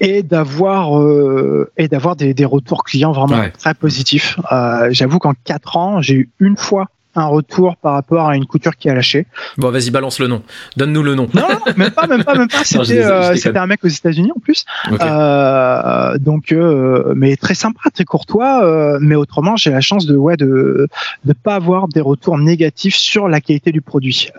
et 0.00 0.22
d'avoir 0.22 0.98
euh, 1.00 1.70
et 1.78 1.88
d'avoir 1.88 2.16
des, 2.16 2.34
des 2.34 2.44
retours 2.44 2.84
clients 2.84 3.12
vraiment 3.12 3.38
Ouais. 3.40 3.50
très 3.58 3.74
positifs. 3.74 4.38
Euh, 4.52 4.88
J'avoue 4.90 5.18
qu'en 5.18 5.34
quatre 5.44 5.76
ans, 5.76 6.02
j'ai 6.02 6.14
eu 6.14 6.30
une 6.40 6.56
fois 6.56 6.86
un 7.18 7.26
retour 7.26 7.76
par 7.76 7.94
rapport 7.94 8.28
à 8.28 8.36
une 8.36 8.46
couture 8.46 8.76
qui 8.76 8.88
a 8.88 8.94
lâché. 8.94 9.26
Bon, 9.56 9.70
vas-y, 9.70 9.90
balance 9.90 10.18
le 10.18 10.26
nom. 10.28 10.42
Donne-nous 10.76 11.02
le 11.02 11.14
nom. 11.14 11.28
Non, 11.34 11.42
non, 11.48 11.58
même 11.76 11.90
pas, 11.90 12.06
même 12.06 12.24
pas, 12.24 12.34
même 12.34 12.48
pas. 12.48 12.58
C'était 12.64 13.02
euh, 13.04 13.34
c'était 13.34 13.58
un 13.58 13.66
mec 13.66 13.84
aux 13.84 13.88
États-Unis 13.88 14.32
en 14.34 14.40
plus. 14.40 14.64
Euh, 15.00 16.18
donc, 16.18 16.52
euh, 16.52 17.12
mais 17.16 17.36
très 17.36 17.54
sympa, 17.54 17.90
très 17.92 18.04
courtois. 18.04 18.98
mais 19.00 19.14
autrement, 19.14 19.56
j'ai 19.56 19.70
la 19.70 19.80
chance 19.80 20.06
de 20.06 20.16
ouais 20.16 20.36
de 20.36 20.88
de 21.24 21.32
pas 21.32 21.54
avoir 21.54 21.88
des 21.88 22.00
retours 22.00 22.38
négatifs 22.38 22.96
sur 22.96 23.28
la 23.28 23.40
qualité 23.40 23.72
du 23.72 23.80
produit. 23.80 24.30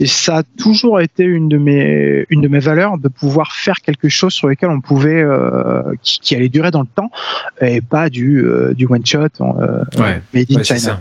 Et 0.00 0.06
ça 0.06 0.38
a 0.38 0.42
toujours 0.58 1.00
été 1.00 1.24
une 1.24 1.48
de 1.48 1.58
mes 1.58 2.26
une 2.30 2.40
de 2.40 2.48
mes 2.48 2.58
valeurs 2.58 2.98
de 2.98 3.08
pouvoir 3.08 3.52
faire 3.52 3.76
quelque 3.76 4.08
chose 4.08 4.32
sur 4.32 4.48
lequel 4.48 4.70
on 4.70 4.80
pouvait 4.80 5.24
qui, 6.02 6.20
qui 6.20 6.34
allait 6.36 6.48
durer 6.48 6.70
dans 6.70 6.80
le 6.82 6.86
temps 6.86 7.10
et 7.60 7.80
pas 7.80 8.08
du 8.10 8.44
du 8.74 8.86
one 8.86 9.04
shot 9.04 9.28
Ouais. 9.98 10.22
made 10.32 10.50
in 10.50 10.56
Ouais, 10.56 10.64
China. 10.64 11.00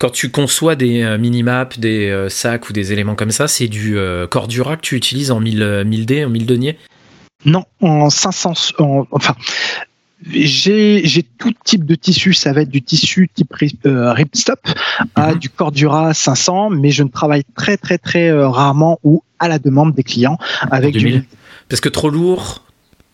Quand 0.00 0.08
tu 0.10 0.30
conçois 0.30 0.76
des 0.76 1.02
euh, 1.02 1.18
mini-maps, 1.18 1.68
des 1.76 2.08
euh, 2.08 2.30
sacs 2.30 2.70
ou 2.70 2.72
des 2.72 2.90
éléments 2.92 3.14
comme 3.14 3.30
ça, 3.30 3.46
c'est 3.48 3.68
du 3.68 3.98
euh, 3.98 4.26
Cordura 4.26 4.76
que 4.76 4.80
tu 4.80 4.96
utilises 4.96 5.30
en 5.30 5.40
1000, 5.40 5.62
euh, 5.62 5.84
1000D, 5.84 6.24
en 6.24 6.30
1000 6.30 6.46
deniers? 6.46 6.78
Non, 7.44 7.64
en 7.82 8.08
500, 8.08 8.54
en- 8.78 9.06
enfin, 9.10 9.34
j'ai 10.30 11.22
tout 11.38 11.52
type 11.64 11.84
de 11.84 11.94
tissu. 11.94 12.32
Ça 12.32 12.52
va 12.52 12.62
être 12.62 12.70
du 12.70 12.82
tissu 12.82 13.28
type 13.34 13.52
ri- 13.52 13.78
euh, 13.86 14.12
ripstop 14.12 14.60
à 15.14 15.32
Mhm. 15.32 15.38
du 15.38 15.50
Cordura 15.50 16.14
500, 16.14 16.70
mais 16.70 16.90
je 16.90 17.02
ne 17.02 17.08
travaille 17.08 17.44
très 17.54 17.76
très 17.76 17.98
très 17.98 18.28
euh, 18.30 18.48
rarement 18.48 18.98
ou 19.04 19.22
à 19.38 19.48
la 19.48 19.58
demande 19.58 19.94
des 19.94 20.02
clients 20.02 20.38
avec 20.70 20.92
du 20.94 21.00
2000. 21.00 21.24
Parce 21.68 21.80
que 21.80 21.88
trop 21.88 22.10
lourd, 22.10 22.62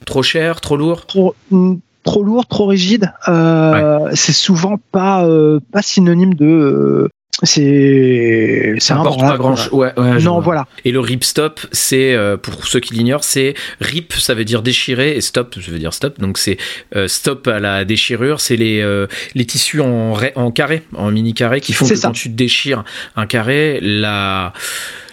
trop 0.04 0.22
cher, 0.22 0.60
trop 0.60 0.76
lourd? 0.76 1.06
trop, 1.06 1.34
mm, 1.50 1.74
trop 2.06 2.22
lourd, 2.22 2.46
trop 2.46 2.64
rigide. 2.66 3.12
Euh, 3.28 4.08
C'est 4.14 4.32
souvent 4.32 4.78
pas 4.92 5.26
euh, 5.26 5.60
pas 5.72 5.82
synonyme 5.82 6.32
de 6.32 7.10
euh, 7.42 7.46
c'est 7.46 8.74
ça 8.78 8.96
importe 8.96 9.20
pas 9.20 9.36
grand 9.36 9.56
chose. 9.56 9.72
Ouais, 9.72 9.92
ouais, 9.98 10.18
non, 10.20 10.40
voilà. 10.40 10.66
Et 10.84 10.92
le 10.92 11.00
rip 11.00 11.22
stop, 11.22 11.60
c'est 11.70 12.14
euh, 12.14 12.38
pour 12.38 12.66
ceux 12.66 12.80
qui 12.80 12.94
l'ignorent, 12.94 13.24
c'est 13.24 13.54
rip, 13.80 14.14
ça 14.14 14.32
veut 14.32 14.44
dire 14.44 14.62
déchirer 14.62 15.16
et 15.16 15.20
stop, 15.20 15.56
je 15.58 15.70
veux 15.70 15.78
dire 15.78 15.92
stop. 15.92 16.18
Donc 16.18 16.38
c'est 16.38 16.56
euh, 16.94 17.08
stop 17.08 17.46
à 17.46 17.60
la 17.60 17.84
déchirure, 17.84 18.40
c'est 18.40 18.56
les 18.56 18.80
euh, 18.80 19.06
les 19.34 19.44
tissus 19.44 19.82
en 19.82 20.14
en 20.34 20.50
carré, 20.50 20.82
en 20.94 21.10
mini 21.10 21.34
carré 21.34 21.60
qui 21.60 21.74
font 21.74 21.86
que 21.86 22.00
quand 22.00 22.12
tu 22.12 22.30
déchires 22.30 22.84
un 23.16 23.26
carré, 23.26 23.80
la 23.82 24.54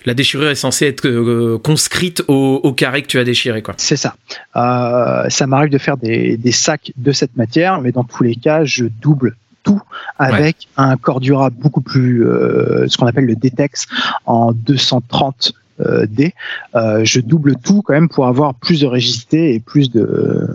la 0.06 0.14
déchirure 0.14 0.50
est 0.50 0.56
censée 0.56 0.88
être 0.88 1.58
conscrite 1.58 2.24
au, 2.28 2.60
au, 2.62 2.74
carré 2.74 3.02
que 3.02 3.08
tu 3.08 3.20
as 3.20 3.24
déchiré. 3.24 3.62
quoi. 3.62 3.74
C'est 3.78 3.96
ça. 3.96 4.16
Euh, 4.56 5.30
ça 5.30 5.48
m'arrive 5.48 5.72
de 5.72 5.78
faire 5.78 5.96
des, 5.96 6.36
des, 6.36 6.52
sacs 6.52 6.92
de 6.98 7.14
cette 7.14 7.38
matière, 7.38 7.80
mais 7.80 7.94
dans 7.94 8.04
tous 8.04 8.22
les 8.22 8.36
cas, 8.36 8.66
je 8.66 8.84
double 8.84 9.38
tout 9.64 9.82
avec 10.20 10.68
un 10.78 10.96
corps 10.98 11.20
durable 11.20 11.56
beaucoup 11.60 11.82
plus, 11.82 12.26
euh, 12.26 12.88
ce 12.88 12.98
qu'on 12.98 13.08
appelle 13.08 13.26
le 13.26 13.36
DTEX 13.36 13.88
en 14.26 14.52
230 14.52 15.54
euh, 15.80 16.06
D. 16.08 16.34
Euh, 16.76 17.04
je 17.04 17.20
double 17.20 17.56
tout 17.64 17.82
quand 17.82 17.94
même 17.94 18.10
pour 18.10 18.28
avoir 18.28 18.54
plus 18.54 18.82
de 18.82 18.88
rigidité 18.88 19.56
et 19.56 19.60
plus 19.60 19.90
de. 19.92 20.48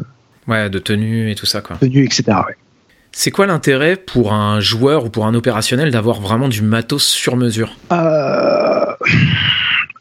Ouais, 0.46 0.70
de 0.70 0.78
tenue 0.78 1.30
et 1.30 1.34
tout 1.34 1.46
ça, 1.46 1.60
quoi. 1.60 1.76
Tenue, 1.76 2.04
etc. 2.04 2.38
C'est 3.12 3.30
quoi 3.30 3.46
l'intérêt 3.46 3.96
pour 3.96 4.32
un 4.32 4.60
joueur 4.60 5.06
ou 5.06 5.10
pour 5.10 5.26
un 5.26 5.34
opérationnel 5.34 5.90
d'avoir 5.90 6.20
vraiment 6.20 6.48
du 6.48 6.62
matos 6.62 7.04
sur 7.04 7.36
mesure? 7.36 7.76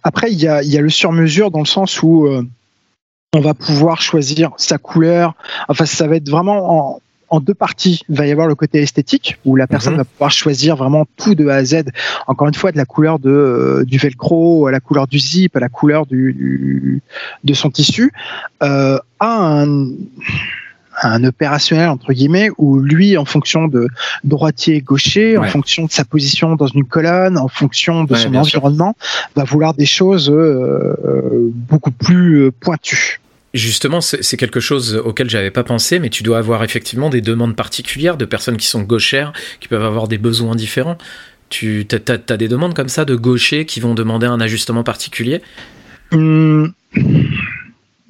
Après, 0.04 0.32
il 0.32 0.40
y 0.40 0.48
a, 0.48 0.62
y 0.62 0.78
a, 0.78 0.82
le 0.82 0.90
sur 0.90 1.12
mesure 1.12 1.52
dans 1.52 1.60
le 1.60 1.66
sens 1.66 2.02
où 2.04 2.30
on 3.34 3.40
va 3.40 3.54
pouvoir 3.54 4.02
choisir 4.02 4.52
sa 4.58 4.78
couleur. 4.78 5.34
Enfin, 5.68 5.86
ça 5.86 6.08
va 6.08 6.16
être 6.16 6.30
vraiment 6.30 6.96
en, 6.96 7.02
en 7.30 7.40
deux 7.40 7.54
parties. 7.54 8.02
Il 8.10 8.18
va 8.18 8.26
y 8.26 8.32
avoir 8.32 8.48
le 8.48 8.56
côté 8.56 8.82
esthétique 8.82 9.38
où 9.46 9.56
la 9.56 9.68
personne 9.68 9.94
mhm. 9.94 10.00
va 10.00 10.06
pouvoir 10.06 10.32
choisir 10.32 10.76
vraiment 10.76 11.06
tout 11.18 11.36
de 11.36 11.48
A 11.48 11.56
à 11.56 11.64
Z. 11.64 11.84
Encore 12.28 12.48
une 12.48 12.54
fois, 12.54 12.72
de 12.72 12.78
la 12.78 12.86
couleur 12.86 13.20
de, 13.20 13.30
euh, 13.30 13.86
du 13.86 13.98
velcro 13.98 14.68
à 14.68 14.72
la 14.72 14.80
couleur 14.80 15.08
du 15.08 15.20
zip, 15.20 15.56
à 15.56 15.60
la 15.60 15.70
couleur 15.70 16.06
du, 16.06 17.02
de 17.44 17.54
son 17.54 17.70
tissu, 17.70 18.12
euh, 18.64 19.00
à 19.20 19.62
un, 19.62 19.90
un 21.04 21.24
opérationnel 21.24 21.90
entre 21.90 22.14
guillemets 22.14 22.50
où 22.58 22.80
lui 22.80 23.18
en 23.18 23.26
fonction 23.26 23.68
de 23.68 23.88
droitier 24.24 24.82
gaucher 24.82 25.38
en 25.38 25.44
fonction 25.44 25.86
de 25.86 25.92
sa 25.92 26.06
position 26.06 26.56
dans 26.56 26.68
une 26.68 26.86
colonne 26.86 27.38
en 27.38 27.48
fonction 27.48 28.04
de 28.04 28.16
son 28.16 28.34
environnement 28.34 28.96
va 29.36 29.44
vouloir 29.44 29.74
des 29.74 29.86
choses 29.86 30.30
euh, 30.30 31.52
beaucoup 31.54 31.92
plus 31.92 32.52
pointues 32.52 33.20
Justement, 33.54 34.02
c'est 34.02 34.38
quelque 34.38 34.60
chose 34.60 34.96
auquel 34.96 35.30
j'avais 35.30 35.52
pas 35.52 35.64
pensé, 35.64 36.00
mais 36.00 36.10
tu 36.10 36.22
dois 36.22 36.38
avoir 36.38 36.64
effectivement 36.64 37.10
des 37.10 37.22
demandes 37.22 37.56
particulières 37.56 38.18
de 38.18 38.26
personnes 38.26 38.58
qui 38.58 38.68
sont 38.68 38.82
gauchères, 38.82 39.32
qui 39.60 39.68
peuvent 39.68 39.86
avoir 39.86 40.08
des 40.08 40.18
besoins 40.18 40.56
différents. 40.56 40.98
Tu 41.50 41.88
as, 41.92 42.38
des 42.38 42.48
demandes 42.50 42.74
comme 42.74 42.90
ça 42.90 43.06
de 43.06 43.16
gauchers 43.16 43.66
qui 43.66 43.80
vont 43.80 43.94
demander 43.94 44.28
un 44.28 44.42
ajustement 44.42 44.84
particulier? 44.84 45.42
Hum, 46.12 46.74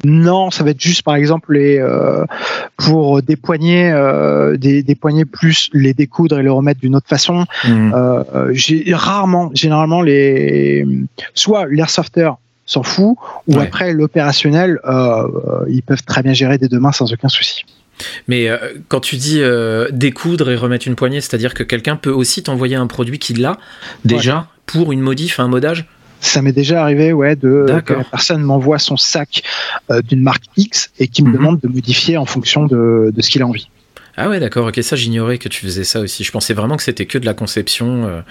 Non, 0.03 0.51
ça 0.51 0.63
va 0.63 0.71
être 0.71 0.81
juste 0.81 1.01
par 1.01 1.15
exemple 1.15 1.53
les, 1.53 1.79
euh, 1.79 2.23
pour 2.77 3.21
des 3.21 3.35
poignets, 3.35 3.91
euh, 3.91 4.55
des, 4.57 4.83
poignets 4.95 5.25
plus 5.25 5.69
les 5.73 5.93
découdre 5.93 6.39
et 6.39 6.43
les 6.43 6.49
remettre 6.49 6.79
d'une 6.79 6.95
autre 6.95 7.07
façon. 7.07 7.45
Hum. 7.63 7.93
Euh, 7.95 8.49
j'ai 8.51 8.93
rarement, 8.93 9.51
généralement 9.53 10.01
les, 10.01 10.85
soit 11.33 11.65
l'airsofter 11.67 12.31
s'en 12.67 12.83
fout, 12.83 13.17
ou 13.47 13.59
après 13.59 13.93
l'opérationnel, 13.93 14.79
euh, 14.85 14.91
euh, 14.91 15.65
ils 15.69 15.81
peuvent 15.81 16.03
très 16.03 16.21
bien 16.21 16.33
gérer 16.33 16.59
des 16.59 16.67
deux 16.67 16.79
mains 16.79 16.91
sans 16.91 17.11
aucun 17.11 17.29
souci. 17.29 17.65
Mais 18.27 18.47
euh, 18.47 18.57
quand 18.89 18.99
tu 18.99 19.15
dis 19.15 19.41
découdre 19.91 20.51
et 20.51 20.55
remettre 20.55 20.87
une 20.87 20.95
poignée, 20.95 21.21
c'est-à-dire 21.21 21.55
que 21.55 21.63
quelqu'un 21.63 21.95
peut 21.95 22.11
aussi 22.11 22.43
t'envoyer 22.43 22.75
un 22.75 22.85
produit 22.85 23.17
qu'il 23.17 23.43
a 23.45 23.57
déjà 24.05 24.47
pour 24.67 24.91
une 24.91 24.99
modif, 24.99 25.39
un 25.39 25.47
modage? 25.47 25.87
Ça 26.19 26.41
m'est 26.41 26.51
déjà 26.51 26.81
arrivé, 26.81 27.13
ouais, 27.13 27.35
de 27.35 27.65
que 27.85 27.93
la 27.93 28.03
personne 28.03 28.41
m'envoie 28.41 28.79
son 28.79 28.97
sac 28.97 29.43
d'une 30.07 30.21
marque 30.21 30.43
X 30.57 30.91
et 30.99 31.07
qui 31.07 31.23
me 31.23 31.29
mhm. 31.29 31.35
demande 31.35 31.59
de 31.59 31.67
modifier 31.67 32.17
en 32.17 32.25
fonction 32.25 32.65
de, 32.65 33.11
de 33.15 33.21
ce 33.21 33.29
qu'il 33.29 33.41
a 33.41 33.47
envie. 33.47 33.69
Ah 34.19 34.29
ouais, 34.29 34.39
d'accord, 34.39 34.65
ok, 34.65 34.79
ça 34.81 34.95
j'ignorais 34.95 35.37
que 35.37 35.47
tu 35.47 35.63
faisais 35.63 35.83
ça 35.83 35.99
aussi. 35.99 36.23
Je 36.23 36.31
pensais 36.31 36.55
vraiment 36.55 36.75
que 36.75 36.81
c'était 36.81 37.05
que 37.05 37.19
de 37.19 37.25
la 37.27 37.35
conception. 37.35 38.07
Euh, 38.07 38.21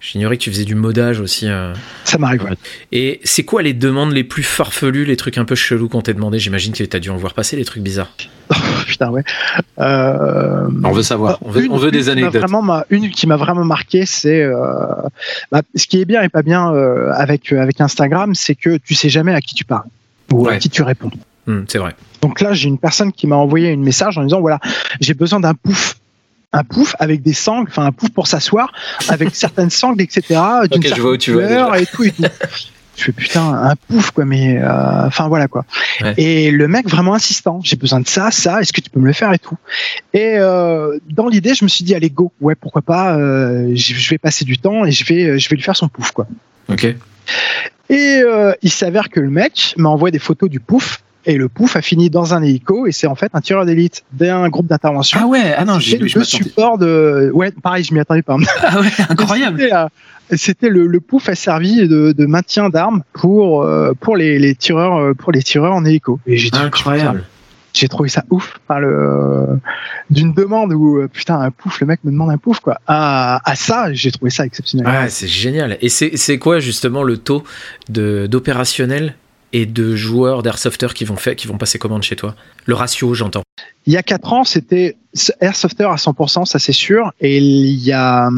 j'ignorais 0.00 0.36
que 0.38 0.42
tu 0.42 0.50
faisais 0.50 0.64
du 0.64 0.74
modage 0.74 1.20
aussi. 1.20 1.46
Euh. 1.46 1.72
Ça 2.02 2.18
m'arrive, 2.18 2.42
ouais. 2.42 2.56
Et 2.90 3.20
c'est 3.22 3.44
quoi 3.44 3.62
les 3.62 3.72
demandes 3.72 4.12
les 4.12 4.24
plus 4.24 4.42
farfelues, 4.42 5.04
les 5.04 5.16
trucs 5.16 5.38
un 5.38 5.44
peu 5.44 5.54
chelous 5.54 5.88
qu'on 5.88 6.02
t'a 6.02 6.12
demandé? 6.12 6.40
J'imagine 6.40 6.72
que 6.72 6.82
t'as 6.82 6.98
dû 6.98 7.10
en 7.10 7.16
voir 7.16 7.32
passer, 7.32 7.54
les 7.54 7.64
trucs 7.64 7.84
bizarres. 7.84 8.10
putain, 8.88 9.10
ouais. 9.10 9.22
Euh, 9.78 10.68
on 10.82 10.90
veut 10.90 11.04
savoir, 11.04 11.38
on 11.42 11.50
veut, 11.52 11.68
on 11.70 11.76
veut 11.76 11.92
des 11.92 12.08
anecdotes. 12.08 12.42
Vraiment, 12.42 12.82
une 12.90 13.10
qui 13.10 13.28
m'a 13.28 13.36
vraiment 13.36 13.64
marqué, 13.64 14.04
c'est 14.04 14.44
bah, 15.52 15.62
ce 15.76 15.86
qui 15.86 16.00
est 16.00 16.06
bien 16.06 16.22
et 16.22 16.28
pas 16.28 16.42
bien 16.42 16.74
avec, 17.12 17.52
avec 17.52 17.80
Instagram, 17.80 18.34
c'est 18.34 18.56
que 18.56 18.78
tu 18.78 18.94
sais 18.94 19.08
jamais 19.08 19.32
à 19.32 19.40
qui 19.40 19.54
tu 19.54 19.64
parles 19.64 19.86
ou 20.32 20.48
à 20.48 20.56
qui 20.56 20.70
tu 20.70 20.82
réponds. 20.82 21.12
Hmm, 21.46 21.64
c'est 21.68 21.78
vrai. 21.78 21.94
Donc 22.22 22.40
là, 22.40 22.52
j'ai 22.52 22.68
une 22.68 22.78
personne 22.78 23.12
qui 23.12 23.26
m'a 23.26 23.36
envoyé 23.36 23.72
un 23.72 23.76
message 23.76 24.18
en 24.18 24.24
disant 24.24 24.40
voilà, 24.40 24.58
j'ai 25.00 25.14
besoin 25.14 25.40
d'un 25.40 25.54
pouf 25.54 25.96
un 26.52 26.64
pouf 26.64 26.96
avec 26.98 27.22
des 27.22 27.34
sangles, 27.34 27.68
enfin 27.70 27.84
un 27.84 27.92
pouf 27.92 28.10
pour 28.10 28.26
s'asseoir, 28.26 28.72
avec 29.08 29.34
certaines 29.34 29.70
sangles, 29.70 30.00
etc. 30.02 30.40
D'une 30.70 30.82
certaine 30.82 31.18
couleur 31.18 31.74
et 31.76 31.86
tout 31.86 32.04
et 32.04 32.12
tout. 32.12 32.24
Je 32.96 33.04
fais 33.04 33.12
putain 33.12 33.52
un 33.52 33.76
pouf 33.76 34.10
quoi, 34.10 34.24
mais 34.24 34.56
euh, 34.56 35.06
enfin 35.06 35.28
voilà 35.28 35.48
quoi. 35.48 35.66
Et 36.16 36.50
le 36.50 36.66
mec 36.66 36.88
vraiment 36.88 37.14
insistant, 37.14 37.60
j'ai 37.62 37.76
besoin 37.76 38.00
de 38.00 38.08
ça, 38.08 38.30
ça, 38.30 38.62
est-ce 38.62 38.72
que 38.72 38.80
tu 38.80 38.88
peux 38.88 39.00
me 39.00 39.06
le 39.06 39.12
faire 39.12 39.34
et 39.34 39.38
tout. 39.38 39.58
Et 40.14 40.36
euh, 40.38 40.98
dans 41.10 41.28
l'idée, 41.28 41.52
je 41.54 41.64
me 41.64 41.68
suis 41.68 41.84
dit 41.84 41.94
allez 41.94 42.08
go, 42.08 42.32
ouais 42.40 42.54
pourquoi 42.54 42.80
pas, 42.80 43.18
euh, 43.18 43.70
je 43.74 44.08
vais 44.08 44.16
passer 44.16 44.46
du 44.46 44.56
temps 44.56 44.86
et 44.86 44.92
je 44.92 45.04
vais 45.04 45.38
je 45.38 45.48
vais 45.50 45.56
lui 45.56 45.62
faire 45.62 45.76
son 45.76 45.88
pouf 45.88 46.12
quoi. 46.12 46.26
Ok. 46.70 46.86
Et 47.90 48.22
il 48.62 48.70
s'avère 48.70 49.10
que 49.10 49.20
le 49.20 49.30
mec 49.30 49.74
m'a 49.76 49.90
envoyé 49.90 50.10
des 50.10 50.18
photos 50.18 50.48
du 50.48 50.58
pouf 50.58 51.02
et 51.26 51.36
le 51.36 51.48
pouf 51.48 51.76
a 51.76 51.82
fini 51.82 52.08
dans 52.08 52.34
un 52.34 52.42
hélico 52.42 52.86
et 52.86 52.92
c'est 52.92 53.08
en 53.08 53.16
fait 53.16 53.30
un 53.34 53.40
tireur 53.40 53.66
d'élite 53.66 54.04
d'un 54.12 54.48
groupe 54.48 54.66
d'intervention. 54.66 55.18
Ah 55.22 55.26
ouais, 55.26 55.52
ah 55.56 55.64
non, 55.64 55.80
j'ai 55.80 55.98
le 55.98 56.08
support 56.08 56.78
de. 56.78 57.30
Ouais, 57.34 57.50
pareil, 57.50 57.82
je 57.82 57.92
m'y 57.92 58.00
attendais 58.00 58.22
pas. 58.22 58.36
Ah 58.62 58.80
ouais, 58.80 58.88
incroyable. 59.08 59.68
C'était 60.32 60.68
le, 60.68 60.86
le, 60.86 61.00
pouf 61.00 61.28
a 61.28 61.34
servi 61.34 61.86
de, 61.86 62.12
de 62.12 62.26
maintien 62.26 62.68
d'armes 62.68 63.02
pour 63.12 63.62
euh, 63.62 63.92
pour 63.98 64.16
les, 64.16 64.38
les, 64.38 64.54
tireurs 64.54 64.96
euh, 64.96 65.14
pour 65.14 65.30
les 65.32 65.42
tireurs 65.42 65.74
en 65.74 65.84
hélico. 65.84 66.18
Et 66.26 66.36
j'ai 66.36 66.50
incroyable. 66.52 67.24
J'ai 67.74 67.88
trouvé 67.88 68.08
ça 68.08 68.24
ouf, 68.30 68.58
par 68.66 68.80
le 68.80 69.60
d'une 70.10 70.32
demande 70.32 70.72
où 70.72 70.98
euh, 70.98 71.08
putain 71.08 71.38
un 71.40 71.50
pouf, 71.50 71.80
le 71.80 71.86
mec 71.86 72.00
me 72.04 72.10
demande 72.10 72.30
un 72.30 72.38
pouf 72.38 72.60
quoi. 72.60 72.80
À, 72.86 73.40
à 73.48 73.54
ça, 73.54 73.92
j'ai 73.92 74.10
trouvé 74.10 74.30
ça 74.30 74.46
exceptionnel. 74.46 74.86
Ouais, 74.86 75.08
c'est 75.08 75.28
génial. 75.28 75.76
Et 75.80 75.88
c'est 75.88 76.38
quoi 76.38 76.58
justement 76.58 77.02
le 77.02 77.18
taux 77.18 77.44
de 77.88 78.26
d'opérationnel 78.26 79.14
et 79.52 79.66
de 79.66 79.96
joueurs 79.96 80.42
d'airsofters 80.42 80.94
qui 80.94 81.04
vont, 81.04 81.16
faire, 81.16 81.36
qui 81.36 81.46
vont 81.46 81.58
passer 81.58 81.78
commande 81.78 82.02
chez 82.02 82.16
toi 82.16 82.34
Le 82.66 82.74
ratio, 82.74 83.14
j'entends. 83.14 83.42
Il 83.86 83.92
y 83.92 83.96
a 83.96 84.02
4 84.02 84.32
ans, 84.32 84.44
c'était 84.44 84.96
airsofter 85.40 85.84
à 85.84 85.94
100%, 85.94 86.44
ça 86.44 86.58
c'est 86.58 86.72
sûr. 86.72 87.12
Et 87.20 87.38
il 87.38 87.78
y 87.78 87.92
a, 87.92 88.28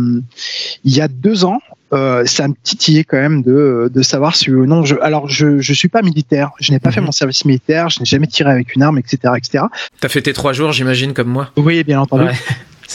il 0.85 0.95
y 0.95 1.01
a 1.01 1.09
2 1.09 1.45
ans, 1.45 1.61
euh, 1.93 2.25
ça 2.27 2.47
me 2.49 2.55
titillait 2.63 3.05
quand 3.05 3.17
même 3.17 3.43
de, 3.43 3.91
de 3.93 4.03
savoir 4.03 4.37
si 4.37 4.51
ou 4.51 4.67
non. 4.67 4.85
Je, 4.85 4.97
alors, 5.01 5.29
je 5.29 5.59
je 5.59 5.73
suis 5.73 5.89
pas 5.89 6.03
militaire, 6.03 6.51
je 6.61 6.73
n'ai 6.73 6.79
pas 6.79 6.91
fait 6.91 7.01
mhm. 7.01 7.07
mon 7.07 7.13
service 7.13 7.45
militaire, 7.45 7.89
je 7.89 8.01
n'ai 8.01 8.07
jamais 8.07 8.27
tiré 8.27 8.51
avec 8.51 8.75
une 8.77 8.83
arme, 8.83 8.99
etc., 8.99 9.35
etc. 9.37 9.65
T'as 10.01 10.09
fait 10.09 10.23
tes 10.23 10.33
trois 10.33 10.53
jours, 10.53 10.73
j'imagine, 10.73 11.15
comme 11.15 11.29
moi. 11.29 11.51
Oui, 11.57 11.83
bien 11.85 12.01
entendu. 12.01 12.29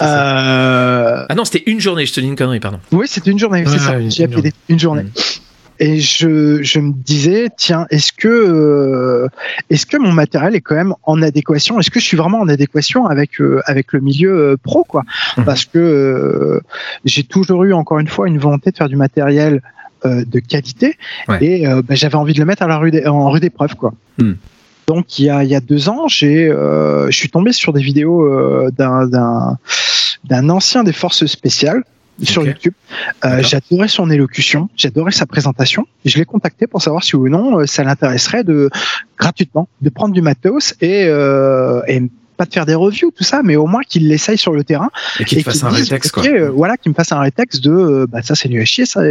Euh... 0.01 1.25
Ah 1.29 1.35
non, 1.35 1.45
c'était 1.45 1.69
une 1.69 1.79
journée. 1.79 2.07
Je 2.07 2.13
te 2.13 2.19
dis 2.19 2.25
une 2.25 2.35
connerie, 2.35 2.59
pardon. 2.59 2.79
Oui, 2.91 3.05
c'était 3.07 3.29
une 3.29 3.37
journée, 3.37 3.63
c'est 3.67 3.77
ça. 3.77 3.99
J'ai 4.09 4.23
appelé 4.23 4.51
une 4.67 4.79
journée. 4.79 5.03
Mhm. 5.03 5.11
Et 5.83 5.99
je, 5.99 6.63
je 6.63 6.79
me 6.79 6.93
disais, 6.93 7.49
tiens, 7.57 7.87
est-ce 7.89 8.13
que, 8.13 8.29
euh, 8.29 9.27
est-ce 9.69 9.85
que 9.85 9.97
mon 9.97 10.13
matériel 10.13 10.55
est 10.55 10.61
quand 10.61 10.75
même 10.75 10.93
en 11.03 11.21
adéquation? 11.21 11.77
Est-ce 11.77 11.91
que 11.91 11.99
je 11.99 12.05
suis 12.05 12.15
vraiment 12.15 12.39
en 12.39 12.47
adéquation 12.47 13.05
avec, 13.05 13.41
euh, 13.41 13.59
avec 13.65 13.91
le 13.91 13.99
milieu 13.99 14.33
euh, 14.33 14.55
pro 14.55 14.85
quoi? 14.85 15.03
Mhm. 15.35 15.43
Parce 15.43 15.65
que 15.65 16.61
j'ai 17.03 17.23
toujours 17.23 17.65
eu, 17.65 17.73
encore 17.73 17.99
une 17.99 18.07
fois, 18.07 18.29
une 18.29 18.37
volonté 18.37 18.71
de 18.71 18.77
faire 18.77 18.87
du 18.87 18.95
matériel 18.95 19.61
de 20.05 20.39
qualité 20.39 20.97
et 21.41 21.65
bah, 21.65 21.95
j'avais 21.95 22.15
envie 22.15 22.33
de 22.33 22.39
le 22.39 22.45
mettre 22.45 22.61
à 22.61 22.67
la 22.67 22.77
rue 22.77 22.91
en 23.05 23.29
rue 23.29 23.41
d'épreuve. 23.41 23.75
quoi. 23.75 23.93
Hmm. 24.17 24.33
Donc 24.87 25.17
il 25.17 25.25
y 25.25 25.29
a, 25.29 25.43
il 25.45 25.49
y 25.49 25.55
a 25.55 25.61
deux 25.61 25.87
ans, 25.87 26.07
j'ai, 26.09 26.49
je 26.49 27.17
suis 27.21 27.29
tombé 27.29 27.53
sur 27.53 27.71
des 27.71 27.81
vidéos 27.81 28.69
d'un, 28.71 29.07
d'un, 29.07 29.57
d'un 30.25 30.49
ancien 30.49 30.83
des 30.83 30.91
forces 30.91 31.25
spéciales 31.25 31.83
sur 32.21 32.45
YouTube. 32.45 32.73
Euh, 33.25 33.41
j'adorais 33.41 33.87
son 33.87 34.09
élocution, 34.09 34.69
j'adorais 34.75 35.11
sa 35.11 35.25
présentation. 35.25 35.87
Je 36.05 36.17
l'ai 36.17 36.25
contacté 36.25 36.67
pour 36.67 36.81
savoir 36.81 37.03
si 37.03 37.15
ou 37.15 37.27
non 37.29 37.59
euh, 37.59 37.65
ça 37.65 37.83
l'intéresserait 37.83 38.43
de 38.43 38.69
gratuitement 39.17 39.67
de 39.81 39.89
prendre 39.89 40.13
du 40.13 40.21
matos 40.21 40.75
et, 40.81 41.05
euh, 41.05 41.81
et 41.87 42.01
pas 42.37 42.45
de 42.45 42.53
faire 42.53 42.65
des 42.65 42.75
reviews 42.75 43.11
tout 43.15 43.23
ça, 43.23 43.41
mais 43.43 43.55
au 43.55 43.67
moins 43.67 43.81
qu'il 43.87 44.07
l'essaye 44.07 44.37
sur 44.37 44.53
le 44.53 44.63
terrain 44.63 44.89
et 45.19 45.25
qu'il 45.25 45.43
fasse 45.43 45.63
un 45.63 45.69
rétexte 45.69 46.11
quoi. 46.11 46.23
Voilà, 46.49 46.77
qu'il 46.77 46.91
me 46.91 46.95
fasse 46.95 47.11
un 47.11 47.19
rétexte 47.19 47.63
de 47.63 48.07
bah 48.09 48.21
ça 48.21 48.35
c'est 48.35 48.49
nul 48.49 48.61
à 48.61 48.65
chier 48.65 48.85
ça. 48.85 49.01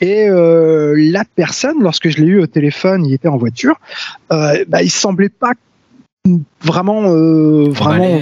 Et 0.00 0.28
euh, 0.28 0.94
la 0.96 1.24
personne, 1.24 1.82
lorsque 1.82 2.08
je 2.10 2.18
l'ai 2.18 2.26
eu 2.26 2.40
au 2.40 2.46
téléphone, 2.46 3.04
il 3.06 3.14
était 3.14 3.28
en 3.28 3.38
voiture, 3.38 3.80
euh, 4.30 4.64
bah, 4.68 4.82
il 4.82 4.90
semblait 4.90 5.30
pas 5.30 5.52
vraiment 6.62 7.02
vraiment 7.70 8.20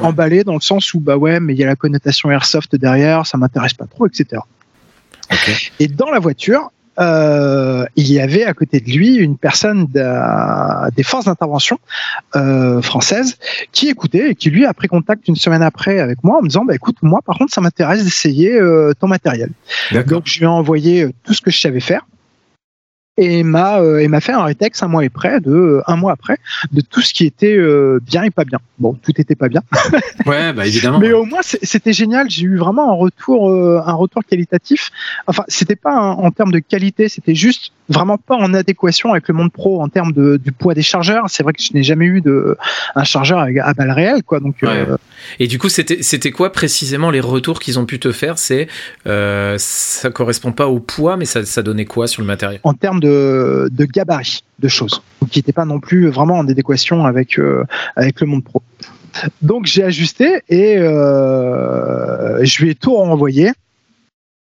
emballé, 0.00 0.44
dans 0.44 0.54
le 0.54 0.60
sens 0.60 0.94
où 0.94 1.00
bah 1.00 1.16
ouais 1.16 1.40
mais 1.40 1.54
il 1.54 1.58
y 1.58 1.64
a 1.64 1.66
la 1.66 1.76
connotation 1.76 2.30
airsoft 2.30 2.76
derrière 2.76 3.26
ça 3.26 3.38
m'intéresse 3.38 3.74
pas 3.74 3.86
trop 3.86 4.06
etc 4.06 4.42
et 5.80 5.88
dans 5.88 6.10
la 6.10 6.18
voiture 6.18 6.70
euh, 7.00 7.84
il 7.96 8.10
y 8.12 8.20
avait 8.20 8.44
à 8.44 8.54
côté 8.54 8.78
de 8.78 8.88
lui 8.90 9.16
une 9.16 9.36
personne 9.36 9.86
des 9.86 11.02
forces 11.02 11.24
d'intervention 11.24 11.78
euh, 12.36 12.80
françaises 12.82 13.36
qui 13.72 13.88
écoutait 13.88 14.30
et 14.30 14.34
qui 14.34 14.50
lui 14.50 14.64
a 14.64 14.72
pris 14.74 14.86
contact 14.86 15.26
une 15.26 15.34
semaine 15.34 15.62
après 15.62 15.98
avec 15.98 16.22
moi 16.22 16.38
en 16.38 16.42
me 16.42 16.48
disant 16.48 16.64
bah 16.64 16.74
écoute 16.74 16.96
moi 17.02 17.20
par 17.24 17.36
contre 17.36 17.52
ça 17.52 17.60
m'intéresse 17.60 18.04
d'essayer 18.04 18.52
euh, 18.52 18.92
ton 18.98 19.08
matériel. 19.08 19.50
Donc 20.06 20.22
je 20.26 20.38
lui 20.38 20.44
ai 20.44 20.48
envoyé 20.48 21.08
tout 21.24 21.34
ce 21.34 21.40
que 21.40 21.50
je 21.50 21.60
savais 21.60 21.80
faire 21.80 22.06
et 23.16 23.42
m'a 23.44 23.80
euh, 23.80 23.98
et 23.98 24.08
m'a 24.08 24.20
fait 24.20 24.32
un 24.32 24.42
rétex 24.42 24.82
un 24.82 24.88
mois 24.88 25.04
après 25.04 25.40
de 25.40 25.52
euh, 25.52 25.82
un 25.86 25.96
mois 25.96 26.12
après 26.12 26.38
de 26.72 26.80
tout 26.80 27.00
ce 27.00 27.14
qui 27.14 27.24
était 27.24 27.56
euh, 27.56 28.00
bien 28.02 28.24
et 28.24 28.30
pas 28.30 28.44
bien. 28.44 28.58
Bon, 28.78 28.94
tout 28.94 29.12
était 29.20 29.36
pas 29.36 29.48
bien. 29.48 29.62
ouais, 30.26 30.52
bah 30.52 30.66
évidemment. 30.66 30.98
Mais 30.98 31.12
au 31.12 31.24
moins 31.24 31.40
c'était 31.42 31.92
génial. 31.92 32.28
J'ai 32.28 32.42
eu 32.42 32.56
vraiment 32.56 32.90
un 32.90 32.94
retour 32.94 33.50
un 33.52 33.92
retour 33.92 34.22
qualitatif. 34.24 34.90
Enfin, 35.26 35.44
c'était 35.48 35.76
pas 35.76 35.96
en 35.96 36.30
termes 36.30 36.52
de 36.52 36.58
qualité, 36.58 37.08
c'était 37.08 37.34
juste 37.34 37.72
vraiment 37.88 38.18
pas 38.18 38.36
en 38.36 38.54
adéquation 38.54 39.12
avec 39.12 39.28
le 39.28 39.34
monde 39.34 39.52
pro 39.52 39.82
en 39.82 39.88
termes 39.88 40.12
de, 40.12 40.36
du 40.36 40.52
poids 40.52 40.74
des 40.74 40.82
chargeurs. 40.82 41.24
C'est 41.28 41.42
vrai 41.42 41.52
que 41.52 41.62
je 41.62 41.72
n'ai 41.74 41.82
jamais 41.82 42.06
eu 42.06 42.20
de 42.20 42.56
un 42.94 43.04
chargeur 43.04 43.40
à, 43.40 43.74
balle 43.74 43.90
réelle, 43.90 44.22
quoi. 44.22 44.40
Donc. 44.40 44.56
Et 45.38 45.46
du 45.46 45.58
coup, 45.58 45.68
c'était 45.68 46.02
c'était 46.02 46.30
quoi 46.30 46.52
précisément 46.52 47.10
les 47.10 47.20
retours 47.20 47.60
qu'ils 47.60 47.78
ont 47.78 47.86
pu 47.86 47.98
te 47.98 48.12
faire? 48.12 48.38
C'est 48.38 48.68
ça 49.04 50.10
correspond 50.10 50.52
pas 50.52 50.66
au 50.66 50.80
poids, 50.80 51.16
mais 51.16 51.24
ça, 51.24 51.44
ça 51.44 51.62
donnait 51.62 51.84
quoi 51.84 52.06
sur 52.06 52.22
le 52.22 52.26
matériel? 52.26 52.60
En 52.62 52.74
termes 52.74 53.00
de, 53.00 53.68
de 53.70 53.84
gabarit 53.84 54.44
de 54.58 54.68
choses, 54.68 55.02
qui 55.30 55.38
n'était 55.38 55.52
pas 55.52 55.64
non 55.64 55.80
plus 55.80 56.08
vraiment 56.08 56.38
en 56.38 56.48
adéquation 56.48 57.04
avec, 57.04 57.38
euh, 57.38 57.64
avec 57.96 58.20
le 58.20 58.26
monde 58.26 58.44
pro. 58.44 58.62
Donc 59.42 59.66
j'ai 59.66 59.84
ajusté 59.84 60.42
et 60.48 60.76
euh, 60.78 62.44
je 62.44 62.62
lui 62.62 62.70
ai 62.70 62.74
tout 62.74 62.94
renvoyé. 62.94 63.52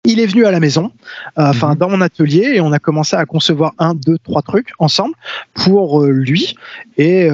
Il 0.06 0.20
est 0.20 0.26
venu 0.26 0.46
à 0.46 0.52
la 0.52 0.60
maison, 0.60 0.92
euh, 1.38 1.50
enfin 1.50 1.72
mhm. 1.72 1.76
dans 1.76 1.90
mon 1.90 2.02
atelier, 2.02 2.54
et 2.56 2.62
on 2.62 2.72
a 2.72 2.80
commencé 2.80 3.16
à 3.16 3.26
concevoir 3.26 3.74
un, 3.80 3.94
deux, 3.94 4.18
trois 4.18 4.42
trucs 4.42 4.72
ensemble 4.80 5.14
pour 5.54 6.06
lui. 6.06 6.56
Et, 6.98 7.28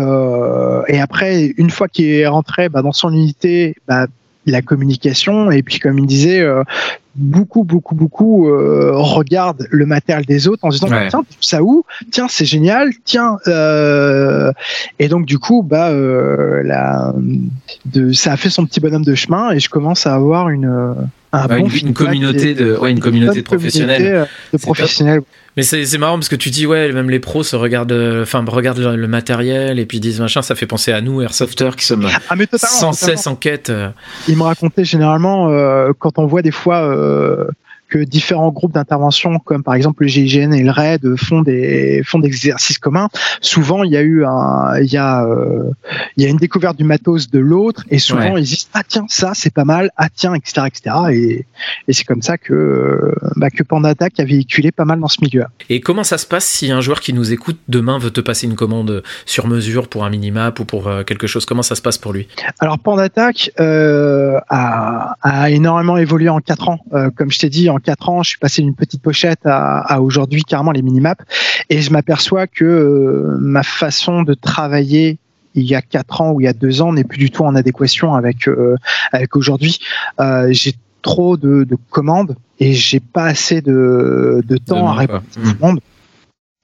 et 0.88 0.99
après, 0.99 1.54
une 1.58 1.69
fois 1.69 1.88
qu'il 1.88 2.10
est 2.10 2.28
rentré 2.28 2.69
bah, 2.69 2.82
dans 2.82 2.91
son 2.91 3.13
unité, 3.13 3.75
bah, 3.88 4.08
la 4.45 4.62
communication 4.62 5.51
et 5.51 5.63
puis 5.63 5.80
comme 5.80 5.99
il 5.99 6.06
disait 6.06 6.41
euh, 6.41 6.63
beaucoup 7.15 7.63
beaucoup 7.63 7.95
beaucoup 7.95 8.49
euh, 8.49 8.91
regardent 8.93 9.67
le 9.69 9.86
matériel 9.86 10.25
des 10.25 10.47
autres 10.47 10.65
en 10.65 10.71
se 10.71 10.80
disant 10.80 10.95
tiens 11.10 11.23
ça 11.39 11.63
où? 11.63 11.86
Tiens 12.12 12.28
c'est 12.30 12.45
génial 12.45 12.91
tiens 13.06 13.38
euh, 13.47 14.51
et 14.99 15.08
donc 15.08 15.25
du 15.25 15.39
coup 15.39 15.63
bah 15.63 15.89
euh, 15.89 16.62
la, 16.63 17.13
de, 17.86 18.12
ça 18.12 18.34
a 18.34 18.38
fait 18.38 18.49
son 18.49 18.65
petit 18.65 18.80
bonhomme 18.80 19.06
de 19.06 19.15
chemin 19.15 19.51
et 19.51 19.60
je 19.60 19.69
commence 19.69 20.06
à 20.06 20.13
avoir 20.13 20.49
une 20.49 20.95
une, 21.49 21.93
communauté 21.93 22.54
de 22.54 22.78
ouais, 22.78 22.91
une 22.91 22.99
communauté 22.99 23.41
de 23.41 23.45
professionnels. 23.45 24.28
de 24.54 24.58
professionnels. 24.58 25.21
Mais 25.58 25.63
c'est 25.63 25.97
marrant 25.97 26.15
parce 26.15 26.28
que 26.28 26.36
tu 26.36 26.49
dis, 26.49 26.65
ouais, 26.65 26.91
même 26.91 27.10
les 27.10 27.19
pros 27.19 27.43
se 27.43 27.56
regardent, 27.56 27.93
euh, 27.93 28.23
enfin, 28.23 28.43
regardent 28.45 28.80
le, 28.80 29.08
matériel 29.08 29.80
et 29.80 29.86
puis 29.86 30.01
disent 30.01 30.19
machin, 30.19 30.41
ça 30.41 30.54
fait 30.54 30.65
penser 30.65 30.91
à 30.91 30.99
nous, 30.99 31.21
Airsofters, 31.21 31.78
qui 31.78 31.86
sommes. 31.86 32.08
Ah, 32.30 32.36
sans 32.58 32.91
cesse 32.91 33.25
en 33.28 33.36
quête. 33.36 33.69
Euh. 33.69 33.89
Ils 34.28 34.36
me 34.36 34.43
racontaient 34.43 34.84
généralement, 34.84 35.49
euh, 35.49 35.93
quand 35.97 36.19
on 36.19 36.25
voit 36.25 36.41
des 36.41 36.51
fois 36.51 36.82
euh, 37.05 37.47
que 37.95 38.03
différents 38.03 38.51
groupes 38.51 38.73
d'intervention, 38.73 39.39
comme 39.39 39.63
par 39.63 39.73
exemple 39.73 40.03
le 40.03 40.10
GIGN 40.10 40.51
et 40.51 40.63
le 40.63 40.71
RAID, 40.71 41.15
font 41.15 41.41
des 41.41 42.01
font 42.03 42.19
des 42.19 42.27
exercices 42.27 42.77
communs. 42.77 43.08
Souvent, 43.39 43.84
il 43.84 43.91
y 43.91 43.97
a 43.97 44.01
eu 44.01 44.25
un, 44.25 44.77
il 44.81 44.91
y 44.91 44.97
a, 44.97 45.23
euh, 45.23 45.71
il 46.17 46.23
y 46.23 46.25
a 46.27 46.29
une 46.29 46.36
découverte 46.38 46.77
du 46.77 46.84
matos 46.84 47.29
de 47.31 47.39
l'autre, 47.39 47.86
et 47.89 47.99
souvent 47.99 48.36
ils 48.36 48.43
disent 48.43 48.67
ah 48.73 48.84
tiens 48.86 49.05
ça 49.08 49.31
c'est 49.34 49.53
pas 49.53 49.63
mal, 49.63 49.91
ah 49.95 50.10
tiens 50.13 50.34
etc 50.34 50.67
etc. 50.67 50.95
Et, 51.12 51.45
et 51.88 51.93
c'est 51.93 52.03
comme 52.03 52.21
ça 52.21 52.38
que 52.38 53.13
bah, 53.38 53.49
que 53.49 53.63
Pandatac 53.63 54.19
a 54.19 54.25
véhiculé 54.25 54.73
pas 54.73 54.86
mal 54.86 54.99
dans 54.99 55.08
ce 55.08 55.19
milieu. 55.21 55.45
Et 55.69 55.79
comment 55.79 56.03
ça 56.03 56.17
se 56.17 56.25
passe 56.25 56.45
si 56.45 56.71
un 56.71 56.81
joueur 56.81 56.99
qui 56.99 57.13
nous 57.13 57.31
écoute 57.31 57.60
demain 57.69 57.97
veut 57.97 58.12
te 58.12 58.21
passer 58.21 58.45
une 58.45 58.55
commande 58.55 59.03
sur 59.25 59.47
mesure 59.47 59.88
pour 59.88 60.03
un 60.03 60.10
minimap 60.10 60.60
ou 60.60 60.65
pour 60.65 60.88
euh, 60.88 61.03
quelque 61.03 61.27
chose? 61.27 61.45
Comment 61.45 61.63
ça 61.63 61.75
se 61.75 61.81
passe 61.81 61.97
pour 61.97 62.12
lui? 62.12 62.27
Alors 62.60 62.77
Pandattack 62.77 63.51
euh, 63.62 64.38
a, 64.49 65.15
a 65.21 65.49
énormément 65.49 65.95
évolué 65.95 66.27
en 66.27 66.41
quatre 66.41 66.67
ans, 66.67 66.79
euh, 66.93 67.10
comme 67.15 67.31
je 67.31 67.39
t'ai 67.39 67.49
dit 67.49 67.69
en 67.69 67.77
quatre 67.85 68.09
ans, 68.09 68.23
je 68.23 68.29
suis 68.29 68.39
passé 68.39 68.61
d'une 68.61 68.75
petite 68.75 69.01
pochette 69.01 69.41
à, 69.45 70.01
aujourd'hui 70.01 70.43
carrément 70.43 70.71
les 70.71 70.81
minimaps, 70.81 71.23
et 71.69 71.81
je 71.81 71.91
m'aperçois 71.91 72.47
que 72.47 72.65
euh, 72.65 73.37
ma 73.39 73.63
façon 73.63 74.23
de 74.23 74.33
travailler 74.33 75.17
il 75.53 75.63
y 75.63 75.75
a 75.75 75.81
quatre 75.81 76.19
ans 76.19 76.31
ou 76.31 76.41
il 76.41 76.43
y 76.43 76.47
a 76.47 76.53
deux 76.53 76.81
ans 76.81 76.91
n'est 76.91 77.05
plus 77.05 77.17
du 77.17 77.31
tout 77.31 77.43
en 77.43 77.55
adéquation 77.55 78.13
avec 78.13 78.49
euh, 78.49 78.75
avec 79.13 79.37
aujourd'hui. 79.37 79.79
Euh, 80.19 80.49
j'ai 80.51 80.73
trop 81.01 81.37
de, 81.37 81.65
commandes 81.91 82.35
et 82.59 82.73
j'ai 82.73 82.99
pas 82.99 83.25
assez 83.25 83.61
de, 83.61 84.43
temps 84.65 84.87
à 84.87 84.93
répondre 84.93 85.23
à 85.27 85.33
tout 85.33 85.39
le 85.39 85.73
mmh. 85.75 85.79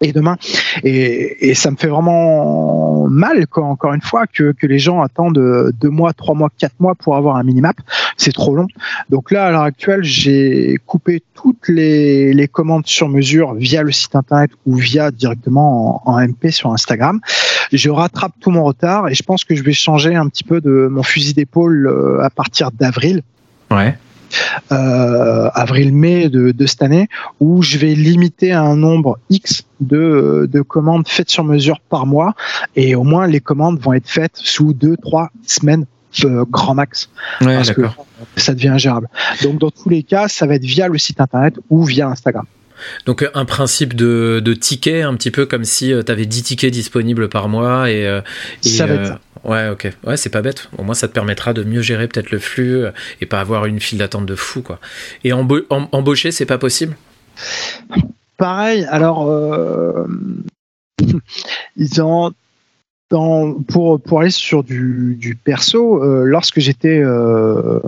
Et 0.01 0.11
demain. 0.11 0.37
Et, 0.83 1.53
ça 1.55 1.69
me 1.71 1.75
fait 1.75 1.87
vraiment 1.87 3.07
mal, 3.07 3.45
quand, 3.47 3.69
encore 3.69 3.93
une 3.93 4.01
fois, 4.01 4.25
que, 4.27 4.51
que 4.51 4.65
les 4.67 4.79
gens 4.79 5.01
attendent 5.01 5.71
deux 5.79 5.89
mois, 5.89 6.13
trois 6.13 6.33
mois, 6.33 6.49
quatre 6.57 6.79
mois 6.79 6.95
pour 6.95 7.15
avoir 7.15 7.35
un 7.35 7.43
minimap. 7.43 7.75
C'est 8.17 8.33
trop 8.33 8.55
long. 8.55 8.67
Donc 9.09 9.31
là, 9.31 9.45
à 9.45 9.51
l'heure 9.51 9.63
actuelle, 9.63 10.03
j'ai 10.03 10.77
coupé 10.85 11.21
toutes 11.33 11.67
les, 11.67 12.33
les, 12.33 12.47
commandes 12.47 12.85
sur 12.85 13.09
mesure 13.09 13.53
via 13.55 13.83
le 13.83 13.91
site 13.91 14.15
internet 14.15 14.51
ou 14.65 14.75
via 14.75 15.11
directement 15.11 16.07
en, 16.07 16.13
en 16.13 16.27
MP 16.27 16.51
sur 16.51 16.71
Instagram. 16.71 17.19
Je 17.71 17.89
rattrape 17.89 18.33
tout 18.39 18.51
mon 18.51 18.63
retard 18.63 19.07
et 19.09 19.13
je 19.13 19.23
pense 19.23 19.43
que 19.43 19.55
je 19.55 19.63
vais 19.63 19.73
changer 19.73 20.15
un 20.15 20.27
petit 20.27 20.43
peu 20.43 20.61
de 20.61 20.87
mon 20.89 21.03
fusil 21.03 21.33
d'épaule 21.33 21.87
euh, 21.87 22.23
à 22.23 22.29
partir 22.29 22.71
d'avril. 22.71 23.21
Ouais. 23.69 23.97
Euh, 24.71 25.49
avril-mai 25.53 26.29
de, 26.29 26.51
de, 26.51 26.65
cette 26.65 26.81
année, 26.81 27.09
où 27.39 27.61
je 27.61 27.77
vais 27.77 27.93
limiter 27.93 28.51
un 28.51 28.75
nombre 28.75 29.19
X 29.29 29.63
de, 29.79 30.47
de, 30.51 30.61
commandes 30.61 31.07
faites 31.07 31.29
sur 31.29 31.43
mesure 31.43 31.79
par 31.89 32.05
mois, 32.05 32.33
et 32.75 32.95
au 32.95 33.03
moins 33.03 33.27
les 33.27 33.39
commandes 33.39 33.79
vont 33.79 33.93
être 33.93 34.07
faites 34.07 34.35
sous 34.35 34.73
deux, 34.73 34.95
trois 34.97 35.29
semaines 35.45 35.85
euh, 36.25 36.45
grand 36.49 36.75
max 36.75 37.09
parce 37.39 37.71
que 37.71 37.83
ça 38.35 38.53
devient 38.53 38.69
ingérable. 38.69 39.07
Donc 39.43 39.59
dans 39.59 39.71
tous 39.71 39.89
les 39.89 40.03
cas, 40.03 40.27
ça 40.27 40.45
va 40.45 40.55
être 40.55 40.65
via 40.65 40.87
le 40.87 40.97
site 40.97 41.21
internet 41.21 41.55
ou 41.69 41.83
via 41.83 42.07
Instagram. 42.07 42.45
Donc 43.05 43.29
un 43.33 43.45
principe 43.45 43.95
de, 43.95 44.41
de 44.43 44.53
ticket, 44.53 45.03
un 45.03 45.15
petit 45.15 45.31
peu 45.31 45.45
comme 45.45 45.63
si 45.63 45.93
euh, 45.93 46.03
tu 46.03 46.11
avais 46.11 46.25
10 46.25 46.43
tickets 46.43 46.73
disponibles 46.73 47.29
par 47.29 47.47
mois 47.47 47.89
et, 47.91 48.21
ça 48.61 48.85
va 48.85 48.93
être 48.95 49.07
ça. 49.07 49.19
Ouais, 49.43 49.69
ok. 49.69 49.91
Ouais, 50.05 50.17
c'est 50.17 50.29
pas 50.29 50.41
bête. 50.41 50.69
Au 50.77 50.83
moins, 50.83 50.93
ça 50.93 51.07
te 51.07 51.13
permettra 51.13 51.53
de 51.53 51.63
mieux 51.63 51.81
gérer 51.81 52.07
peut-être 52.07 52.31
le 52.31 52.39
flux 52.39 52.85
euh, 52.85 52.91
et 53.21 53.25
pas 53.25 53.39
avoir 53.39 53.65
une 53.65 53.79
file 53.79 53.97
d'attente 53.97 54.25
de 54.25 54.35
fou, 54.35 54.61
quoi. 54.61 54.79
Et 55.23 55.33
embaucher, 55.33 56.31
c'est 56.31 56.45
pas 56.45 56.57
possible? 56.57 56.95
Pareil. 58.37 58.85
Alors, 58.89 59.27
euh, 59.27 60.05
ils 61.75 62.01
ont 62.01 62.33
pour, 63.11 64.01
pour 64.01 64.21
aller 64.21 64.31
sur 64.31 64.63
du, 64.63 65.17
du 65.19 65.35
perso, 65.35 66.01
euh, 66.01 66.23
lorsque 66.23 66.59
j'étais 66.59 67.01
euh, 67.03 67.79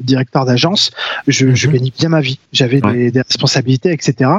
directeur 0.00 0.44
d'agence, 0.44 0.90
je, 1.28 1.54
je 1.54 1.68
mhm. 1.68 1.72
gagnais 1.74 1.92
bien 1.96 2.08
ma 2.08 2.20
vie. 2.20 2.40
J'avais 2.52 2.80
des, 2.80 3.10
des, 3.10 3.20
responsabilités, 3.20 3.92
etc. 3.92 4.30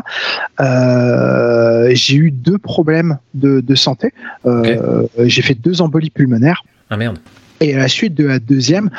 Euh, 0.60 1.90
j'ai 1.94 2.18
eu 2.18 2.32
deux 2.32 2.58
problèmes 2.58 3.18
de, 3.34 3.62
de 3.62 3.76
santé. 3.76 4.14
Euh, 4.46 5.08
J'ai 5.20 5.42
fait 5.42 5.56
deux 5.56 5.82
embolies 5.82 6.10
pulmonaires. 6.10 6.64
Ah 6.90 6.98
merde. 6.98 7.18
Et 7.62 7.74
à 7.74 7.78
la 7.78 7.88
suite 7.88 8.14
de 8.14 8.26
la 8.26 8.40
deuxième, 8.40 8.90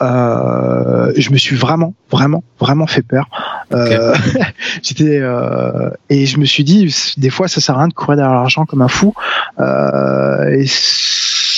euh, 0.00 1.12
je 1.16 1.30
me 1.30 1.36
suis 1.36 1.56
vraiment, 1.56 1.94
vraiment, 2.10 2.42
vraiment 2.58 2.86
fait 2.86 3.02
peur. 3.02 3.28
Euh, 3.72 4.14
J'étais 4.82 5.18
euh, 5.20 5.90
et 6.08 6.24
je 6.26 6.38
me 6.38 6.44
suis 6.46 6.64
dit, 6.64 6.94
des 7.18 7.30
fois, 7.30 7.48
ça 7.48 7.60
sert 7.60 7.74
à 7.76 7.78
rien 7.78 7.88
de 7.88 7.92
courir 7.92 8.16
derrière 8.16 8.34
l'argent 8.34 8.64
comme 8.64 8.82
un 8.82 8.88
fou. 8.88 9.12
Euh, 9.60 10.48
et 10.48 10.66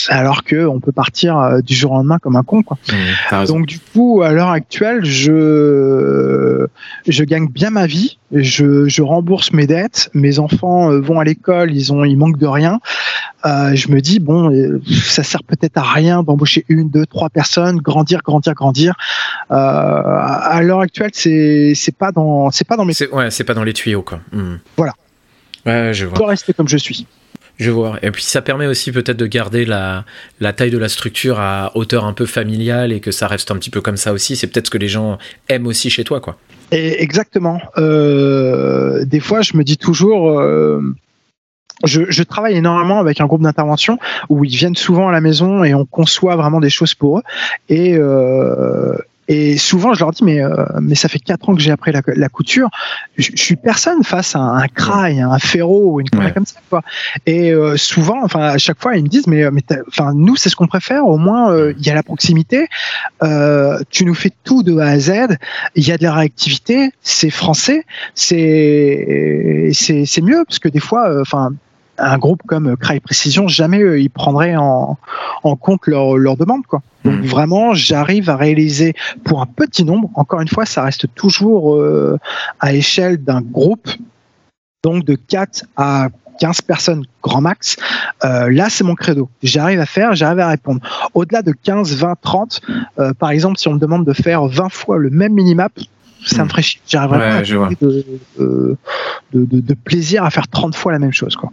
alors 0.08 0.44
que 0.44 0.66
on 0.66 0.80
peut 0.80 0.92
partir 0.92 1.38
euh, 1.38 1.60
du 1.60 1.74
jour 1.74 1.92
au 1.92 1.94
lendemain 1.96 2.18
comme 2.18 2.36
un 2.36 2.42
con. 2.42 2.62
Quoi. 2.62 2.78
Mmh, 2.90 3.44
Donc 3.46 3.66
du 3.66 3.78
coup, 3.78 4.22
à 4.22 4.32
l'heure 4.32 4.50
actuelle, 4.50 5.04
je 5.04 6.66
je 7.06 7.24
gagne 7.24 7.48
bien 7.48 7.70
ma 7.70 7.86
vie, 7.86 8.18
je, 8.32 8.88
je 8.88 9.02
rembourse 9.02 9.52
mes 9.52 9.66
dettes, 9.66 10.10
mes 10.14 10.38
enfants 10.38 10.90
euh, 10.90 11.00
vont 11.00 11.20
à 11.20 11.24
l'école, 11.24 11.74
ils 11.74 11.92
ont 11.92 12.04
ils 12.04 12.16
manquent 12.16 12.38
de 12.38 12.46
rien. 12.46 12.80
Euh, 13.46 13.74
je 13.74 13.88
me 13.90 14.00
dis 14.00 14.18
bon, 14.18 14.80
ça 14.90 15.22
sert 15.22 15.44
peut-être 15.44 15.76
à 15.76 15.82
rien 15.82 16.22
d'embaucher 16.22 16.64
une, 16.68 16.88
deux, 16.88 17.06
trois 17.06 17.30
personnes, 17.30 17.76
grandir, 17.76 18.20
grandir, 18.24 18.54
grandir. 18.54 18.94
Euh, 19.50 19.54
à 19.54 20.60
l'heure 20.62 20.80
actuelle, 20.80 21.10
c'est 21.12 21.72
c'est 21.74 21.96
pas 21.96 22.12
dans 22.12 22.50
c'est 22.50 22.66
pas 22.66 22.76
dans 22.76 22.84
mes 22.84 22.94
ouais 23.12 23.30
c'est 23.30 23.44
pas 23.44 23.54
dans 23.54 23.64
les 23.64 23.72
tuyaux 23.72 24.02
quoi. 24.02 24.20
Mmh. 24.32 24.54
Voilà. 24.76 24.94
Ouais, 25.66 25.92
je 25.92 26.06
vois. 26.06 26.14
Je 26.14 26.18
dois 26.18 26.28
rester 26.28 26.52
comme 26.52 26.68
je 26.68 26.78
suis. 26.78 27.06
Je 27.58 27.70
vois. 27.72 27.98
Et 28.02 28.10
puis 28.10 28.22
ça 28.22 28.40
permet 28.40 28.66
aussi 28.66 28.92
peut-être 28.92 29.16
de 29.16 29.26
garder 29.26 29.64
la, 29.64 30.04
taille 30.56 30.70
de 30.70 30.78
la 30.78 30.88
structure 30.88 31.40
à 31.40 31.72
hauteur 31.74 32.04
un 32.04 32.12
peu 32.12 32.26
familiale 32.26 32.92
et 32.92 33.00
que 33.00 33.10
ça 33.10 33.26
reste 33.26 33.50
un 33.50 33.56
petit 33.56 33.70
peu 33.70 33.80
comme 33.80 33.96
ça 33.96 34.12
aussi. 34.12 34.36
C'est 34.36 34.46
peut-être 34.46 34.66
ce 34.66 34.70
que 34.70 34.78
les 34.78 34.88
gens 34.88 35.18
aiment 35.48 35.66
aussi 35.66 35.90
chez 35.90 36.04
toi, 36.04 36.20
quoi. 36.20 36.36
Exactement. 36.70 37.60
Euh, 37.78 39.04
des 39.04 39.20
fois, 39.20 39.40
je 39.40 39.56
me 39.56 39.64
dis 39.64 39.78
toujours, 39.78 40.38
euh, 40.38 40.80
je, 41.84 42.22
travaille 42.22 42.56
énormément 42.56 43.00
avec 43.00 43.20
un 43.20 43.26
groupe 43.26 43.42
d'intervention 43.42 43.98
où 44.28 44.44
ils 44.44 44.54
viennent 44.54 44.76
souvent 44.76 45.08
à 45.08 45.12
la 45.12 45.20
maison 45.20 45.64
et 45.64 45.74
on 45.74 45.86
conçoit 45.86 46.36
vraiment 46.36 46.60
des 46.60 46.70
choses 46.70 46.94
pour 46.94 47.18
eux. 47.18 47.22
Euh, 47.70 48.96
et 49.28 49.58
souvent, 49.58 49.92
je 49.92 50.00
leur 50.00 50.12
dis, 50.12 50.24
mais, 50.24 50.42
euh, 50.42 50.64
mais 50.80 50.94
ça 50.94 51.08
fait 51.08 51.18
quatre 51.18 51.48
ans 51.48 51.54
que 51.54 51.60
j'ai 51.60 51.70
appris 51.70 51.92
la, 51.92 52.00
la 52.06 52.28
couture. 52.30 52.70
Je, 53.18 53.30
je, 53.34 53.42
suis 53.42 53.56
personne 53.56 54.02
face 54.02 54.34
à 54.34 54.38
un 54.38 54.66
craille, 54.68 55.20
un 55.20 55.38
ferro 55.38 55.92
ou 55.92 56.00
une 56.00 56.08
connerie 56.08 56.32
comme 56.32 56.46
ça. 56.46 56.60
Quoi. 56.70 56.82
Et 57.26 57.52
euh, 57.52 57.76
souvent, 57.76 58.24
enfin, 58.24 58.40
à 58.40 58.58
chaque 58.58 58.80
fois, 58.80 58.96
ils 58.96 59.02
me 59.02 59.08
disent, 59.08 59.26
mais, 59.26 59.50
mais 59.50 59.62
enfin, 59.86 60.12
nous, 60.14 60.36
c'est 60.36 60.48
ce 60.48 60.56
qu'on 60.56 60.66
préfère. 60.66 61.06
Au 61.06 61.18
moins, 61.18 61.52
euh, 61.52 61.74
il 61.78 61.86
y 61.86 61.90
a 61.90 61.94
la 61.94 62.02
proximité. 62.02 62.68
Euh, 63.22 63.78
tu 63.90 64.06
nous 64.06 64.14
fais 64.14 64.32
tout 64.44 64.62
de 64.62 64.78
A 64.78 64.86
à 64.86 64.98
Z. 64.98 65.12
Il 65.74 65.86
y 65.86 65.92
a 65.92 65.98
de 65.98 66.04
la 66.04 66.14
réactivité. 66.14 66.90
C'est 67.02 67.30
français. 67.30 67.84
C'est 68.14 69.70
c'est 69.74 70.22
mieux 70.22 70.44
parce 70.46 70.58
que 70.58 70.68
des 70.68 70.80
fois, 70.80 71.20
enfin 71.20 71.50
un 71.98 72.18
groupe 72.18 72.42
comme 72.46 72.76
Cry 72.76 73.00
Precision, 73.00 73.48
jamais 73.48 73.82
euh, 73.82 74.00
ils 74.00 74.10
prendraient 74.10 74.56
en, 74.56 74.98
en 75.42 75.56
compte 75.56 75.86
leur, 75.86 76.16
leur 76.16 76.36
demande. 76.36 76.66
Quoi. 76.66 76.82
Donc 77.04 77.20
mmh. 77.20 77.26
vraiment, 77.26 77.74
j'arrive 77.74 78.30
à 78.30 78.36
réaliser 78.36 78.94
pour 79.24 79.40
un 79.40 79.46
petit 79.46 79.84
nombre, 79.84 80.10
encore 80.14 80.40
une 80.40 80.48
fois, 80.48 80.66
ça 80.66 80.82
reste 80.82 81.06
toujours 81.14 81.76
euh, 81.76 82.18
à 82.60 82.72
échelle 82.72 83.22
d'un 83.22 83.40
groupe, 83.40 83.88
donc 84.82 85.04
de 85.04 85.14
4 85.14 85.64
à 85.76 86.08
15 86.40 86.60
personnes 86.62 87.04
grand 87.22 87.40
max. 87.40 87.76
Euh, 88.24 88.50
là, 88.50 88.68
c'est 88.70 88.84
mon 88.84 88.94
credo. 88.94 89.28
J'arrive 89.42 89.80
à 89.80 89.86
faire, 89.86 90.14
j'arrive 90.14 90.40
à 90.40 90.48
répondre. 90.48 90.80
Au-delà 91.14 91.42
de 91.42 91.52
15, 91.52 91.96
20, 91.96 92.14
30, 92.20 92.60
euh, 92.98 93.12
par 93.12 93.30
exemple, 93.30 93.58
si 93.58 93.68
on 93.68 93.74
me 93.74 93.78
demande 93.78 94.04
de 94.04 94.12
faire 94.12 94.46
20 94.46 94.68
fois 94.70 94.98
le 94.98 95.10
même 95.10 95.32
minimap, 95.32 95.72
ça 96.24 96.44
me 96.44 96.48
ferait 96.48 96.62
chier. 96.62 96.80
J'arriverais 96.86 97.52
ouais, 97.52 97.76
de, 97.80 98.04
de, 98.38 98.76
de, 99.32 99.60
de, 99.60 99.74
plaisir 99.74 100.24
à 100.24 100.30
faire 100.30 100.48
30 100.48 100.74
fois 100.74 100.92
la 100.92 100.98
même 100.98 101.12
chose. 101.12 101.36
Quoi. 101.36 101.52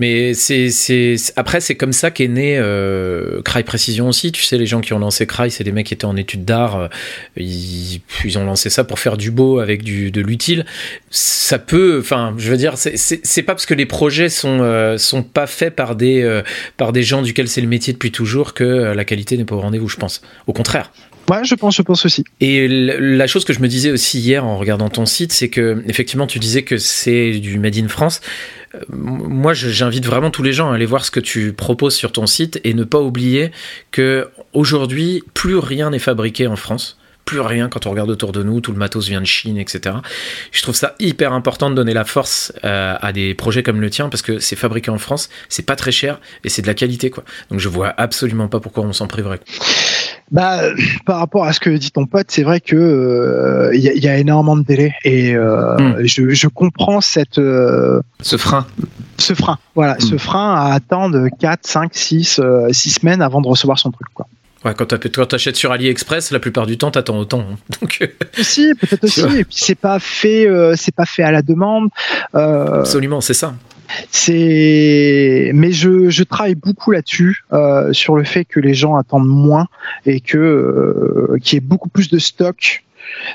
Mais 0.00 0.34
c'est, 0.34 0.70
c'est 0.70 1.16
après 1.36 1.60
c'est 1.60 1.74
comme 1.74 1.92
ça 1.92 2.10
qu'est 2.10 2.28
né 2.28 2.56
euh, 2.58 3.42
Cry 3.42 3.62
Précision 3.62 4.08
aussi. 4.08 4.32
Tu 4.32 4.42
sais, 4.42 4.58
les 4.58 4.66
gens 4.66 4.80
qui 4.80 4.92
ont 4.92 4.98
lancé 4.98 5.26
Cry, 5.26 5.50
c'est 5.50 5.64
des 5.64 5.72
mecs 5.72 5.86
qui 5.86 5.94
étaient 5.94 6.04
en 6.04 6.16
études 6.16 6.44
d'art. 6.44 6.76
Euh, 6.76 6.88
ils, 7.36 8.00
ils 8.24 8.38
ont 8.38 8.44
lancé 8.44 8.70
ça 8.70 8.84
pour 8.84 8.98
faire 8.98 9.16
du 9.16 9.30
beau 9.30 9.58
avec 9.58 9.82
du 9.82 10.10
de 10.10 10.20
l'utile. 10.20 10.66
Ça 11.10 11.58
peut, 11.58 11.98
enfin, 12.00 12.34
je 12.38 12.50
veux 12.50 12.56
dire, 12.56 12.76
c'est, 12.76 12.96
c'est, 12.96 13.20
c'est 13.22 13.42
pas 13.42 13.54
parce 13.54 13.66
que 13.66 13.74
les 13.74 13.86
projets 13.86 14.28
sont 14.28 14.60
euh, 14.60 14.98
sont 14.98 15.22
pas 15.22 15.46
faits 15.46 15.74
par 15.74 15.96
des 15.96 16.22
euh, 16.22 16.42
par 16.76 16.92
des 16.92 17.02
gens 17.02 17.22
duquel 17.22 17.48
c'est 17.48 17.60
le 17.60 17.68
métier 17.68 17.92
depuis 17.92 18.12
toujours 18.12 18.54
que 18.54 18.64
la 18.64 19.04
qualité 19.04 19.36
n'est 19.36 19.44
pas 19.44 19.54
au 19.54 19.60
rendez-vous. 19.60 19.88
Je 19.88 19.96
pense. 19.96 20.22
Au 20.46 20.52
contraire. 20.52 20.90
Ouais, 21.30 21.44
je 21.44 21.54
pense, 21.54 21.76
je 21.76 21.82
pense 21.82 22.06
aussi. 22.06 22.24
Et 22.40 22.66
la 22.68 23.26
chose 23.26 23.44
que 23.44 23.52
je 23.52 23.60
me 23.60 23.68
disais 23.68 23.90
aussi 23.90 24.18
hier 24.18 24.46
en 24.46 24.56
regardant 24.56 24.88
ton 24.88 25.04
site, 25.04 25.32
c'est 25.32 25.50
que 25.50 25.82
effectivement, 25.86 26.26
tu 26.26 26.38
disais 26.38 26.62
que 26.62 26.78
c'est 26.78 27.32
du 27.32 27.58
made 27.58 27.76
in 27.76 27.88
France. 27.88 28.22
Euh, 28.74 28.80
moi, 28.88 29.54
j'invite 29.54 30.04
vraiment 30.04 30.30
tous 30.30 30.42
les 30.42 30.52
gens 30.52 30.70
à 30.70 30.74
aller 30.74 30.86
voir 30.86 31.04
ce 31.04 31.10
que 31.10 31.20
tu 31.20 31.52
proposes 31.52 31.94
sur 31.94 32.12
ton 32.12 32.26
site 32.26 32.60
et 32.64 32.74
ne 32.74 32.84
pas 32.84 33.00
oublier 33.00 33.50
que 33.90 34.28
aujourd'hui, 34.52 35.22
plus 35.34 35.56
rien 35.56 35.90
n'est 35.90 35.98
fabriqué 35.98 36.46
en 36.46 36.56
France 36.56 36.98
plus 37.28 37.40
rien 37.40 37.68
quand 37.68 37.86
on 37.86 37.90
regarde 37.90 38.08
autour 38.08 38.32
de 38.32 38.42
nous, 38.42 38.62
tout 38.62 38.72
le 38.72 38.78
matos 38.78 39.06
vient 39.06 39.20
de 39.20 39.26
Chine, 39.26 39.58
etc. 39.58 39.96
Je 40.50 40.62
trouve 40.62 40.74
ça 40.74 40.94
hyper 40.98 41.34
important 41.34 41.68
de 41.68 41.74
donner 41.74 41.92
la 41.92 42.06
force 42.06 42.54
euh, 42.64 42.94
à 42.98 43.12
des 43.12 43.34
projets 43.34 43.62
comme 43.62 43.82
le 43.82 43.90
tien 43.90 44.08
parce 44.08 44.22
que 44.22 44.38
c'est 44.38 44.56
fabriqué 44.56 44.90
en 44.90 44.96
France, 44.96 45.28
c'est 45.50 45.66
pas 45.66 45.76
très 45.76 45.92
cher 45.92 46.20
et 46.42 46.48
c'est 46.48 46.62
de 46.62 46.66
la 46.66 46.72
qualité 46.72 47.10
quoi. 47.10 47.24
Donc 47.50 47.60
je 47.60 47.68
vois 47.68 47.92
absolument 47.98 48.48
pas 48.48 48.60
pourquoi 48.60 48.84
on 48.84 48.94
s'en 48.94 49.08
priverait. 49.08 49.40
Bah, 50.30 50.60
par 51.04 51.18
rapport 51.18 51.44
à 51.44 51.52
ce 51.52 51.60
que 51.60 51.68
dit 51.68 51.90
ton 51.90 52.06
pote, 52.06 52.30
c'est 52.30 52.44
vrai 52.44 52.60
que 52.60 53.70
il 53.74 53.86
euh, 53.86 53.94
y, 53.94 54.00
y, 54.00 54.08
a 54.08 54.16
énormément 54.16 54.56
de 54.56 54.62
délais 54.62 54.94
et 55.04 55.34
euh, 55.34 55.76
mm. 55.76 56.06
je, 56.06 56.30
je, 56.30 56.48
comprends 56.48 57.02
cette 57.02 57.38
euh, 57.38 58.00
ce 58.22 58.38
frein. 58.38 58.66
Ce 59.18 59.34
frein, 59.34 59.58
voilà, 59.74 59.98
ce 60.00 60.16
frein 60.16 60.54
à 60.54 60.72
attendre 60.72 61.28
4, 61.40 61.66
5, 61.66 61.90
6, 61.94 62.40
6 62.70 62.90
semaines 62.90 63.20
avant 63.20 63.42
de 63.42 63.48
recevoir 63.48 63.78
son 63.78 63.90
truc, 63.90 64.06
quoi. 64.14 64.26
Ouais, 64.64 64.74
quand 64.76 64.86
tu 64.86 65.34
achètes 65.34 65.56
sur 65.56 65.70
AliExpress, 65.72 66.30
la 66.32 66.40
plupart 66.40 66.66
du 66.66 66.78
temps, 66.78 66.90
t'attends 66.90 67.18
autant. 67.18 67.40
Hein. 67.40 67.56
Donc, 67.80 68.10
aussi, 68.38 68.72
peut-être 68.74 69.04
aussi. 69.04 69.20
Et 69.20 69.44
puis 69.44 69.56
c'est 69.56 69.78
pas 69.78 69.98
fait, 70.00 70.48
c'est 70.76 70.94
pas 70.94 71.06
fait 71.06 71.22
à 71.22 71.30
la 71.30 71.42
demande. 71.42 71.88
Absolument, 72.32 73.20
c'est 73.20 73.34
ça. 73.34 73.54
C'est, 74.10 75.50
mais 75.54 75.72
je, 75.72 76.10
je 76.10 76.22
travaille 76.22 76.54
beaucoup 76.54 76.90
là-dessus 76.90 77.44
euh, 77.52 77.92
sur 77.92 78.16
le 78.16 78.24
fait 78.24 78.44
que 78.44 78.60
les 78.60 78.74
gens 78.74 78.96
attendent 78.96 79.28
moins 79.28 79.66
et 80.04 80.20
que 80.20 80.38
euh, 80.38 81.38
qu'il 81.42 81.56
y 81.56 81.58
ait 81.58 81.66
beaucoup 81.66 81.88
plus 81.88 82.10
de 82.10 82.18
stock. 82.18 82.84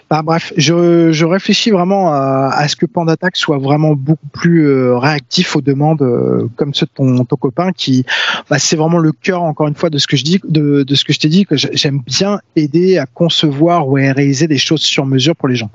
Bah, 0.10 0.22
bref, 0.22 0.54
je, 0.58 1.12
je 1.12 1.26
réfléchis 1.26 1.72
vraiment 1.72 2.14
à, 2.14 2.68
ce 2.68 2.76
que 2.76 2.86
Pandattack 2.86 3.36
soit 3.36 3.58
vraiment 3.58 3.94
beaucoup 3.94 4.28
plus 4.28 4.68
euh, 4.68 4.98
réactif 4.98 5.56
aux 5.56 5.62
demandes 5.62 6.02
euh, 6.02 6.48
comme 6.56 6.74
ceux 6.74 6.86
de 6.86 6.92
ton, 6.94 7.26
ton 7.26 7.36
copain 7.36 7.72
qui, 7.72 8.06
bah, 8.50 8.60
c'est 8.60 8.76
vraiment 8.76 9.00
le 9.00 9.12
cœur 9.12 9.44
encore 9.44 9.68
une 9.68 9.76
fois 9.76 9.90
de 9.90 9.98
ce 9.98 10.08
que 10.08 10.18
je 10.18 10.24
dis, 10.24 10.40
de, 10.44 10.86
ce 10.94 11.04
que 11.04 11.14
je 11.14 11.20
t'ai 11.20 11.30
dit 11.30 11.46
que 11.46 11.56
j'aime 11.56 12.00
bien 12.06 12.40
aider 12.56 12.98
à 12.98 13.06
concevoir 13.06 13.88
ou 13.88 13.98
à 13.98 14.12
réaliser 14.12 14.48
des 14.48 14.58
choses 14.58 14.82
sur 14.82 15.06
mesure 15.06 15.36
pour 15.36 15.48
les 15.48 15.56
gens. 15.56 15.70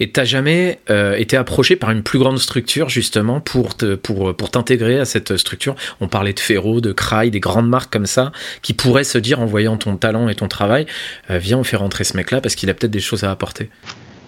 Et 0.00 0.10
t'as 0.10 0.24
jamais 0.24 0.78
euh, 0.90 1.14
été 1.16 1.36
approché 1.36 1.76
par 1.76 1.90
une 1.90 2.02
plus 2.02 2.18
grande 2.18 2.38
structure 2.38 2.88
justement 2.88 3.40
pour 3.40 3.76
te, 3.76 3.94
pour 3.94 4.34
pour 4.34 4.50
t'intégrer 4.50 4.98
à 4.98 5.04
cette 5.04 5.36
structure? 5.36 5.74
On 6.00 6.08
parlait 6.08 6.32
de 6.32 6.40
Ferro, 6.40 6.80
de 6.80 6.92
Cry, 6.92 7.30
des 7.30 7.40
grandes 7.40 7.68
marques 7.68 7.92
comme 7.92 8.06
ça 8.06 8.32
qui 8.62 8.74
pourraient 8.74 9.04
se 9.04 9.18
dire 9.18 9.40
en 9.40 9.46
voyant 9.46 9.76
ton 9.76 9.96
talent 9.96 10.28
et 10.28 10.34
ton 10.34 10.48
travail, 10.48 10.86
euh, 11.30 11.38
viens 11.38 11.58
on 11.58 11.64
fait 11.64 11.76
rentrer 11.76 12.04
ce 12.04 12.16
mec-là 12.16 12.40
parce 12.40 12.54
qu'il 12.54 12.70
a 12.70 12.74
peut-être 12.74 12.90
des 12.90 13.00
choses 13.00 13.24
à 13.24 13.30
apporter. 13.30 13.70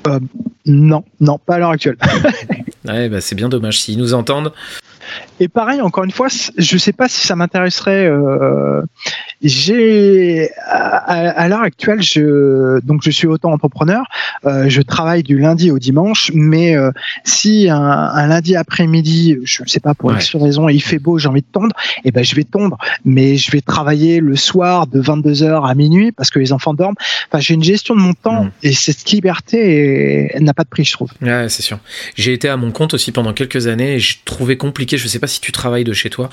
Euh, 0.07 0.21
non, 0.67 1.05
non, 1.21 1.39
pas 1.39 1.57
à 1.57 1.59
l'heure 1.59 1.71
actuelle. 1.71 1.97
ouais, 2.85 3.09
bah 3.09 3.21
c'est 3.21 3.35
bien 3.35 3.49
dommage 3.49 3.81
s'ils 3.81 3.99
nous 3.99 4.15
entendent. 4.15 4.53
Et 5.41 5.49
pareil, 5.49 5.81
encore 5.81 6.05
une 6.05 6.11
fois, 6.11 6.29
je 6.29 6.75
ne 6.75 6.79
sais 6.79 6.93
pas 6.93 7.09
si 7.09 7.27
ça 7.27 7.37
m'intéresserait. 7.37 8.07
Euh, 8.07 8.83
j'ai 9.43 10.51
à, 10.67 10.97
à 10.97 11.49
l'heure 11.49 11.63
actuelle, 11.63 12.03
je 12.03 12.81
donc 12.81 13.03
je 13.05 13.11
suis 13.11 13.27
auto-entrepreneur. 13.27 14.05
Euh, 14.45 14.69
je 14.69 14.83
travaille 14.83 15.23
du 15.23 15.39
lundi 15.39 15.71
au 15.71 15.79
dimanche, 15.79 16.31
mais 16.35 16.77
euh, 16.77 16.91
si 17.25 17.69
un, 17.71 17.79
un 17.81 18.27
lundi 18.27 18.57
après-midi, 18.57 19.39
je 19.45 19.63
ne 19.63 19.69
sais 19.69 19.81
pas 19.81 19.95
pour 19.95 20.11
ouais. 20.11 20.17
X 20.17 20.35
raison, 20.37 20.69
il 20.69 20.83
fait 20.83 20.99
beau, 20.99 21.19
j'ai 21.19 21.29
envie 21.29 21.43
de 21.43 21.47
tondre, 21.51 21.75
et 21.99 22.09
eh 22.09 22.11
ben 22.11 22.25
je 22.25 22.35
vais 22.35 22.45
tondre, 22.45 22.77
mais 23.05 23.37
je 23.37 23.51
vais 23.53 23.61
travailler 23.61 24.21
le 24.21 24.37
soir 24.37 24.87
de 24.87 25.01
22 25.01 25.33
h 25.33 25.69
à 25.69 25.75
minuit 25.75 26.13
parce 26.13 26.31
que 26.31 26.39
les 26.39 26.53
enfants 26.53 26.75
dorment. 26.75 26.97
Enfin, 27.29 27.41
j'ai 27.41 27.55
une 27.55 27.63
gestion 27.63 27.95
de 27.95 28.01
mon 28.01 28.15
temps 28.15 28.45
mmh. 28.45 28.51
et 28.65 28.73
cette 28.73 29.11
liberté 29.11 30.35
n'a 30.41 30.55
pas 30.55 30.65
de 30.65 30.69
prix, 30.69 30.85
je 30.85 30.93
trouve. 30.93 31.11
Ouais, 31.23 31.49
c'est 31.49 31.63
sûr. 31.63 31.79
J'ai 32.17 32.33
été 32.33 32.49
à 32.49 32.57
mon 32.57 32.73
compte 32.73 32.95
aussi 32.95 33.13
pendant 33.13 33.33
quelques 33.33 33.69
années 33.69 33.95
et 33.95 33.99
je 34.01 34.17
trouvais 34.25 34.57
compliqué 34.57 34.99
je 34.99 35.08
sais 35.09 35.19
pas 35.19 35.27
si 35.27 35.41
tu 35.41 35.53
travailles 35.53 35.85
de 35.85 35.93
chez 35.93 36.11
toi, 36.11 36.29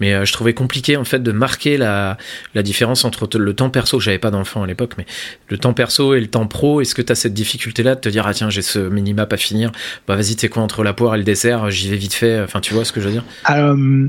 mais 0.00 0.14
euh, 0.14 0.24
je 0.24 0.32
trouvais 0.32 0.54
compliqué 0.54 0.96
en 0.96 1.04
fait 1.04 1.22
de 1.22 1.32
marquer 1.32 1.76
la, 1.76 2.16
la 2.54 2.62
différence 2.62 3.04
entre 3.04 3.28
le 3.38 3.54
temps 3.54 3.70
perso, 3.70 4.00
j'avais 4.00 4.18
pas 4.18 4.30
d'enfant 4.30 4.62
à 4.62 4.66
l'époque, 4.66 4.94
mais 4.96 5.06
le 5.48 5.58
temps 5.58 5.74
perso 5.74 6.14
et 6.14 6.20
le 6.20 6.28
temps 6.28 6.46
pro. 6.46 6.80
Est-ce 6.80 6.94
que 6.94 7.02
tu 7.02 7.12
as 7.12 7.14
cette 7.14 7.34
difficulté-là 7.34 7.94
de 7.94 8.00
te 8.00 8.08
dire, 8.08 8.26
ah 8.26 8.34
tiens, 8.34 8.50
j'ai 8.50 8.62
ce 8.62 8.78
minimap 8.78 9.32
à 9.32 9.36
finir, 9.36 9.72
bah 10.08 10.16
vas-y, 10.16 10.36
t'es 10.36 10.48
quoi 10.48 10.62
entre 10.62 10.82
la 10.82 10.92
poire 10.92 11.14
et 11.14 11.18
le 11.18 11.24
dessert, 11.24 11.70
j'y 11.70 11.90
vais 11.90 11.96
vite 11.96 12.14
fait, 12.14 12.40
enfin 12.40 12.60
tu 12.60 12.74
vois 12.74 12.84
ce 12.84 12.92
que 12.92 13.00
je 13.00 13.06
veux 13.06 13.12
dire? 13.12 13.24
Euh, 13.50 14.08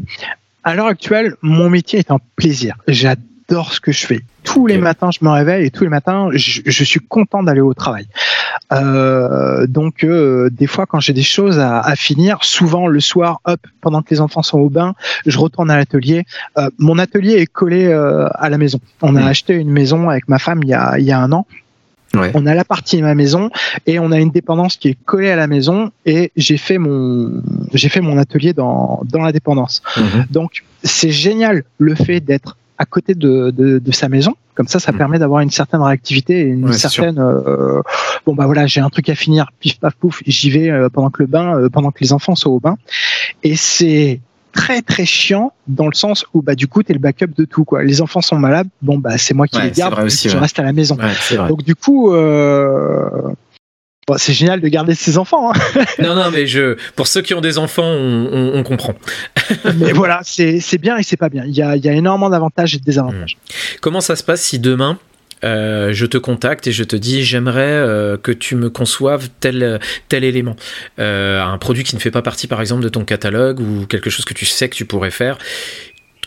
À 0.64 0.76
l'heure 0.76 0.88
actuelle, 0.88 1.36
mon 1.42 1.70
métier 1.70 2.00
est 2.00 2.12
un 2.12 2.20
plaisir. 2.36 2.76
J'adore 2.88 3.26
j'adore 3.52 3.74
ce 3.74 3.80
que 3.80 3.92
je 3.92 4.06
fais. 4.06 4.22
Tous 4.44 4.66
les 4.66 4.78
matins, 4.78 5.12
je 5.12 5.24
me 5.24 5.30
réveille 5.30 5.66
et 5.66 5.72
tous 5.72 5.84
les 5.84 5.90
matins, 5.90 6.30
je, 6.34 6.62
je 6.66 6.84
suis 6.84 7.00
content 7.00 7.44
d'aller 7.44 7.62
au 7.62 7.74
travail. 7.74 8.08
Euh, 8.72 9.68
donc, 9.68 10.04
euh, 10.04 10.50
des 10.50 10.68
fois, 10.68 10.86
quand 10.86 11.00
j'ai 11.00 11.14
des 11.14 11.24
choses 11.24 11.60
à, 11.60 11.80
à, 11.80 11.96
finir, 11.96 12.40
souvent 12.42 12.88
le 12.88 13.00
soir, 13.00 13.40
hop, 13.46 13.60
pendant 13.82 14.02
que 14.02 14.10
les 14.12 14.22
enfants 14.22 14.42
sont 14.42 14.60
au 14.60 14.70
bain, 14.70 14.96
je 15.26 15.38
retourne 15.38 15.70
à 15.70 15.78
l'atelier. 15.78 16.24
Euh, 16.58 16.70
mon 16.80 16.98
atelier 16.98 17.34
est 17.34 17.46
collé 17.46 17.92
à 17.92 18.50
la 18.50 18.58
maison. 18.58 18.80
On 19.02 19.16
a 19.16 19.22
mmh. 19.22 19.28
acheté 19.28 19.54
une 19.56 19.72
maison 19.72 20.10
avec 20.10 20.28
ma 20.28 20.40
femme 20.40 20.62
il 20.64 20.70
y 20.70 20.74
a, 20.74 20.98
il 20.98 21.06
y 21.06 21.12
a 21.12 21.20
un 21.20 21.32
an. 21.32 21.46
Ouais. 22.14 22.32
On 22.34 22.46
a 22.46 22.54
la 22.54 22.66
partie 22.66 22.98
de 22.98 23.04
ma 23.04 23.16
maison 23.16 23.50
et 23.86 23.98
on 24.00 24.12
a 24.12 24.20
une 24.20 24.32
dépendance 24.32 24.76
qui 24.76 24.90
est 24.90 24.98
collée 25.06 25.32
à 25.32 25.38
la 25.38 25.48
maison 25.48 25.92
et 26.06 26.34
j'ai 26.36 26.58
fait 26.58 26.78
mon 26.78 27.42
j'ai 27.74 27.88
fait 27.88 28.02
mon 28.02 28.18
atelier 28.18 28.52
dans 28.52 29.02
dans 29.06 29.22
la 29.22 29.32
dépendance. 29.32 29.82
Mmh. 29.96 30.02
Donc 30.30 30.66
c'est 30.84 31.12
génial 31.12 31.64
le 31.78 31.96
fait 31.96 32.20
d'être 32.20 32.58
à 32.82 32.86
côté 32.86 33.13
de, 33.13 33.52
de, 33.52 33.78
de, 33.78 33.91
sa 33.91 34.10
maison. 34.10 34.34
Comme 34.56 34.67
ça, 34.67 34.80
ça 34.80 34.91
mmh. 34.91 34.98
permet 34.98 35.20
d'avoir 35.20 35.41
une 35.41 35.52
certaine 35.52 35.82
réactivité 35.82 36.39
et 36.39 36.46
une 36.46 36.65
ouais, 36.65 36.74
certaine. 36.74 37.20
Euh, 37.20 37.84
bon 38.26 38.34
bah 38.34 38.48
voilà, 38.48 38.65
j'ai 38.65 38.82
un 38.82 38.89
truc 38.89 39.08
à 39.10 39.15
finir, 39.15 39.52
pif 39.60 39.80
paf 39.80 39.94
pouf, 39.94 40.24
j'y 40.26 40.50
vais 40.50 40.72
euh, 40.72 40.89
pendant 40.89 41.12
que 41.12 41.22
le 41.22 41.28
bain, 41.28 41.56
euh, 41.56 41.70
pendant 41.70 41.91
que 41.91 42.00
les 42.02 42.12
enfants 42.12 42.34
sont 42.34 42.50
au 42.50 42.60
bain. 42.60 42.78
Et 43.44 43.56
c'est 43.56 44.20
très 44.52 44.82
très 44.82 45.06
chiant 45.06 45.54
dans 45.67 45.86
le 45.86 45.94
sens 45.94 46.26
où 46.34 46.41
bah 46.41 46.56
du 46.56 46.67
coup 46.67 46.82
t'es 46.82 46.94
le 46.94 47.00
backup 47.00 47.28
de 47.38 47.46
tout 47.46 47.65
quoi. 47.65 47.84
Les 47.84 48.02
enfants 48.02 48.22
sont 48.22 48.39
malades, 48.39 48.67
bon 48.82 48.98
bah 48.98 49.20
c'est 49.20 49.36
moi 49.36 49.46
qui 49.46 49.60
ouais, 49.60 49.65
les 49.65 49.72
garde, 49.72 50.00
aussi, 50.00 50.28
je 50.28 50.34
ouais. 50.34 50.41
reste 50.41 50.58
à 50.58 50.63
la 50.63 50.74
maison. 50.74 50.98
Donc 51.48 51.62
du 51.62 51.76
coup. 51.76 52.12
Euh, 52.12 53.32
Bon, 54.12 54.17
c'est 54.17 54.34
génial 54.34 54.60
de 54.60 54.67
garder 54.67 54.93
ses 54.93 55.17
enfants. 55.17 55.54
Hein. 55.54 55.86
non, 56.00 56.15
non, 56.15 56.32
mais 56.32 56.45
je, 56.45 56.76
pour 56.97 57.08
ceux 57.08 57.21
qui 57.21 57.34
ont 57.34 57.39
des 57.39 57.58
enfants, 57.58 57.86
on, 57.86 58.28
on, 58.30 58.59
on 58.59 58.64
comprend. 58.64 58.93
mais 59.78 59.93
voilà, 59.93 60.20
c'est 60.26 60.59
bien 60.82 60.97
et 60.97 61.03
c'est 61.03 61.16
pas 61.16 61.30
bien. 61.30 61.45
Il 61.45 61.55
y 61.55 61.62
a, 61.62 61.78
il 61.78 61.86
y 61.86 61.88
a 61.88 61.93
énormément 61.93 62.30
d'avantages 62.30 62.76
et 62.76 62.80
de 62.80 62.84
désavantages. 62.84 63.38
Mmh. 63.38 63.78
Comment 63.80 64.01
ça 64.01 64.18
se 64.18 64.24
passe 64.24 64.41
si 64.41 64.59
demain 64.59 64.99
euh, 65.45 65.93
je 65.93 66.05
te 66.05 66.18
contacte 66.18 66.68
et 66.68 66.74
je 66.74 66.84
te 66.84 66.97
dis 66.97 67.24
j'aimerais 67.24 67.62
euh, 67.62 68.18
que 68.18 68.34
tu 68.34 68.55
me 68.55 68.70
conçoives 68.70 69.30
tel 69.39 69.80
tel 70.07 70.24
élément, 70.24 70.55
euh, 70.99 71.41
un 71.41 71.57
produit 71.57 71.84
qui 71.84 71.95
ne 71.95 72.01
fait 72.01 72.12
pas 72.12 72.22
partie 72.22 72.45
par 72.45 72.62
exemple 72.62 72.84
de 72.84 72.89
ton 72.89 73.05
catalogue 73.05 73.59
ou 73.59 73.88
quelque 73.88 74.12
chose 74.12 74.24
que 74.24 74.36
tu 74.36 74.45
sais 74.45 74.68
que 74.68 74.76
tu 74.76 74.86
pourrais 74.86 75.09
faire. 75.09 75.39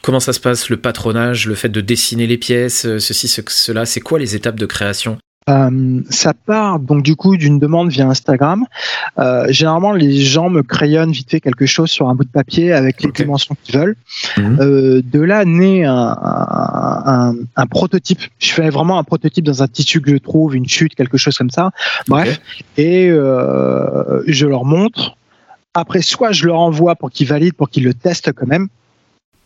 Comment 0.03 0.21
ça 0.21 0.33
se 0.33 0.41
passe 0.41 0.69
le 0.69 0.79
patronage, 0.79 1.47
le 1.47 1.55
fait 1.55 1.69
de 1.69 1.81
dessiner 1.81 2.27
les 2.27 2.39
pièces, 2.39 2.99
ceci, 2.99 3.29
ce, 3.29 3.41
cela, 3.47 3.87
c'est 3.87 4.01
quoi 4.01 4.19
les 4.19 4.35
étapes 4.35 4.59
de 4.59 4.67
création? 4.67 5.19
Euh, 5.51 6.01
ça 6.09 6.33
part 6.33 6.79
donc 6.79 7.03
du 7.03 7.17
coup 7.17 7.37
d'une 7.37 7.59
demande 7.59 7.91
via 7.91 8.07
Instagram. 8.09 8.65
Euh, 9.19 9.47
généralement, 9.51 9.93
les 9.93 10.21
gens 10.23 10.49
me 10.49 10.63
crayonnent 10.63 11.13
vite 11.13 11.31
fait 11.31 11.41
quelque 11.41 11.67
chose 11.67 11.91
sur 11.91 12.09
un 12.09 12.15
bout 12.15 12.25
de 12.25 12.31
papier 12.31 12.73
avec 12.73 13.03
les 13.03 13.13
dimensions 13.13 13.55
qu'ils 13.63 13.79
veulent. 13.79 13.97
Mhm. 14.39 14.59
Euh, 14.61 15.03
de 15.05 15.21
là 15.21 15.45
naît 15.45 15.85
un, 15.85 15.93
un, 15.95 17.03
un- 17.07 17.35
un 17.57 17.67
prototype. 17.67 18.23
Je 18.39 18.53
fais 18.53 18.71
vraiment 18.71 18.99
un 18.99 19.05
prototype 19.05 19.45
dans 19.45 19.63
un 19.63 19.69
tissu 19.69 20.01
que 20.01 20.11
je 20.11 20.17
trouve, 20.17 20.57
une 20.57 20.67
chute, 20.69 20.95
quelque 20.95 21.19
chose 21.19 21.37
comme 21.37 21.51
ça. 21.51 21.71
Bref, 22.09 22.41
et 22.79 23.09
je 23.09 24.47
leur 24.47 24.65
montre. 24.65 25.17
Après, 25.75 26.03
soit 26.03 26.33
je 26.33 26.47
leur 26.47 26.59
envoie 26.61 26.95
pour 26.95 27.11
qu'ils 27.11 27.27
valident, 27.27 27.55
pour 27.55 27.69
qu'ils 27.69 27.85
le 27.85 27.95
testent 27.95 28.33
quand 28.33 28.47
même. 28.47 28.69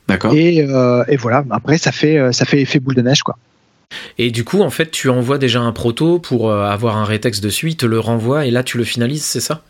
D'accord. 0.06 0.32
Et, 0.34 0.58
et 1.08 1.16
voilà. 1.16 1.44
Après, 1.50 1.76
ça 1.78 1.90
fait 1.90 2.32
ça 2.32 2.44
fait 2.44 2.60
effet 2.60 2.78
boule 2.80 2.94
de 2.94 3.02
neige 3.02 3.22
quoi. 3.22 3.36
Et 4.18 4.30
du 4.30 4.44
coup, 4.44 4.62
en 4.62 4.70
fait, 4.70 4.90
tu 4.90 5.08
envoies 5.08 5.38
déjà 5.38 5.60
un 5.60 5.72
proto 5.72 6.18
pour 6.18 6.50
euh, 6.50 6.64
avoir 6.64 6.96
un 6.96 7.04
rétexte 7.04 7.42
dessus, 7.42 7.68
il 7.68 7.76
te 7.76 7.86
le 7.86 8.00
renvoie 8.00 8.46
et 8.46 8.50
là 8.50 8.62
tu 8.62 8.78
le 8.78 8.84
finalises, 8.84 9.24
c'est 9.24 9.40
ça? 9.40 9.62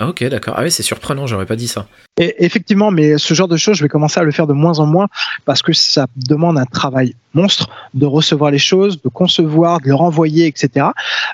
Ah 0.00 0.08
ok, 0.08 0.22
d'accord. 0.28 0.54
Ah 0.56 0.62
oui, 0.62 0.70
c'est 0.70 0.84
surprenant, 0.84 1.26
j'aurais 1.26 1.46
pas 1.46 1.56
dit 1.56 1.66
ça. 1.66 1.88
Et 2.20 2.44
effectivement, 2.44 2.92
mais 2.92 3.18
ce 3.18 3.34
genre 3.34 3.48
de 3.48 3.56
choses, 3.56 3.76
je 3.78 3.82
vais 3.82 3.88
commencer 3.88 4.20
à 4.20 4.22
le 4.22 4.30
faire 4.30 4.46
de 4.46 4.52
moins 4.52 4.78
en 4.78 4.86
moins 4.86 5.08
parce 5.44 5.60
que 5.60 5.72
ça 5.72 6.06
demande 6.14 6.56
un 6.56 6.66
travail 6.66 7.16
monstre 7.34 7.68
de 7.94 8.06
recevoir 8.06 8.52
les 8.52 8.58
choses, 8.58 9.02
de 9.02 9.08
concevoir, 9.08 9.80
de 9.80 9.88
le 9.88 9.94
renvoyer, 9.96 10.46
etc. 10.46 10.86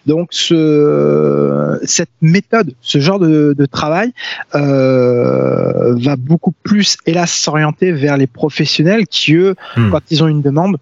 Donc, 0.07 0.29
ce, 0.31 1.79
cette 1.85 2.11
méthode, 2.23 2.75
ce 2.81 3.01
genre 3.01 3.19
de, 3.19 3.55
de 3.57 3.67
travail 3.67 4.13
euh, 4.55 5.95
va 5.97 6.17
beaucoup 6.17 6.53
plus, 6.63 6.97
hélas, 7.05 7.33
s'orienter 7.33 7.93
vers 7.93 8.17
les 8.17 8.27
professionnels 8.27 9.07
qui, 9.07 9.35
eux, 9.35 9.55
Hmm. 9.77 9.91
quand 9.91 10.01
ils 10.11 10.23
ont 10.23 10.29
une 10.29 10.43
demande, 10.43 10.77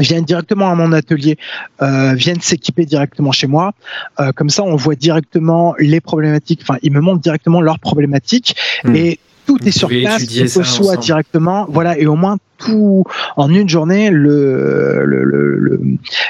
viennent 0.00 0.24
directement 0.24 0.70
à 0.70 0.74
mon 0.74 0.92
atelier, 0.92 1.36
euh, 1.82 2.14
viennent 2.14 2.40
s'équiper 2.40 2.86
directement 2.86 3.32
chez 3.32 3.46
moi. 3.46 3.72
Euh, 4.18 4.32
comme 4.32 4.50
ça, 4.50 4.62
on 4.64 4.76
voit 4.76 4.94
directement 4.96 5.74
les 5.78 6.00
problématiques. 6.00 6.60
Enfin, 6.62 6.78
ils 6.82 6.92
me 6.92 7.00
montrent 7.00 7.20
directement 7.22 7.60
leurs 7.60 7.78
problématiques 7.78 8.56
Hmm. 8.84 8.94
et 8.96 9.18
tout 9.46 9.58
Vous 9.60 9.68
est 9.68 9.70
sur 9.72 9.88
place. 9.88 10.22
reçoit 10.56 10.62
ensemble. 10.92 10.98
directement. 11.00 11.66
Voilà, 11.68 11.98
et 11.98 12.06
au 12.06 12.14
moins 12.16 12.36
tout 12.58 13.04
en 13.36 13.52
une 13.52 13.68
journée, 13.68 14.10
le 14.10 15.02
le, 15.04 15.24
le, 15.24 15.56
le, 15.58 15.80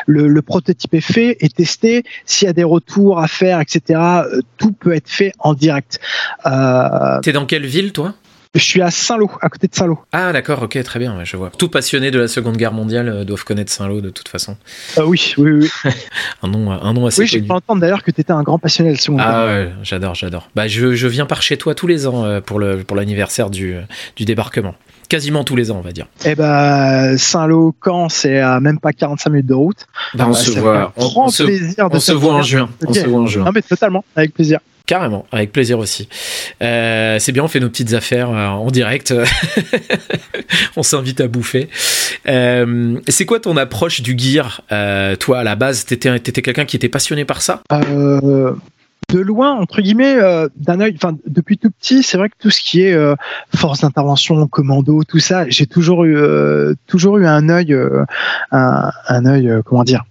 le- 0.07 0.29
le 0.29 0.43
prototype 0.43 0.95
est 0.95 1.01
fait 1.01 1.37
et 1.41 1.49
testé. 1.49 2.05
S'il 2.25 2.47
y 2.47 2.49
a 2.49 2.53
des 2.55 2.65
retours 2.65 3.19
à 3.21 3.27
faire, 3.29 3.61
etc., 3.61 3.81
euh, 4.01 4.41
tout 4.59 4.73
peut 4.73 4.93
être 4.95 5.09
fait 5.11 5.33
en 5.41 5.55
direct. 5.55 5.99
Euh, 6.47 7.21
T'es 7.21 7.33
dans 7.33 7.47
quelle 7.47 7.67
ville, 7.67 7.93
toi? 7.93 8.15
Je 8.55 8.65
suis 8.65 8.83
à 8.83 8.91
Saint-Lô, 8.91 9.31
à 9.41 9.49
côté 9.49 9.69
de 9.69 9.75
Saint-Lô. 9.75 9.99
Ah 10.13 10.33
d'accord, 10.33 10.63
ok, 10.63 10.83
très 10.83 10.99
bien, 10.99 11.23
je 11.23 11.37
vois. 11.37 11.51
Tout 11.57 11.69
passionné 11.69 12.11
de 12.11 12.19
la 12.19 12.27
Seconde 12.27 12.57
Guerre 12.57 12.73
mondiale 12.73 13.09
euh, 13.09 13.25
doivent 13.25 13.45
connaître 13.45 13.71
Saint-Lô 13.71 14.01
de 14.01 14.11
toute 14.11 14.29
façon. 14.29 14.57
Euh, 14.99 15.05
oui, 15.05 15.35
oui, 15.39 15.53
oui. 15.53 15.71
Un 16.43 16.49
nom, 16.49 16.71
un 16.73 16.93
nom 16.93 17.07
assez 17.07 17.21
Oui, 17.23 17.27
j'ai 17.29 17.41
pu 17.43 17.53
entendre 17.53 17.81
d'ailleurs 17.81 18.03
que 18.03 18.11
tu 18.11 18.21
étais 18.21 18.33
un 18.33 18.43
grand 18.43 18.59
passionné 18.59 18.91
de 18.91 18.95
la 18.97 19.01
Seconde 19.01 19.19
Guerre. 19.21 19.29
Ah 19.31 19.47
ouais, 19.47 19.73
j'adore, 19.83 20.15
j'adore. 20.15 20.49
Bah 20.57 20.67
je, 20.67 20.95
je 20.95 21.07
viens 21.07 21.27
par 21.27 21.43
chez 21.43 21.57
toi 21.59 21.75
tous 21.77 21.87
les 21.87 22.07
ans 22.09 22.25
euh, 22.25 22.41
pour 22.41 22.59
le 22.59 22.79
pour 22.83 22.97
l'anniversaire 22.97 23.51
du 23.51 23.77
du 24.17 24.25
débarquement. 24.25 24.75
Quasiment 25.09 25.43
tous 25.45 25.57
les 25.57 25.71
ans, 25.73 25.77
on 25.79 25.81
va 25.81 25.91
dire. 25.93 26.07
Eh 26.25 26.35
ben, 26.37 27.19
Saint-Lô, 27.19 27.75
Caen, 27.85 28.09
c'est 28.09 28.39
à 28.39 28.61
même 28.61 28.79
pas 28.79 28.93
45 28.93 29.31
minutes 29.31 29.47
de 29.47 29.55
route. 29.55 29.87
Bah, 30.15 30.25
on 30.29 30.31
Bah, 30.31 30.37
se 30.37 30.51
voit, 30.59 30.93
on, 30.97 31.11
on 31.17 31.29
se, 31.29 31.43
on 31.83 32.01
se 32.01 32.13
voit 32.13 32.35
en 32.35 32.43
juin. 32.43 32.69
On 32.87 32.93
se 32.95 33.07
voit 33.07 33.21
en 33.21 33.27
juin. 33.27 33.45
Non 33.45 33.51
mais 33.55 33.63
totalement, 33.63 34.05
avec 34.17 34.35
plaisir. 34.35 34.61
Carrément, 34.91 35.25
avec 35.31 35.53
plaisir 35.53 35.79
aussi. 35.79 36.09
Euh, 36.63 37.21
c'est 37.21 37.31
bien, 37.31 37.45
on 37.45 37.47
fait 37.47 37.61
nos 37.61 37.69
petites 37.69 37.93
affaires 37.93 38.29
euh, 38.31 38.49
en 38.49 38.73
direct. 38.73 39.15
on 40.77 40.83
s'invite 40.83 41.21
à 41.21 41.29
bouffer. 41.29 41.69
Euh, 42.27 42.99
c'est 43.07 43.25
quoi 43.25 43.39
ton 43.39 43.57
approche 43.57 44.01
du 44.01 44.19
gear 44.19 44.63
Euh, 44.73 45.15
Toi, 45.15 45.39
à 45.39 45.45
la 45.45 45.55
base, 45.55 45.85
t'étais 45.85 46.17
étais, 46.17 46.43
quelqu'un 46.43 46.65
qui 46.65 46.75
était 46.75 46.89
passionné 46.89 47.25
par 47.25 47.41
ça? 47.41 47.63
De 47.71 49.21
loin, 49.21 49.53
entre 49.53 49.81
guillemets, 49.81 50.17
euh, 50.17 50.49
d'un 50.57 50.81
œil, 50.81 50.97
enfin 50.97 51.17
depuis 51.25 51.57
tout 51.57 51.71
petit, 51.71 52.03
c'est 52.03 52.19
vrai 52.19 52.29
que 52.29 52.35
tout 52.41 52.51
ce 52.51 52.61
qui 52.61 52.83
est 52.83 52.93
euh, 52.93 53.15
force 53.55 53.83
d'intervention, 53.83 54.45
commando, 54.49 55.05
tout 55.05 55.21
ça, 55.21 55.49
j'ai 55.49 55.67
toujours 55.67 56.03
eu, 56.03 56.17
euh, 56.17 56.75
toujours 56.89 57.19
eu 57.19 57.27
un 57.27 57.49
œil, 57.49 57.79
un, 58.51 58.91
un 59.07 59.27
œil, 59.27 59.53
comment 59.65 59.85
dire, 59.85 60.03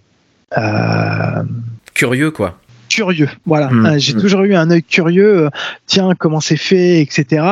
Curieux, 1.94 2.32
quoi. 2.32 2.58
Curieux. 2.90 3.30
Voilà, 3.46 3.70
Mm, 3.70 3.86
Euh, 3.86 3.98
j'ai 4.00 4.14
mm. 4.14 4.20
toujours 4.22 4.42
eu 4.44 4.56
un 4.56 4.70
œil 4.72 4.84
curieux. 4.84 5.46
euh, 5.46 5.50
tiens, 5.86 6.14
comment 6.18 6.42
c'est 6.42 6.58
fait, 6.58 7.00
etc. 7.02 7.44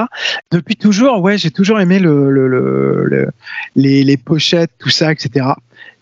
Depuis 0.51 0.75
toujours, 0.75 1.21
ouais, 1.21 1.38
j'ai 1.38 1.51
toujours 1.51 1.79
aimé 1.79 1.99
le, 1.99 2.29
le, 2.31 2.47
le- 2.47 3.05
le- 3.05 3.29
les, 3.75 4.03
les 4.03 4.17
pochettes, 4.17 4.71
tout 4.79 4.89
ça, 4.89 5.11
etc. 5.11 5.45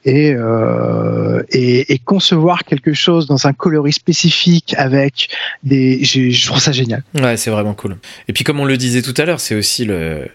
Et, 0.08 0.34
euh, 0.38 1.42
et, 1.50 1.94
et 1.94 1.98
concevoir 2.00 2.64
quelque 2.64 2.94
chose 2.94 3.26
dans 3.26 3.48
un 3.48 3.54
coloris 3.54 3.94
spécifique 3.94 4.76
avec 4.78 5.30
des, 5.64 6.04
je 6.04 6.46
trouve 6.46 6.60
ça 6.60 6.72
génial. 6.72 7.04
Ouais, 7.16 7.38
c'est 7.38 7.50
vraiment 7.50 7.74
cool. 7.74 7.98
Et 8.28 8.34
puis, 8.34 8.44
comme 8.44 8.60
on 8.60 8.66
le 8.66 8.78
disait 8.78 9.02
tout 9.02 9.16
à 9.18 9.26
l'heure, 9.26 9.40
c'est 9.40 9.56
aussi 9.56 9.84
le, 9.84 10.28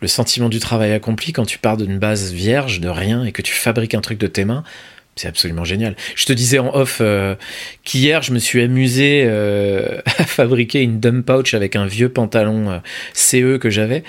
le 0.00 0.08
sentiment 0.08 0.48
du 0.48 0.58
travail 0.58 0.92
accompli 0.92 1.32
quand 1.32 1.44
tu 1.46 1.58
pars 1.58 1.76
d'une 1.76 1.98
base 1.98 2.32
vierge, 2.32 2.80
de 2.80 2.88
rien, 2.88 3.24
et 3.24 3.30
que 3.30 3.40
tu 3.42 3.52
fabriques 3.54 3.94
un 3.94 4.00
truc 4.00 4.18
de 4.18 4.26
tes 4.26 4.44
mains. 4.44 4.64
C'est 5.16 5.28
absolument 5.28 5.62
génial. 5.64 5.94
Je 6.16 6.24
te 6.24 6.32
disais 6.32 6.58
en 6.58 6.74
off 6.74 6.98
euh, 7.00 7.36
qu'hier, 7.84 8.22
je 8.22 8.32
me 8.32 8.40
suis 8.40 8.60
amusé 8.62 9.22
euh, 9.26 10.00
à 10.18 10.24
fabriquer 10.24 10.82
une 10.82 10.98
dump 10.98 11.24
pouch 11.24 11.54
avec 11.54 11.76
un 11.76 11.86
vieux 11.86 12.08
pantalon 12.08 12.70
euh, 12.70 12.78
CE 13.12 13.58
que 13.58 13.70
j'avais. 13.70 14.02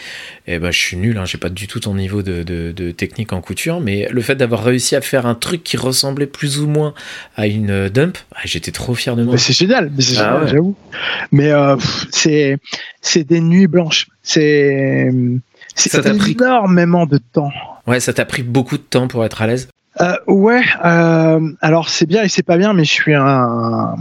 Et 0.48 0.58
ben, 0.58 0.72
je 0.72 0.80
suis 0.80 0.98
nul, 0.98 1.18
hein, 1.20 1.26
j'ai 1.26 1.38
pas 1.38 1.50
du 1.50 1.68
tout 1.68 1.80
ton 1.80 1.94
niveau 1.94 2.24
de, 2.24 2.42
de, 2.42 2.72
de 2.72 2.90
technique 2.90 3.34
en 3.34 3.42
couture, 3.42 3.82
mais 3.82 4.08
le 4.12 4.22
fait 4.22 4.36
d'avoir 4.36 4.64
réussi 4.64 4.96
à 4.96 5.02
faire 5.02 5.28
un 5.28 5.36
truc 5.36 5.64
qui 5.64 5.78
ressemblait 5.78 6.26
plus 6.26 6.60
ou 6.60 6.68
moins 6.68 6.96
à 7.36 7.46
une 7.46 7.70
euh, 7.70 7.90
dump, 7.90 8.18
ah, 8.34 8.40
j'étais 8.46 8.72
trop 8.72 8.96
fier 8.96 9.16
de 9.16 9.24
moi. 9.24 9.34
Mais 9.34 9.40
c'est 9.40 9.54
génial, 9.54 9.92
mais 9.96 10.02
c'est 10.02 10.18
Ah 10.18 10.40
ouais. 10.42 10.48
j'avoue. 10.48 10.76
Mais 11.32 11.52
euh, 11.52 11.76
c'est 12.12 12.58
c'est 13.02 13.24
des 13.24 13.42
nuits 13.42 13.68
blanches. 13.68 14.08
C'est 14.24 15.12
Ça 15.76 16.02
t'a 16.02 16.14
pris- 16.16 16.32
énormément 16.32 17.06
de 17.06 17.20
temps. 17.32 17.52
Ouais, 17.86 18.00
ça 18.00 18.12
t'a 18.14 18.26
pris 18.26 18.42
beaucoup 18.42 18.78
de 18.78 18.84
temps 18.84 19.08
pour 19.08 19.24
être 19.24 19.42
à 19.44 19.48
l'aise. 19.48 19.68
Euh, 20.02 20.16
ouais, 20.28 20.64
euh, 20.84 21.40
alors 21.62 21.90
c'est 21.90 22.06
bien 22.06 22.24
et 22.24 22.30
c'est 22.30 22.44
pas 22.44 22.58
bien, 22.58 22.74
mais 22.74 22.84
je 22.84 22.92
suis 22.92 23.14
un, 23.14 23.96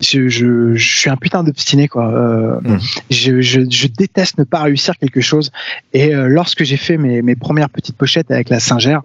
je, 0.00 0.28
je, 0.28 0.74
je 0.74 0.98
suis 0.98 1.10
un 1.10 1.16
putain 1.16 1.44
d'obstiné 1.44 1.88
quoi. 1.88 2.10
Euh, 2.12 2.60
Mm. 2.62 2.78
je, 3.10 3.86
déteste 3.86 4.38
ne 4.38 4.44
pas 4.44 4.60
réussir 4.62 4.96
quelque 4.98 5.20
chose. 5.20 5.50
Et 5.92 6.12
lorsque 6.14 6.64
j'ai 6.64 6.76
fait 6.76 6.96
mes, 6.96 7.22
mes 7.22 7.36
premières 7.36 7.70
petites 7.70 7.96
pochettes 7.96 8.30
avec 8.30 8.48
la 8.48 8.60
Singère, 8.60 9.02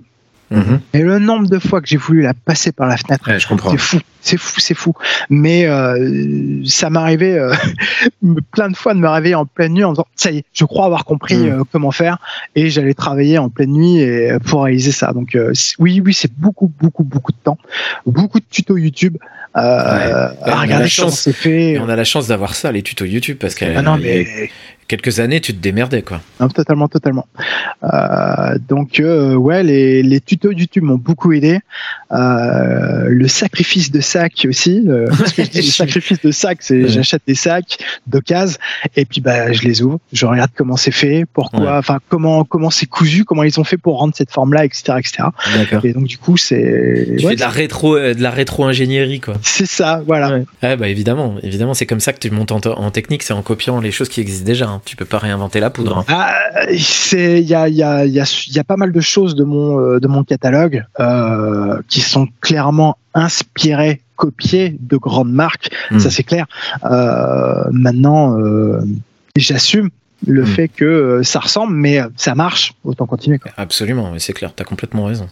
et 0.93 0.99
le 1.01 1.19
nombre 1.19 1.49
de 1.49 1.59
fois 1.59 1.81
que 1.81 1.87
j'ai 1.87 1.97
voulu 1.97 2.21
la 2.21 2.33
passer 2.33 2.71
par 2.71 2.87
la 2.87 2.97
fenêtre, 2.97 3.27
Ouais, 3.27 3.39
c'est 3.39 3.77
fou, 3.77 3.99
c'est 4.21 4.37
fou, 4.37 4.59
c'est 4.59 4.73
fou. 4.75 4.93
Mais 5.29 5.65
euh, 5.65 6.61
ça 6.65 6.89
m'arrivait 6.89 7.37
euh, 7.37 7.53
plein 8.51 8.69
de 8.69 8.75
fois 8.75 8.93
de 8.93 8.99
me 8.99 9.07
réveiller 9.09 9.35
en 9.35 9.45
pleine 9.45 9.73
nuit 9.73 9.83
en 9.83 9.91
disant 9.93 10.05
ça 10.15 10.31
y 10.31 10.37
est, 10.39 10.43
je 10.53 10.65
crois 10.65 10.85
avoir 10.85 11.05
compris 11.05 11.35
Mm. 11.35 11.49
euh, 11.49 11.63
comment 11.71 11.91
faire 11.91 12.17
et 12.55 12.69
j'allais 12.69 12.93
travailler 12.93 13.37
en 13.37 13.49
pleine 13.49 13.71
nuit 13.71 13.97
et, 13.97 14.31
euh, 14.31 14.39
pour 14.39 14.63
réaliser 14.63 14.91
ça. 14.91 15.11
Donc 15.13 15.37
oui, 15.79 16.01
oui, 16.05 16.13
c'est 16.13 16.31
beaucoup, 16.37 16.71
beaucoup, 16.79 17.03
beaucoup 17.03 17.31
de 17.31 17.37
temps, 17.43 17.57
beaucoup 18.05 18.39
de 18.39 18.45
tutos 18.49 18.77
YouTube. 18.77 19.17
Euh, 19.57 20.29
on 20.41 20.51
a 20.51 20.65
la 20.65 20.87
chance. 20.87 20.97
comment 21.05 21.11
c'est 21.11 21.33
fait. 21.33 21.71
Et 21.73 21.79
on 21.79 21.87
a 21.89 21.95
la 21.95 22.03
chance 22.03 22.27
d'avoir 22.27 22.55
ça, 22.55 22.71
les 22.71 22.81
tutos 22.83 23.05
YouTube, 23.05 23.37
parce 23.39 23.55
qu'il 23.55 23.71
Ah 23.75 23.81
non, 23.81 23.97
mais 23.97 24.49
quelques 24.87 25.19
années, 25.19 25.41
tu 25.41 25.53
te 25.53 25.61
démerdais, 25.61 26.01
quoi. 26.01 26.21
non, 26.39 26.47
totalement, 26.49 26.87
totalement. 26.87 27.27
Euh, 27.83 28.57
donc 28.67 28.99
euh, 28.99 29.35
ouais, 29.35 29.63
les, 29.63 30.03
les 30.03 30.21
tutos 30.21 30.51
YouTube 30.51 30.83
m'ont 30.83 30.97
beaucoup 30.97 31.33
aidé. 31.33 31.59
Euh, 32.15 33.05
le 33.09 33.27
sacrifice 33.27 33.91
de 33.91 33.99
sac 34.01 34.45
aussi. 34.49 34.83
euh, 34.87 35.05
parce 35.17 35.33
que 35.33 35.43
je 35.43 35.49
dis 35.49 35.57
le 35.57 35.63
sacrifice 35.63 36.21
de 36.21 36.31
sac, 36.31 36.57
c'est 36.61 36.75
Ouais. 36.83 36.87
j'achète 36.89 37.21
des 37.27 37.35
sacs 37.35 37.77
d'occasion 38.07 38.57
et 38.95 39.05
puis 39.05 39.21
bah 39.21 39.51
je 39.53 39.61
les 39.63 39.81
ouvre, 39.81 39.99
je 40.13 40.25
regarde 40.25 40.51
comment 40.55 40.75
c'est 40.77 40.91
fait, 40.91 41.25
pourquoi, 41.33 41.59
Ouais. 41.61 41.77
enfin 41.77 41.99
comment 42.09 42.43
comment 42.43 42.69
c'est 42.69 42.85
cousu, 42.85 43.23
comment 43.25 43.43
ils 43.43 43.59
ont 43.59 43.63
fait 43.63 43.77
pour 43.77 43.97
rendre 43.99 44.13
cette 44.15 44.31
forme-là, 44.31 44.65
etc., 44.65 44.93
etc. 44.99 45.23
D'accord. 45.55 45.85
Et 45.85 45.93
donc 45.93 46.05
du 46.05 46.17
coup 46.17 46.37
c'est 46.37 47.05
Tu 47.17 47.25
ouais, 47.25 47.31
fais 47.31 47.35
de 47.35 47.39
la 47.41 47.49
rétro, 47.49 47.95
euh, 47.95 48.13
de 48.13 48.21
la 48.21 48.31
rétro-ingénierie, 48.31 49.19
quoi. 49.19 49.35
c'est 49.41 49.65
ça, 49.65 50.01
voilà. 50.05 50.31
Ouais. 50.31 50.45
Ouais, 50.63 50.75
bah 50.77 50.87
évidemment, 50.87 51.35
évidemment, 51.43 51.73
c'est 51.73 51.85
comme 51.85 51.99
ça 51.99 52.13
que 52.13 52.19
tu 52.19 52.29
montes 52.31 52.51
en, 52.51 52.59
en 52.65 52.91
technique, 52.91 53.23
c'est 53.23 53.33
en 53.33 53.41
copiant 53.41 53.79
les 53.79 53.91
choses 53.91 54.09
qui 54.09 54.21
existent 54.21 54.45
déjà. 54.45 54.67
hein. 54.67 54.81
Tu 54.85 54.95
peux 54.95 55.05
pas 55.05 55.17
réinventer 55.19 55.59
la 55.59 55.69
poudre. 55.69 55.97
hein. 55.99 56.05
Ah, 56.07 56.33
c'est 56.77 57.41
il 57.41 57.47
y 57.47 57.55
a 57.55 57.67
il 57.69 57.75
y 57.75 57.83
a 57.83 58.05
il 58.05 58.11
y 58.13 58.19
a 58.19 58.25
il 58.47 58.53
y 58.53 58.59
a 58.59 58.63
pas 58.63 58.77
mal 58.77 58.91
de 58.91 59.01
choses 59.01 59.35
de 59.35 59.43
mon 59.43 59.97
de 59.99 60.07
mon 60.07 60.23
catalogue 60.23 60.83
euh, 60.99 61.79
qui 61.87 62.01
sont 62.05 62.27
clairement 62.41 62.97
inspirées 63.13 64.01
copiées 64.15 64.75
de 64.79 64.97
grandes 64.97 65.31
marques 65.31 65.69
Hmm. 65.91 65.99
ça 65.99 66.09
c'est 66.09 66.23
clair 66.23 66.45
euh, 66.85 67.63
maintenant 67.71 68.39
euh, 68.39 68.79
j'assume 69.35 69.89
le 70.27 70.43
Mm. 70.43 70.45
fait 70.47 70.67
que 70.69 70.85
euh, 70.85 71.23
ça 71.23 71.39
ressemble, 71.41 71.73
mais 71.75 71.99
ça 72.15 72.33
marche, 72.35 72.73
autant 72.85 73.05
continuer. 73.05 73.37
Quoi. 73.37 73.51
Absolument, 73.57 74.13
c'est 74.17 74.31
clair, 74.33 74.53
t'as 74.55 74.63
complètement 74.63 75.05
raison. 75.05 75.27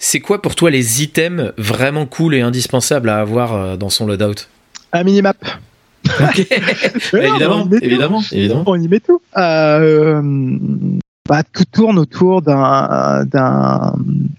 C'est 0.00 0.20
quoi 0.20 0.42
pour 0.42 0.56
toi 0.56 0.68
les 0.68 1.02
items 1.02 1.52
vraiment 1.56 2.04
cool 2.06 2.34
et 2.34 2.40
indispensables 2.42 3.08
à 3.08 3.18
avoir 3.20 3.78
dans 3.78 3.88
son 3.88 4.06
loadout? 4.06 4.48
Un 4.92 5.04
minimap. 5.04 5.38
Ok, 6.06 6.46
Mais 7.14 7.28
non, 7.28 7.36
évidemment, 7.36 7.58
on 7.62 7.62
y 7.62 7.68
met 7.68 7.78
tout. 7.78 7.84
évidemment, 7.84 8.22
évidemment. 8.32 8.64
On 8.66 8.80
y 8.82 8.88
met 8.88 9.00
tout. 9.00 9.22
Euh, 9.38 10.22
bah, 11.28 11.42
tout 11.42 11.64
tourne 11.70 11.98
autour 11.98 12.42
d'un, 12.42 13.24
d'un, 13.24 13.94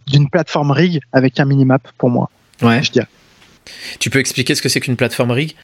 d'une 0.08 0.30
plateforme 0.30 0.72
rig 0.72 1.00
avec 1.14 1.40
un 1.40 1.46
minimap 1.46 1.88
pour 1.98 2.10
moi, 2.10 2.30
Ouais. 2.62 2.82
je 2.84 2.92
dirais. 2.92 3.08
Tu 4.00 4.10
peux 4.10 4.20
expliquer 4.20 4.56
ce 4.56 4.62
que 4.62 4.70
c'est 4.70 4.80
qu'une 4.80 4.96
plateforme 4.96 5.32
rig? 5.32 5.56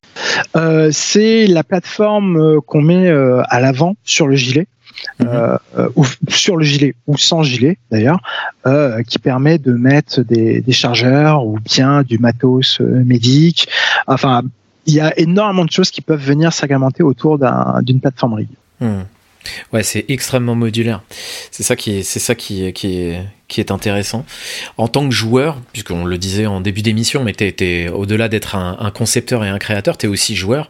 Euh, 0.55 0.89
c'est 0.93 1.47
la 1.47 1.63
plateforme 1.63 2.37
euh, 2.37 2.59
qu'on 2.61 2.81
met 2.81 3.07
euh, 3.07 3.41
à 3.49 3.59
l'avant 3.59 3.95
sur 4.03 4.27
le 4.27 4.35
gilet. 4.35 4.67
Mhm. 5.19 5.27
euh, 5.29 5.89
ou 5.95 6.05
sur 6.27 6.57
le 6.57 6.63
gilet 6.65 6.95
ou 7.05 7.17
sans 7.19 7.43
gilet 7.43 7.77
d'ailleurs, 7.91 8.19
euh, 8.65 9.03
qui 9.03 9.19
permet 9.19 9.59
de 9.59 9.71
mettre 9.71 10.21
des, 10.21 10.59
des 10.61 10.71
chargeurs 10.71 11.45
ou 11.45 11.59
bien 11.59 12.01
du 12.01 12.17
matos 12.17 12.79
médic. 12.79 13.67
Enfin, 14.07 14.41
il 14.87 14.95
y 14.95 14.99
a 14.99 15.15
énormément 15.19 15.65
de 15.65 15.71
choses 15.71 15.91
qui 15.91 16.01
peuvent 16.01 16.19
venir 16.23 16.51
s'agrémenter 16.51 17.03
autour 17.03 17.37
d'un- 17.37 17.79
d'une 17.83 17.99
plateforme 18.01 18.33
rig. 18.33 18.47
Hmm. 18.79 19.01
Ouais, 19.73 19.83
c'est 19.83 20.05
extrêmement 20.09 20.55
modulaire. 20.55 21.01
C'est 21.51 21.63
ça 21.63 21.75
qui 21.75 21.97
est, 21.99 22.03
c'est 22.03 22.19
ça 22.19 22.35
qui 22.35 22.71
qui 22.73 22.99
est, 22.99 23.19
qui 23.47 23.59
est 23.61 23.71
intéressant. 23.71 24.25
En 24.77 24.87
tant 24.87 25.07
que 25.07 25.13
joueur, 25.13 25.61
puisqu'on 25.73 26.05
le 26.05 26.17
disait 26.17 26.45
en 26.45 26.61
début 26.61 26.81
d'émission, 26.81 27.23
mais 27.23 27.33
t'es, 27.33 27.51
t'es- 27.51 27.89
au-delà 27.89 28.27
d'être 28.29 28.55
un, 28.55 28.77
un 28.79 28.91
concepteur 28.91 29.43
et 29.45 29.49
un 29.49 29.57
créateur, 29.59 29.97
t'es 29.97 30.07
aussi 30.07 30.35
joueur. 30.35 30.69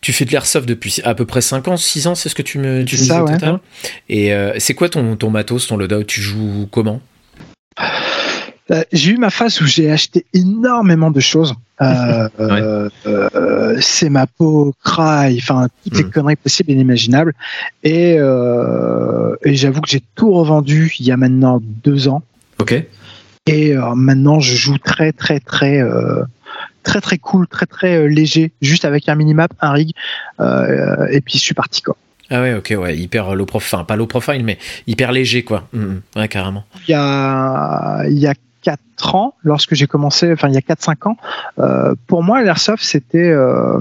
Tu 0.00 0.12
fais 0.12 0.24
de 0.24 0.32
l'airsoft 0.32 0.66
depuis 0.66 0.96
à 1.04 1.14
peu 1.14 1.26
près 1.26 1.40
5 1.40 1.68
ans, 1.68 1.76
6 1.76 2.08
ans, 2.08 2.16
c'est 2.16 2.28
ce 2.28 2.34
que 2.34 2.42
tu 2.42 2.58
me 2.58 2.84
tu 2.84 2.96
me 2.96 3.04
ça, 3.04 3.20
disais 3.20 3.32
ouais. 3.32 3.38
tout 3.38 3.44
à 3.44 3.48
l'heure? 3.48 3.60
Et 4.08 4.32
euh, 4.34 4.52
c'est 4.58 4.74
quoi 4.74 4.88
ton, 4.88 5.14
ton 5.14 5.30
matos, 5.30 5.68
ton 5.68 5.76
loadout? 5.76 6.02
Tu 6.04 6.20
joues 6.20 6.66
comment? 6.72 7.00
Euh, 8.70 8.82
j'ai 8.92 9.12
eu 9.12 9.16
ma 9.18 9.30
phase 9.30 9.60
où 9.60 9.66
j'ai 9.66 9.90
acheté 9.90 10.24
énormément 10.34 11.10
de 11.10 11.20
choses. 11.20 11.54
Euh, 11.80 12.28
euh, 12.40 12.88
euh, 13.06 13.76
c'est 13.80 14.08
ma 14.08 14.26
peau, 14.26 14.72
cry, 14.84 15.36
enfin 15.38 15.68
toutes 15.82 15.96
les 15.96 16.04
Mhm. 16.04 16.10
conneries 16.10 16.36
possibles 16.36 16.70
et 16.70 16.74
inimaginables. 16.74 17.34
Et, 17.82 18.12
et 18.14 19.54
j'avoue 19.56 19.80
que 19.80 19.88
j'ai 19.90 20.02
tout 20.14 20.30
revendu 20.32 20.92
il 21.00 21.06
y 21.06 21.10
a 21.12 21.16
maintenant 21.16 21.60
deux 21.82 22.08
ans. 22.08 22.22
Ok. 22.58 22.74
Et 23.46 23.74
maintenant, 23.96 24.38
je 24.38 24.54
joue 24.54 24.78
très, 24.78 25.10
très, 25.12 25.40
très, 25.40 25.82
très, 26.84 27.00
très 27.00 27.18
cool, 27.18 27.48
très, 27.48 27.66
très 27.66 28.08
léger, 28.08 28.52
juste 28.62 28.84
avec 28.84 29.08
un 29.08 29.16
minimap, 29.16 29.52
un 29.60 29.72
rig, 29.72 29.90
et 30.40 31.20
puis 31.20 31.34
je 31.38 31.42
suis 31.42 31.54
parti 31.54 31.82
quoi. 31.82 31.96
Ah 32.30 32.40
ouais, 32.40 32.54
ok, 32.54 32.74
ouais, 32.78 32.96
hyper 32.96 33.34
low 33.34 33.44
profile, 33.44 33.74
enfin 33.74 33.84
pas 33.84 33.96
low 33.96 34.06
profile, 34.06 34.42
mais 34.44 34.56
hyper 34.86 35.12
léger, 35.12 35.42
quoi. 35.42 35.68
Hmm, 35.74 35.80
hmm. 35.82 36.00
Ouais, 36.16 36.28
carrément. 36.28 36.64
Il 36.88 36.92
y 36.92 36.94
a, 36.94 38.04
il 38.08 38.18
y 38.18 38.26
a 38.26 38.32
quatre 38.62 39.14
ans, 39.14 39.34
lorsque 39.42 39.74
j'ai 39.74 39.86
commencé, 39.86 40.32
enfin 40.32 40.48
il 40.48 40.54
y 40.54 40.56
a 40.56 40.60
4-5 40.60 41.08
ans, 41.08 41.16
euh, 41.58 41.94
pour 42.06 42.22
moi, 42.22 42.42
l'airsoft, 42.42 42.82
c'était 42.82 43.30
euh, 43.30 43.80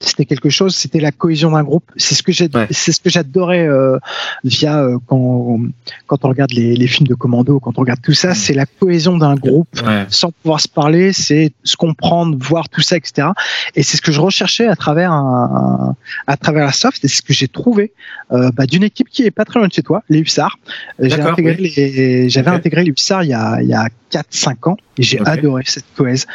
c'était 0.00 0.26
quelque 0.26 0.50
chose, 0.50 0.74
c'était 0.76 1.00
la 1.00 1.10
cohésion 1.10 1.52
d'un 1.52 1.62
groupe. 1.62 1.84
C'est 1.96 2.14
ce 2.14 2.22
que 2.22 2.30
j'ai, 2.32 2.48
Ouais. 2.54 2.66
c'est 2.70 2.92
ce 2.92 3.00
que 3.00 3.08
j'adorais 3.08 3.66
euh, 3.66 3.98
via 4.44 4.82
euh, 4.82 4.98
quand 5.06 5.58
quand 6.06 6.24
on 6.24 6.28
regarde 6.28 6.52
les, 6.52 6.76
les 6.76 6.86
films 6.86 7.06
de 7.06 7.14
commando, 7.14 7.58
quand 7.60 7.78
on 7.78 7.80
regarde 7.80 8.00
tout 8.02 8.12
ça, 8.12 8.34
c'est 8.34 8.52
la 8.52 8.66
cohésion 8.66 9.16
d'un 9.16 9.34
groupe 9.36 9.68
Ouais. 9.84 10.04
sans 10.08 10.30
pouvoir 10.32 10.60
se 10.60 10.68
parler, 10.68 11.12
c'est 11.14 11.52
se 11.64 11.76
comprendre, 11.76 12.36
voir 12.38 12.68
tout 12.68 12.82
ça, 12.82 12.96
etc. 12.96 13.28
Et 13.74 13.82
c'est 13.82 13.96
ce 13.96 14.02
que 14.02 14.12
je 14.12 14.20
recherchais 14.20 14.66
à 14.68 14.76
travers 14.76 15.12
un, 15.12 15.96
à 16.26 16.36
travers 16.36 16.66
la 16.66 16.72
soft, 16.72 17.02
et 17.04 17.08
c'est 17.08 17.16
ce 17.16 17.22
que 17.22 17.32
j'ai 17.32 17.48
trouvé 17.48 17.92
euh, 18.32 18.50
bah, 18.54 18.66
d'une 18.66 18.82
équipe 18.82 19.08
qui 19.08 19.22
est 19.22 19.30
pas 19.30 19.44
très 19.46 19.58
loin 19.60 19.68
de 19.68 19.72
chez 19.72 19.82
toi, 19.82 20.02
les 20.10 20.18
Hussards. 20.20 20.58
J'ai 21.00 21.20
intégré 21.20 21.54
les, 21.54 22.28
j'avais 22.28 22.50
intégré 22.50 22.84
les 22.84 22.90
Hussards 22.90 23.24
il 23.24 23.30
y 23.30 23.34
a, 23.34 23.60
il 23.62 23.68
y 23.68 23.74
a 23.74 23.88
4-5 24.12 24.70
ans, 24.70 24.76
et 24.98 25.02
j'ai 25.02 25.20
adoré 25.24 25.62
cette 25.66 25.84
cohèse. 25.96 26.26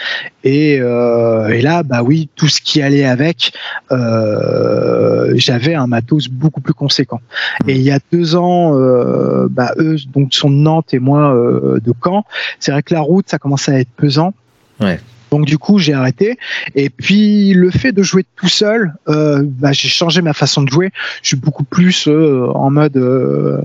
Et, 0.43 0.78
euh, 0.80 1.47
et 1.49 1.62
là, 1.62 1.84
bah 1.84 2.01
oui, 2.03 2.28
tout 2.36 2.47
ce 2.47 2.59
qui 2.62 2.82
allait 2.82 3.05
avec, 3.05 3.51
euh, 3.91 5.34
j'avais 5.36 5.76
un 5.76 5.88
matos 5.88 6.28
beaucoup 6.28 6.62
plus 6.62 6.74
conséquent. 6.74 7.22
Et 7.68 7.76
il 7.76 7.82
y 7.82 7.91
a 7.91 7.99
deux 8.12 8.36
ans, 8.36 8.78
euh, 8.78 9.47
bah, 9.49 9.74
eux 9.78 9.97
donc 10.14 10.34
sont 10.34 10.49
de 10.49 10.56
Nantes 10.56 10.93
et 10.93 10.99
moi 10.99 11.34
euh, 11.34 11.80
de 11.80 11.93
Caen. 12.04 12.26
C'est 12.60 12.72
vrai 12.72 12.84
que 12.84 12.93
la 12.93 13.02
route, 13.02 13.30
ça 13.30 13.39
commençait 13.39 13.74
à 13.74 13.80
être 13.80 13.91
pesant. 13.95 14.34
Ouais. 14.80 14.99
Donc 15.32 15.45
du 15.45 15.58
coup, 15.58 15.80
j'ai 15.80 15.93
arrêté. 15.93 16.38
Et 16.76 16.89
puis 16.89 17.54
le 17.54 17.72
fait 17.72 17.93
de 17.93 18.04
jouer 18.04 18.26
tout 18.36 18.49
seul, 18.49 18.93
euh, 19.08 19.41
bah, 19.43 19.72
j'ai 19.72 19.88
changé 19.88 20.22
ma 20.22 20.34
façon 20.34 20.62
de 20.62 20.70
jouer. 20.70 20.91
Je 21.24 21.30
suis 21.30 21.38
beaucoup 21.38 21.64
plus 21.64 22.08
euh, 22.08 22.47
en 22.54 22.70
mode 22.70 22.97
euh, 22.97 23.62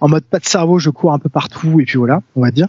en 0.00 0.08
mode 0.08 0.24
pas 0.24 0.40
de 0.40 0.44
cerveau. 0.44 0.78
Je 0.80 0.90
cours 0.90 1.12
un 1.12 1.20
peu 1.20 1.28
partout 1.28 1.80
et 1.80 1.84
puis 1.84 1.98
voilà, 1.98 2.20
on 2.34 2.42
va 2.42 2.50
dire. 2.50 2.66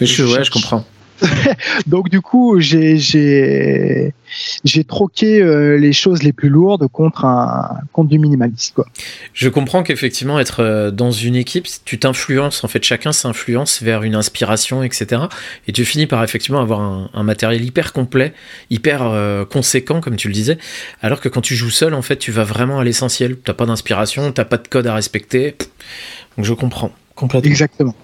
Mais 0.00 0.06
je, 0.06 0.24
ouais, 0.24 0.42
je 0.42 0.50
comprends. 0.50 0.84
Donc 1.86 2.08
du 2.08 2.20
coup, 2.20 2.60
j'ai 2.60 2.96
j'ai 2.98 4.14
j'ai 4.64 4.84
troqué 4.84 5.40
euh, 5.40 5.76
les 5.76 5.92
choses 5.92 6.22
les 6.22 6.32
plus 6.32 6.48
lourdes 6.48 6.88
contre 6.88 7.24
un 7.24 7.80
contre 7.92 8.10
du 8.10 8.18
minimaliste 8.18 8.74
quoi. 8.74 8.86
Je 9.32 9.48
comprends 9.48 9.82
qu'effectivement, 9.82 10.38
être 10.38 10.60
euh, 10.60 10.90
dans 10.90 11.10
une 11.10 11.36
équipe, 11.36 11.66
tu 11.84 11.98
t'influences, 11.98 12.64
en 12.64 12.68
fait, 12.68 12.82
chacun 12.84 13.12
s'influence 13.12 13.82
vers 13.82 14.02
une 14.02 14.14
inspiration, 14.14 14.82
etc. 14.82 15.22
Et 15.68 15.72
tu 15.72 15.84
finis 15.84 16.06
par 16.06 16.22
effectivement 16.24 16.60
avoir 16.60 16.80
un, 16.80 17.10
un 17.14 17.22
matériel 17.22 17.64
hyper 17.64 17.92
complet, 17.92 18.32
hyper 18.70 19.02
euh, 19.02 19.44
conséquent, 19.44 20.00
comme 20.00 20.16
tu 20.16 20.28
le 20.28 20.34
disais. 20.34 20.58
Alors 21.02 21.20
que 21.20 21.28
quand 21.28 21.40
tu 21.40 21.54
joues 21.54 21.70
seul, 21.70 21.94
en 21.94 22.02
fait, 22.02 22.16
tu 22.16 22.32
vas 22.32 22.44
vraiment 22.44 22.78
à 22.78 22.84
l'essentiel. 22.84 23.36
T'as 23.36 23.54
pas 23.54 23.66
d'inspiration, 23.66 24.32
t'as 24.32 24.44
pas 24.44 24.58
de 24.58 24.68
code 24.68 24.86
à 24.86 24.94
respecter. 24.94 25.56
Donc 26.36 26.46
je 26.46 26.54
comprends 26.54 26.92
complètement. 27.14 27.50
Exactement. 27.50 27.94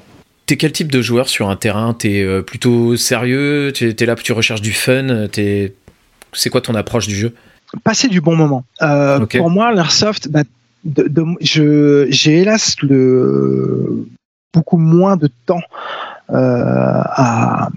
T'es 0.51 0.57
quel 0.57 0.73
type 0.73 0.91
de 0.91 1.01
joueur 1.01 1.29
sur 1.29 1.49
un 1.49 1.55
terrain? 1.55 1.95
T'es 1.95 2.25
euh, 2.25 2.43
plutôt 2.43 2.97
sérieux? 2.97 3.73
T'es 3.73 3.95
t'es 3.95 4.05
là, 4.05 4.17
tu 4.17 4.33
recherches 4.33 4.63
du 4.63 4.73
fun? 4.73 5.29
C'est 5.33 6.51
quoi 6.51 6.61
ton 6.61 6.75
approche 6.75 7.07
du 7.07 7.15
jeu? 7.15 7.37
Passer 7.85 8.09
du 8.09 8.21
bon 8.21 8.35
moment. 8.35 8.65
Euh. 8.83 9.25
Pour 9.27 9.49
moi, 9.49 9.73
l'airsoft, 9.73 10.29
bah, 10.29 10.43
j'ai 11.41 12.41
hélas 12.41 12.75
le, 12.83 14.09
beaucoup 14.53 14.79
moins 14.79 15.17
de 15.17 15.29
temps 15.47 15.63
euh, 16.31 16.35
à, 16.35 17.69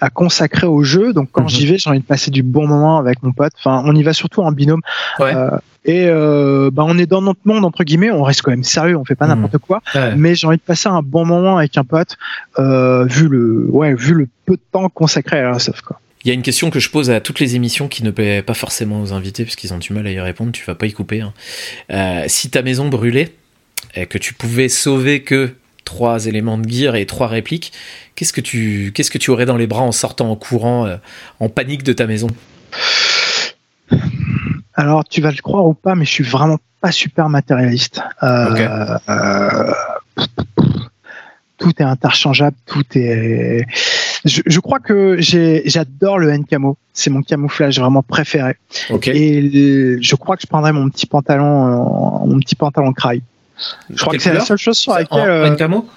à 0.00 0.10
consacrer 0.10 0.66
au 0.66 0.82
jeu. 0.82 1.12
Donc 1.12 1.28
quand 1.32 1.42
Mhm. 1.42 1.48
j'y 1.48 1.66
vais, 1.66 1.78
j'ai 1.78 1.90
envie 1.90 2.00
de 2.00 2.04
passer 2.04 2.30
du 2.30 2.42
bon 2.42 2.66
moment 2.66 2.98
avec 2.98 3.22
mon 3.22 3.32
pote. 3.32 3.52
Enfin, 3.58 3.82
on 3.86 3.94
y 3.94 4.02
va 4.02 4.12
surtout 4.12 4.42
en 4.42 4.52
binôme. 4.52 4.80
Ouais. 5.18 5.34
Euh, 5.34 5.50
et 5.84 6.06
euh, 6.08 6.70
bah, 6.72 6.84
on 6.86 6.98
est 6.98 7.06
dans 7.06 7.22
notre 7.22 7.40
monde 7.44 7.64
entre 7.64 7.84
guillemets. 7.84 8.10
On 8.10 8.22
reste 8.22 8.42
quand 8.42 8.50
même 8.50 8.64
sérieux. 8.64 8.96
On 8.96 9.04
fait 9.04 9.14
pas 9.14 9.26
Mhm. 9.26 9.34
n'importe 9.40 9.58
quoi. 9.58 9.82
Mais 10.16 10.34
j'ai 10.34 10.46
envie 10.46 10.56
de 10.58 10.62
passer 10.62 10.88
un 10.88 11.02
bon 11.02 11.24
moment 11.24 11.56
avec 11.58 11.76
un 11.78 11.84
pote, 11.84 12.16
euh, 12.58 13.04
vu 13.04 13.28
le, 13.28 13.66
ouais, 13.70 13.94
vu 13.94 14.14
le 14.14 14.28
peu 14.46 14.54
de 14.54 14.62
temps 14.72 14.88
consacré 14.88 15.38
à 15.38 15.42
l'airsoft. 15.42 15.82
Quoi. 15.82 16.00
Il 16.24 16.28
y 16.28 16.30
a 16.30 16.34
une 16.34 16.42
question 16.42 16.68
que 16.70 16.80
je 16.80 16.90
pose 16.90 17.10
à 17.10 17.20
toutes 17.20 17.40
les 17.40 17.56
émissions 17.56 17.88
qui 17.88 18.04
ne 18.04 18.10
plaît 18.10 18.42
pas 18.42 18.52
forcément 18.52 19.00
aux 19.00 19.12
invités 19.14 19.44
parce 19.44 19.56
qu'ils 19.56 19.72
ont 19.72 19.78
du 19.78 19.92
mal 19.94 20.06
à 20.06 20.10
y 20.10 20.20
répondre. 20.20 20.52
Tu 20.52 20.64
vas 20.66 20.74
pas 20.74 20.86
y 20.86 20.92
couper. 20.92 21.22
hein. 21.22 21.32
Euh, 21.90 22.24
si 22.28 22.50
ta 22.50 22.60
maison 22.60 22.88
brûlait 22.88 23.32
et 23.94 24.04
que 24.04 24.18
tu 24.18 24.34
pouvais 24.34 24.68
sauver 24.68 25.22
que 25.22 25.54
trois 25.90 26.26
éléments 26.26 26.56
de 26.56 26.68
gear 26.70 26.94
et 26.94 27.04
trois 27.04 27.26
répliques, 27.26 27.72
qu'est-ce 28.14 28.32
que 28.32 28.40
tu 28.40 28.92
qu'est-ce 28.94 29.10
que 29.10 29.18
tu 29.18 29.30
aurais 29.32 29.44
dans 29.44 29.56
les 29.56 29.66
bras 29.66 29.82
en 29.82 29.90
sortant 29.90 30.30
en 30.30 30.36
courant, 30.36 30.86
euh, 30.86 30.96
en 31.40 31.48
panique 31.48 31.82
de 31.82 31.92
ta 31.92 32.06
maison? 32.06 32.28
Alors, 34.74 35.04
tu 35.04 35.20
vas 35.20 35.32
le 35.32 35.42
croire 35.42 35.66
ou 35.66 35.74
pas, 35.74 35.96
mais 35.96 36.04
je 36.04 36.10
suis 36.12 36.24
vraiment 36.24 36.58
pas 36.80 36.92
super 36.92 37.28
matérialiste. 37.28 38.00
Euh, 38.22 38.98
euh, 39.08 39.72
tout 41.58 41.72
est 41.80 41.84
interchangeable, 41.84 42.56
tout 42.66 42.84
est. 42.94 43.66
Je, 44.24 44.42
je 44.46 44.60
crois 44.60 44.78
que 44.78 45.16
j'adore 45.18 46.18
le 46.18 46.30
N 46.30 46.44
camo. 46.44 46.76
C'est 46.92 47.10
mon 47.10 47.22
camouflage 47.22 47.80
vraiment 47.80 48.02
préféré. 48.02 48.54
Et 49.12 49.40
le- 49.42 49.98
je 50.00 50.14
crois 50.14 50.36
que 50.36 50.42
je 50.42 50.46
prendrais 50.46 50.72
mon 50.72 50.88
petit 50.88 51.06
pantalon, 51.06 52.26
mon 52.26 52.38
petit 52.38 52.54
pantalon 52.54 52.92
craille. 52.92 53.22
Je 53.92 54.00
crois 54.00 54.14
que 54.14 54.22
c'est 54.22 54.32
la 54.32 54.40
seule 54.40 54.58
chose 54.58 54.78
sur 54.78 54.92
laquelle. 54.94 55.18
euh, 55.28 55.54
camo 55.56 55.88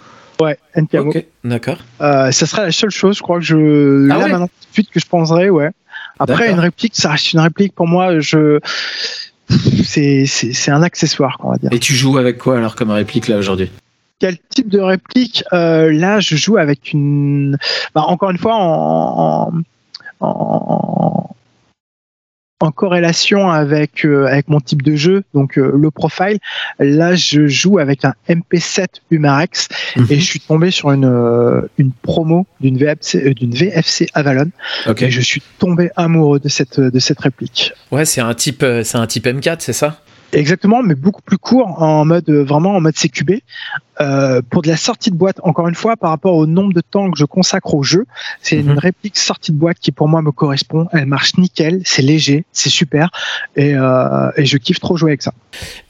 ouais, 0.42 0.58
N 0.76 0.88
camo. 0.88 1.10
Ok. 1.12 1.26
D'accord. 1.44 1.78
Euh, 2.02 2.32
ça 2.32 2.46
serait 2.46 2.66
la 2.66 2.72
seule 2.72 2.92
chose, 2.92 3.18
je 3.18 3.22
crois 3.22 3.40
que 3.40 3.46
je. 3.46 4.08
Ah 4.10 4.18
là 4.18 4.24
ouais 4.24 4.32
maintenant, 4.32 4.48
tout 4.48 4.68
de 4.70 4.74
suite 4.74 4.90
que 4.92 5.00
je 5.00 5.06
penserais, 5.08 5.50
ouais. 5.50 5.70
Après, 6.20 6.52
une 6.52 6.60
réplique, 6.60 6.96
ça 6.96 7.12
reste 7.12 7.34
une 7.34 7.40
réplique. 7.40 7.74
Pour 7.74 7.88
moi, 7.88 8.20
je. 8.20 8.60
C'est, 9.84 10.26
c'est, 10.26 10.54
c'est 10.54 10.72
un 10.72 10.82
accessoire, 10.84 11.38
on 11.44 11.52
va 11.52 11.58
dire. 11.58 11.70
Et 11.74 11.80
tu 11.80 11.94
joues 11.94 12.18
avec 12.18 12.38
quoi 12.38 12.58
alors 12.58 12.76
comme 12.76 12.92
réplique 12.92 13.28
là 13.28 13.38
aujourd'hui? 13.38 13.70
Quel 14.20 14.38
type 14.50 14.70
de 14.70 14.80
réplique? 14.80 15.44
Euh, 15.54 15.92
Là, 15.92 16.20
je 16.22 16.36
joue 16.36 16.58
avec 16.58 16.94
une. 16.94 17.58
Bah, 17.94 18.04
encore 18.08 18.30
une 18.32 18.38
fois, 18.38 18.56
en, 18.56 19.52
en, 20.22 20.26
en, 20.26 21.36
en 22.64 22.72
corrélation 22.72 23.50
avec, 23.50 24.06
euh, 24.06 24.26
avec 24.26 24.48
mon 24.48 24.62
type 24.62 24.84
de 24.84 24.96
jeu, 24.96 25.24
donc 25.34 25.58
euh, 25.58 25.74
le 25.76 25.92
profile. 25.92 26.40
Là, 26.80 27.14
je 27.14 27.46
joue 27.46 27.78
avec 27.78 28.06
un 28.06 28.14
MP7 28.30 28.86
Humarex 29.12 29.68
et 30.10 30.16
je 30.18 30.24
suis 30.24 30.40
tombé 30.40 30.72
sur 30.72 30.92
une, 30.92 31.04
euh, 31.04 31.62
une 31.78 31.92
promo 31.92 32.48
d'une 32.62 32.78
VFC, 32.78 33.34
d'une 33.34 33.54
VFC 33.54 34.08
Avalon 34.14 34.50
et 34.98 35.12
je 35.12 35.20
suis 35.20 35.42
tombé 35.60 35.90
amoureux 35.98 36.40
de 36.40 36.48
cette, 36.48 36.80
de 36.80 37.00
cette 37.00 37.20
réplique. 37.20 37.74
Ouais, 37.92 38.06
c'est 38.06 38.22
un 38.22 38.34
type, 38.34 38.66
c'est 38.84 38.98
un 38.98 39.08
type 39.08 39.26
M4, 39.26 39.58
c'est 39.60 39.74
ça? 39.74 40.00
Exactement, 40.32 40.82
mais 40.82 40.96
beaucoup 40.96 41.22
plus 41.22 41.38
court, 41.38 41.82
en 41.82 42.06
mode 42.06 42.30
vraiment 42.30 42.76
en 42.76 42.82
mode 42.82 42.96
CQB. 42.96 43.42
Euh, 44.02 44.42
pour 44.50 44.64
de 44.64 44.70
la 44.70 44.78
sortie 44.78 45.12
de 45.12 45.16
boîte, 45.16 45.40
encore 45.44 45.68
une 45.68 45.76
fois, 45.76 45.96
par 45.96 46.10
rapport 46.10 46.36
au 46.36 46.48
nombre 46.48 46.74
de 46.74 46.82
temps 46.82 47.12
que 47.12 47.18
je 47.18 47.26
consacre 47.26 47.76
au 47.76 47.84
jeu, 47.84 48.06
c'est 48.42 48.56
une 48.56 48.72
mhm. 48.72 48.80
réplique 48.80 49.18
sortie 49.18 49.52
de 49.52 49.58
boîte 49.58 49.78
qui 49.80 49.92
pour 49.92 50.08
moi 50.08 50.22
me 50.22 50.32
correspond. 50.32 50.88
Elle 50.92 51.06
marche 51.06 51.38
nickel, 51.38 51.82
c'est 51.86 52.02
léger, 52.02 52.46
c'est 52.52 52.70
super, 52.70 53.10
et, 53.56 53.76
euh, 53.76 54.32
et, 54.36 54.46
je 54.46 54.58
kiffe 54.58 54.80
trop 54.80 54.98
jouer 54.98 55.12
avec 55.12 55.22
ça. 55.22 55.34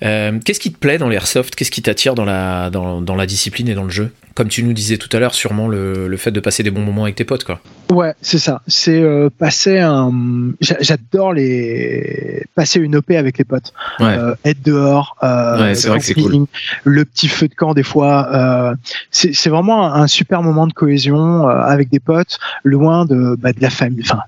Euh, 0.03 0.37
Qu'est-ce 0.43 0.59
qui 0.59 0.71
te 0.71 0.77
plaît 0.77 0.97
dans 0.97 1.07
l'airsoft? 1.07 1.55
Qu'est-ce 1.55 1.71
qui 1.71 1.81
t'attire 1.81 2.15
dans 2.15 2.25
la, 2.25 2.69
dans, 2.69 3.01
dans, 3.01 3.15
la 3.15 3.25
discipline 3.25 3.69
et 3.69 3.73
dans 3.73 3.83
le 3.83 3.89
jeu? 3.89 4.11
Comme 4.35 4.47
tu 4.47 4.63
nous 4.63 4.73
disais 4.73 4.97
tout 4.97 5.15
à 5.15 5.19
l'heure, 5.19 5.35
sûrement 5.35 5.67
le, 5.67 6.07
le, 6.07 6.17
fait 6.17 6.31
de 6.31 6.39
passer 6.39 6.63
des 6.63 6.71
bons 6.71 6.81
moments 6.81 7.03
avec 7.03 7.15
tes 7.15 7.23
potes, 7.23 7.43
quoi. 7.43 7.61
Ouais, 7.91 8.15
c'est 8.21 8.39
ça. 8.39 8.63
C'est 8.65 9.03
passer 9.37 9.77
un. 9.77 10.11
J'adore 10.59 11.33
les 11.33 12.43
passer 12.55 12.79
une 12.79 12.95
OP 12.95 13.11
avec 13.11 13.37
les 13.37 13.43
potes. 13.43 13.73
Ouais. 13.99 14.17
Être 14.43 14.63
dehors. 14.63 15.15
ouais, 15.21 15.75
c'est 15.75 15.87
vrai 15.87 15.99
que 15.99 16.05
c'est 16.05 16.15
cool. 16.15 16.47
Le 16.83 17.05
petit 17.05 17.27
feu 17.27 17.47
de 17.47 17.53
camp 17.53 17.75
des 17.75 17.83
fois 17.83 17.92
euh, 18.01 18.73
c'est 19.11 19.49
vraiment 19.49 19.93
un 19.93 20.07
super 20.07 20.41
moment 20.41 20.67
de 20.67 20.73
cohésion 20.73 21.47
euh, 21.47 21.61
avec 21.61 21.89
des 21.89 21.99
potes, 21.99 22.39
loin 22.63 23.05
de, 23.05 23.35
bah, 23.39 23.53
de 23.53 23.61
la 23.61 23.69
famille. 23.69 24.03
Enfin, 24.03 24.23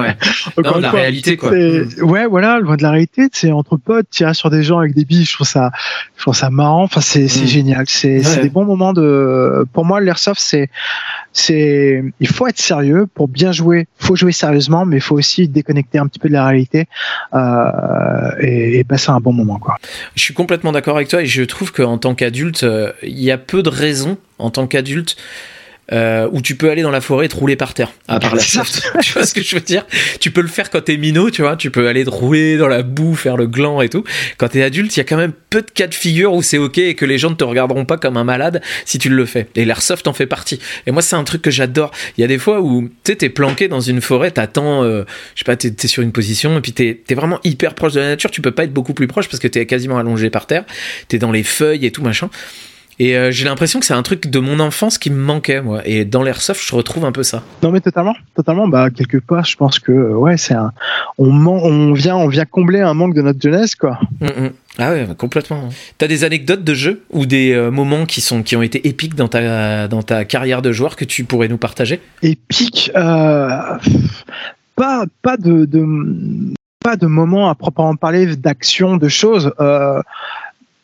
ouais. 0.00 0.16
de 0.56 0.80
la 0.80 0.90
réalité, 0.90 1.36
quoi. 1.36 1.50
Ouais, 1.50 2.26
voilà, 2.26 2.60
loin 2.60 2.76
de 2.76 2.82
la 2.82 2.90
réalité. 2.90 3.28
C'est 3.32 3.50
entre 3.50 3.76
potes, 3.76 4.08
tirer 4.10 4.34
sur 4.34 4.50
des 4.50 4.62
gens 4.62 4.78
avec 4.78 4.94
des 4.94 5.04
billes. 5.04 5.24
Je 5.24 5.34
trouve 5.34 5.46
ça, 5.46 5.70
je 6.16 6.22
trouve 6.22 6.34
ça 6.34 6.50
marrant. 6.50 6.84
Enfin, 6.84 7.00
c'est 7.00 7.24
mm. 7.24 7.46
génial. 7.46 7.84
C'est 7.88 8.20
des 8.40 8.50
bons 8.50 8.64
moments 8.64 8.92
de. 8.92 9.66
Pour 9.72 9.84
moi, 9.84 10.00
l'airsoft, 10.00 10.40
c'est 10.40 10.70
c'est 11.32 12.02
il 12.20 12.28
faut 12.28 12.46
être 12.46 12.58
sérieux 12.58 13.06
pour 13.12 13.28
bien 13.28 13.52
jouer. 13.52 13.86
Il 14.00 14.06
faut 14.06 14.16
jouer 14.16 14.32
sérieusement, 14.32 14.84
mais 14.84 14.96
il 14.96 15.02
faut 15.02 15.16
aussi 15.16 15.48
déconnecter 15.48 15.98
un 15.98 16.06
petit 16.06 16.18
peu 16.18 16.28
de 16.28 16.34
la 16.34 16.46
réalité 16.46 16.86
euh, 17.34 18.30
et, 18.40 18.78
et, 18.78 18.84
passer 18.84 19.10
un 19.10 19.20
bon 19.20 19.32
moment. 19.32 19.58
Quoi. 19.58 19.76
Je 20.14 20.22
suis 20.22 20.34
complètement 20.34 20.72
d'accord 20.72 20.96
avec 20.96 21.08
toi 21.08 21.22
et 21.22 21.26
je 21.26 21.42
trouve 21.42 21.72
qu'en 21.72 21.98
tant 21.98 22.14
qu'adulte, 22.14 22.64
il 23.08 23.20
y 23.22 23.30
a 23.30 23.38
peu 23.38 23.62
de 23.62 23.68
raisons 23.68 24.18
en 24.38 24.50
tant 24.50 24.66
qu'adulte 24.66 25.16
euh, 25.90 26.28
où 26.32 26.42
tu 26.42 26.54
peux 26.54 26.70
aller 26.70 26.82
dans 26.82 26.90
la 26.90 27.00
forêt 27.00 27.26
et 27.26 27.28
te 27.28 27.36
rouler 27.36 27.56
par 27.56 27.72
terre. 27.72 27.92
À 28.08 28.20
part 28.20 28.34
la 28.34 28.42
tu 29.02 29.12
vois 29.12 29.24
ce 29.24 29.32
que 29.32 29.42
je 29.42 29.56
veux 29.56 29.62
dire? 29.62 29.86
Tu 30.20 30.30
peux 30.30 30.42
le 30.42 30.48
faire 30.48 30.68
quand 30.68 30.82
t'es 30.82 30.98
minot, 30.98 31.30
tu 31.30 31.40
vois. 31.40 31.56
Tu 31.56 31.70
peux 31.70 31.88
aller 31.88 32.04
te 32.04 32.10
rouler 32.10 32.58
dans 32.58 32.68
la 32.68 32.82
boue, 32.82 33.14
faire 33.14 33.38
le 33.38 33.46
gland 33.46 33.80
et 33.80 33.88
tout. 33.88 34.04
Quand 34.36 34.48
t'es 34.48 34.62
adulte, 34.62 34.94
il 34.96 34.98
y 34.98 35.00
a 35.00 35.04
quand 35.04 35.16
même 35.16 35.32
peu 35.48 35.62
de 35.62 35.70
cas 35.70 35.86
de 35.86 35.94
figure 35.94 36.34
où 36.34 36.42
c'est 36.42 36.58
ok 36.58 36.76
et 36.76 36.94
que 36.94 37.06
les 37.06 37.16
gens 37.16 37.30
ne 37.30 37.36
te 37.36 37.44
regarderont 37.44 37.86
pas 37.86 37.96
comme 37.96 38.18
un 38.18 38.24
malade 38.24 38.60
si 38.84 38.98
tu 38.98 39.08
le 39.08 39.24
fais. 39.24 39.48
Et 39.54 39.64
l'airsoft 39.64 40.06
en 40.08 40.12
fait 40.12 40.26
partie. 40.26 40.60
Et 40.86 40.90
moi, 40.90 41.00
c'est 41.00 41.16
un 41.16 41.24
truc 41.24 41.40
que 41.40 41.50
j'adore. 41.50 41.90
Il 42.18 42.20
y 42.20 42.24
a 42.24 42.26
des 42.26 42.38
fois 42.38 42.60
où 42.60 42.82
tu 42.82 43.12
sais, 43.12 43.16
t'es 43.16 43.30
planqué 43.30 43.68
dans 43.68 43.80
une 43.80 44.02
forêt, 44.02 44.30
t'attends, 44.30 44.84
euh, 44.84 45.04
je 45.34 45.40
sais 45.40 45.44
pas, 45.44 45.56
t'es 45.56 45.68
es 45.68 45.86
sur 45.86 46.02
une 46.02 46.12
position 46.12 46.58
et 46.58 46.60
puis 46.60 46.72
t'es 46.72 47.02
es 47.08 47.14
vraiment 47.14 47.40
hyper 47.44 47.74
proche 47.74 47.94
de 47.94 48.00
la 48.00 48.08
nature. 48.08 48.30
Tu 48.30 48.42
peux 48.42 48.52
pas 48.52 48.64
être 48.64 48.74
beaucoup 48.74 48.92
plus 48.92 49.06
proche 49.06 49.28
parce 49.28 49.40
que 49.40 49.48
t'es 49.48 49.64
quasiment 49.64 49.98
allongé 49.98 50.28
par 50.28 50.46
terre. 50.46 50.64
T'es 51.08 51.16
dans 51.16 51.32
les 51.32 51.44
feuilles 51.44 51.86
et 51.86 51.92
tout 51.92 52.02
machin. 52.02 52.28
Et 52.98 53.16
euh, 53.16 53.30
j'ai 53.30 53.44
l'impression 53.44 53.78
que 53.78 53.86
c'est 53.86 53.94
un 53.94 54.02
truc 54.02 54.26
de 54.26 54.38
mon 54.38 54.58
enfance 54.60 54.98
qui 54.98 55.10
me 55.10 55.20
manquait, 55.20 55.60
moi. 55.60 55.82
Et 55.84 56.04
dans 56.04 56.22
l'airsoft, 56.22 56.60
je 56.66 56.74
retrouve 56.74 57.04
un 57.04 57.12
peu 57.12 57.22
ça. 57.22 57.42
Non, 57.62 57.70
mais 57.70 57.80
totalement, 57.80 58.14
totalement. 58.34 58.66
Bah, 58.66 58.90
quelque 58.90 59.18
part, 59.18 59.44
je 59.44 59.56
pense 59.56 59.78
que, 59.78 59.92
euh, 59.92 60.14
ouais, 60.14 60.36
c'est 60.36 60.54
un, 60.54 60.72
on, 61.16 61.30
on 61.46 61.92
vient, 61.92 62.16
on 62.16 62.28
vient 62.28 62.44
combler 62.44 62.80
un 62.80 62.94
manque 62.94 63.14
de 63.14 63.22
notre 63.22 63.40
jeunesse, 63.40 63.76
quoi. 63.76 63.98
Mm, 64.20 64.26
mm. 64.26 64.50
Ah 64.80 64.90
ouais, 64.90 65.08
complètement. 65.16 65.68
T'as 65.98 66.06
des 66.06 66.22
anecdotes 66.22 66.62
de 66.62 66.74
jeux 66.74 67.02
ou 67.10 67.26
des 67.26 67.52
euh, 67.52 67.70
moments 67.70 68.06
qui 68.06 68.20
sont 68.20 68.44
qui 68.44 68.54
ont 68.54 68.62
été 68.62 68.86
épiques 68.86 69.16
dans 69.16 69.26
ta 69.26 69.88
dans 69.88 70.02
ta 70.02 70.24
carrière 70.24 70.62
de 70.62 70.70
joueur 70.70 70.94
que 70.94 71.04
tu 71.04 71.24
pourrais 71.24 71.48
nous 71.48 71.58
partager? 71.58 72.00
Épique, 72.22 72.92
euh, 72.94 73.48
pas 74.76 75.04
pas 75.20 75.36
de, 75.36 75.64
de, 75.64 75.84
pas 76.78 76.96
de 76.96 77.06
moments 77.08 77.50
à 77.50 77.56
proprement 77.56 77.96
parler 77.96 78.36
d'action, 78.36 78.96
de 78.96 79.08
choses. 79.08 79.52
Euh, 79.58 80.00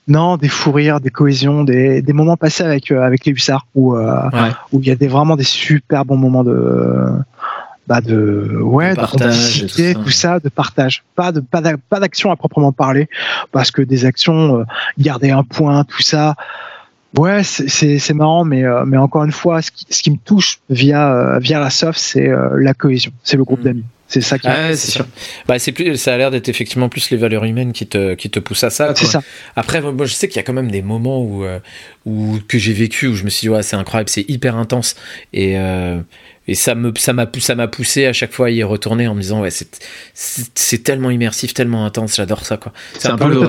non, 0.07 0.37
des 0.37 0.49
fous 0.49 0.73
rires, 0.73 1.01
des 1.01 1.11
cohésions, 1.11 1.65
des, 1.65 2.03
des 2.03 2.13
moments 2.13 2.37
passés 2.37 2.63
avec 2.63 2.91
euh, 2.91 3.03
avec 3.03 3.25
les 3.25 3.33
hussards 3.33 3.67
où 3.75 3.97
euh, 3.97 4.29
où 4.73 4.81
il 4.81 4.87
y 4.87 4.91
a 4.91 4.97
des 4.97 5.09
vraiment 5.09 5.37
des 5.37 5.45
super 5.45 6.05
bons 6.05 6.19
moments 6.19 6.45
de 6.45 7.09
bah 7.87 8.01
de 8.01 8.59
ouais 8.61 8.91
de 8.91 8.97
partage, 8.97 9.67
tout, 9.95 10.11
ça. 10.11 10.41
de 10.41 10.49
partage. 10.51 11.05
Pas 11.17 11.33
de 11.33 11.41
pas 11.41 12.01
d'action 12.01 12.31
à 12.31 12.37
proprement 12.37 12.73
parler 12.73 13.09
parce 13.51 13.71
que 13.71 13.81
des 13.81 14.05
actions 14.05 14.61
euh, 14.61 14.65
garder 14.99 15.31
un 15.31 15.43
point 15.43 15.85
tout 15.85 16.03
ça. 16.03 16.35
Ouais 17.17 17.43
c'est 17.43 17.99
c'est 17.99 18.15
marrant 18.15 18.45
mais 18.45 18.65
mais 18.87 18.97
encore 18.97 19.25
une 19.25 19.33
fois 19.33 19.63
ce 19.63 19.71
qui, 19.71 19.87
ce 19.89 20.03
qui 20.03 20.11
me 20.11 20.17
touche 20.17 20.59
via 20.69 21.39
via 21.39 21.61
la 21.61 21.71
soft 21.71 21.99
c'est 21.99 22.29
la 22.57 22.75
cohésion. 22.75 23.13
C'est 23.23 23.37
le 23.37 23.45
groupe 23.45 23.61
mm. 23.61 23.65
d'amis 23.65 23.85
c'est 24.09 24.21
ça 24.21 24.39
qui. 24.39 24.47
Ah, 24.47 24.75
c'est 24.77 24.91
sûr. 24.91 25.07
Bah, 25.47 25.59
c'est 25.59 25.73
plus, 25.73 25.97
ça 25.97 26.15
a 26.15 26.17
l'air 26.17 26.31
d'être 26.31 26.49
effectivement 26.49 26.89
plus 26.89 27.11
les 27.11 27.17
valeurs 27.17 27.45
humaines 27.45 27.73
qui 27.73 27.87
te, 27.87 28.15
qui 28.15 28.31
te 28.31 28.39
poussent 28.39 28.65
à 28.65 28.71
ça. 28.71 28.95
ça. 28.95 29.23
Après, 29.57 29.81
moi, 29.81 30.07
je 30.07 30.13
sais 30.15 30.29
qu'il 30.29 30.37
y 30.37 30.41
a 30.41 30.43
quand 30.43 30.53
même 30.53 30.71
des 30.71 30.83
moments 30.83 31.23
où, 31.23 31.45
euh, 31.45 31.59
où 32.05 32.39
que 32.47 32.59
j'ai 32.59 32.73
vécu 32.73 33.07
où 33.07 33.15
je 33.15 33.25
me 33.25 33.31
suis 33.31 33.47
dit, 33.47 33.49
ouais, 33.49 33.63
c'est 33.63 33.77
incroyable, 33.77 34.11
c'est 34.11 34.29
hyper 34.29 34.57
intense 34.57 34.97
et. 35.33 35.59
Euh, 35.59 36.01
et 36.47 36.55
ça 36.55 36.75
me 36.75 36.93
ça 36.99 37.15
m'a 37.15 37.27
ça 37.39 37.55
m'a 37.55 37.69
poussé 37.69 38.05
à 38.05 38.13
chaque 38.13 38.33
fois 38.33 38.49
à 38.49 38.51
y 38.51 38.63
retourner 38.63 39.09
en 39.09 39.15
me 39.15 39.23
disant 39.23 39.41
ouais 39.41 39.51
c'est 39.51 39.81
c'est 40.13 40.83
tellement 40.85 41.11
immersif 41.11 41.55
tellement 41.55 41.87
intense 41.87 42.17
j'adore 42.17 42.45
ça 42.45 42.59
quoi 42.59 42.75
c'est 42.99 43.09
un, 43.09 43.17
peu 43.17 43.29
le, 43.29 43.49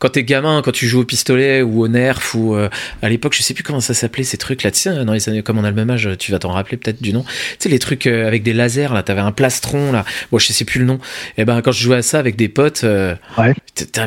quand 0.00 0.08
t'es 0.08 0.24
gamin, 0.24 0.62
quand 0.62 0.72
tu 0.72 0.88
joues 0.88 1.02
au 1.02 1.04
pistolet 1.04 1.60
ou 1.62 1.82
au 1.82 1.88
nerf 1.88 2.34
ou 2.34 2.54
euh, 2.54 2.68
à 3.02 3.08
l'époque, 3.08 3.34
je 3.34 3.42
sais 3.42 3.54
plus 3.54 3.62
comment 3.62 3.80
ça 3.80 3.92
s'appelait 3.94 4.24
ces 4.24 4.38
trucs 4.38 4.62
là. 4.62 4.70
Tu 4.70 4.80
sais, 4.80 5.04
dans 5.04 5.12
les 5.12 5.28
années, 5.28 5.42
comme 5.42 5.58
on 5.58 5.64
a 5.64 5.68
le 5.68 5.76
même 5.76 5.90
âge, 5.90 6.08
tu 6.18 6.32
vas 6.32 6.38
t'en 6.38 6.50
rappeler 6.50 6.78
peut-être 6.78 7.02
du 7.02 7.12
nom. 7.12 7.22
Tu 7.22 7.56
sais, 7.60 7.68
les 7.68 7.78
trucs 7.78 8.06
euh, 8.06 8.26
avec 8.26 8.42
des 8.42 8.54
lasers 8.54 8.92
là, 8.94 9.02
t'avais 9.02 9.20
un 9.20 9.30
plastron 9.30 9.92
là. 9.92 10.06
Bon, 10.32 10.38
je 10.38 10.52
sais 10.52 10.64
plus 10.64 10.80
le 10.80 10.86
nom. 10.86 10.96
Et 11.36 11.42
eh 11.42 11.44
ben 11.44 11.60
quand 11.60 11.70
je 11.70 11.82
jouais 11.82 11.98
à 11.98 12.02
ça 12.02 12.18
avec 12.18 12.36
des 12.36 12.48
potes, 12.48 12.82
euh, 12.84 13.14
ouais. 13.36 13.54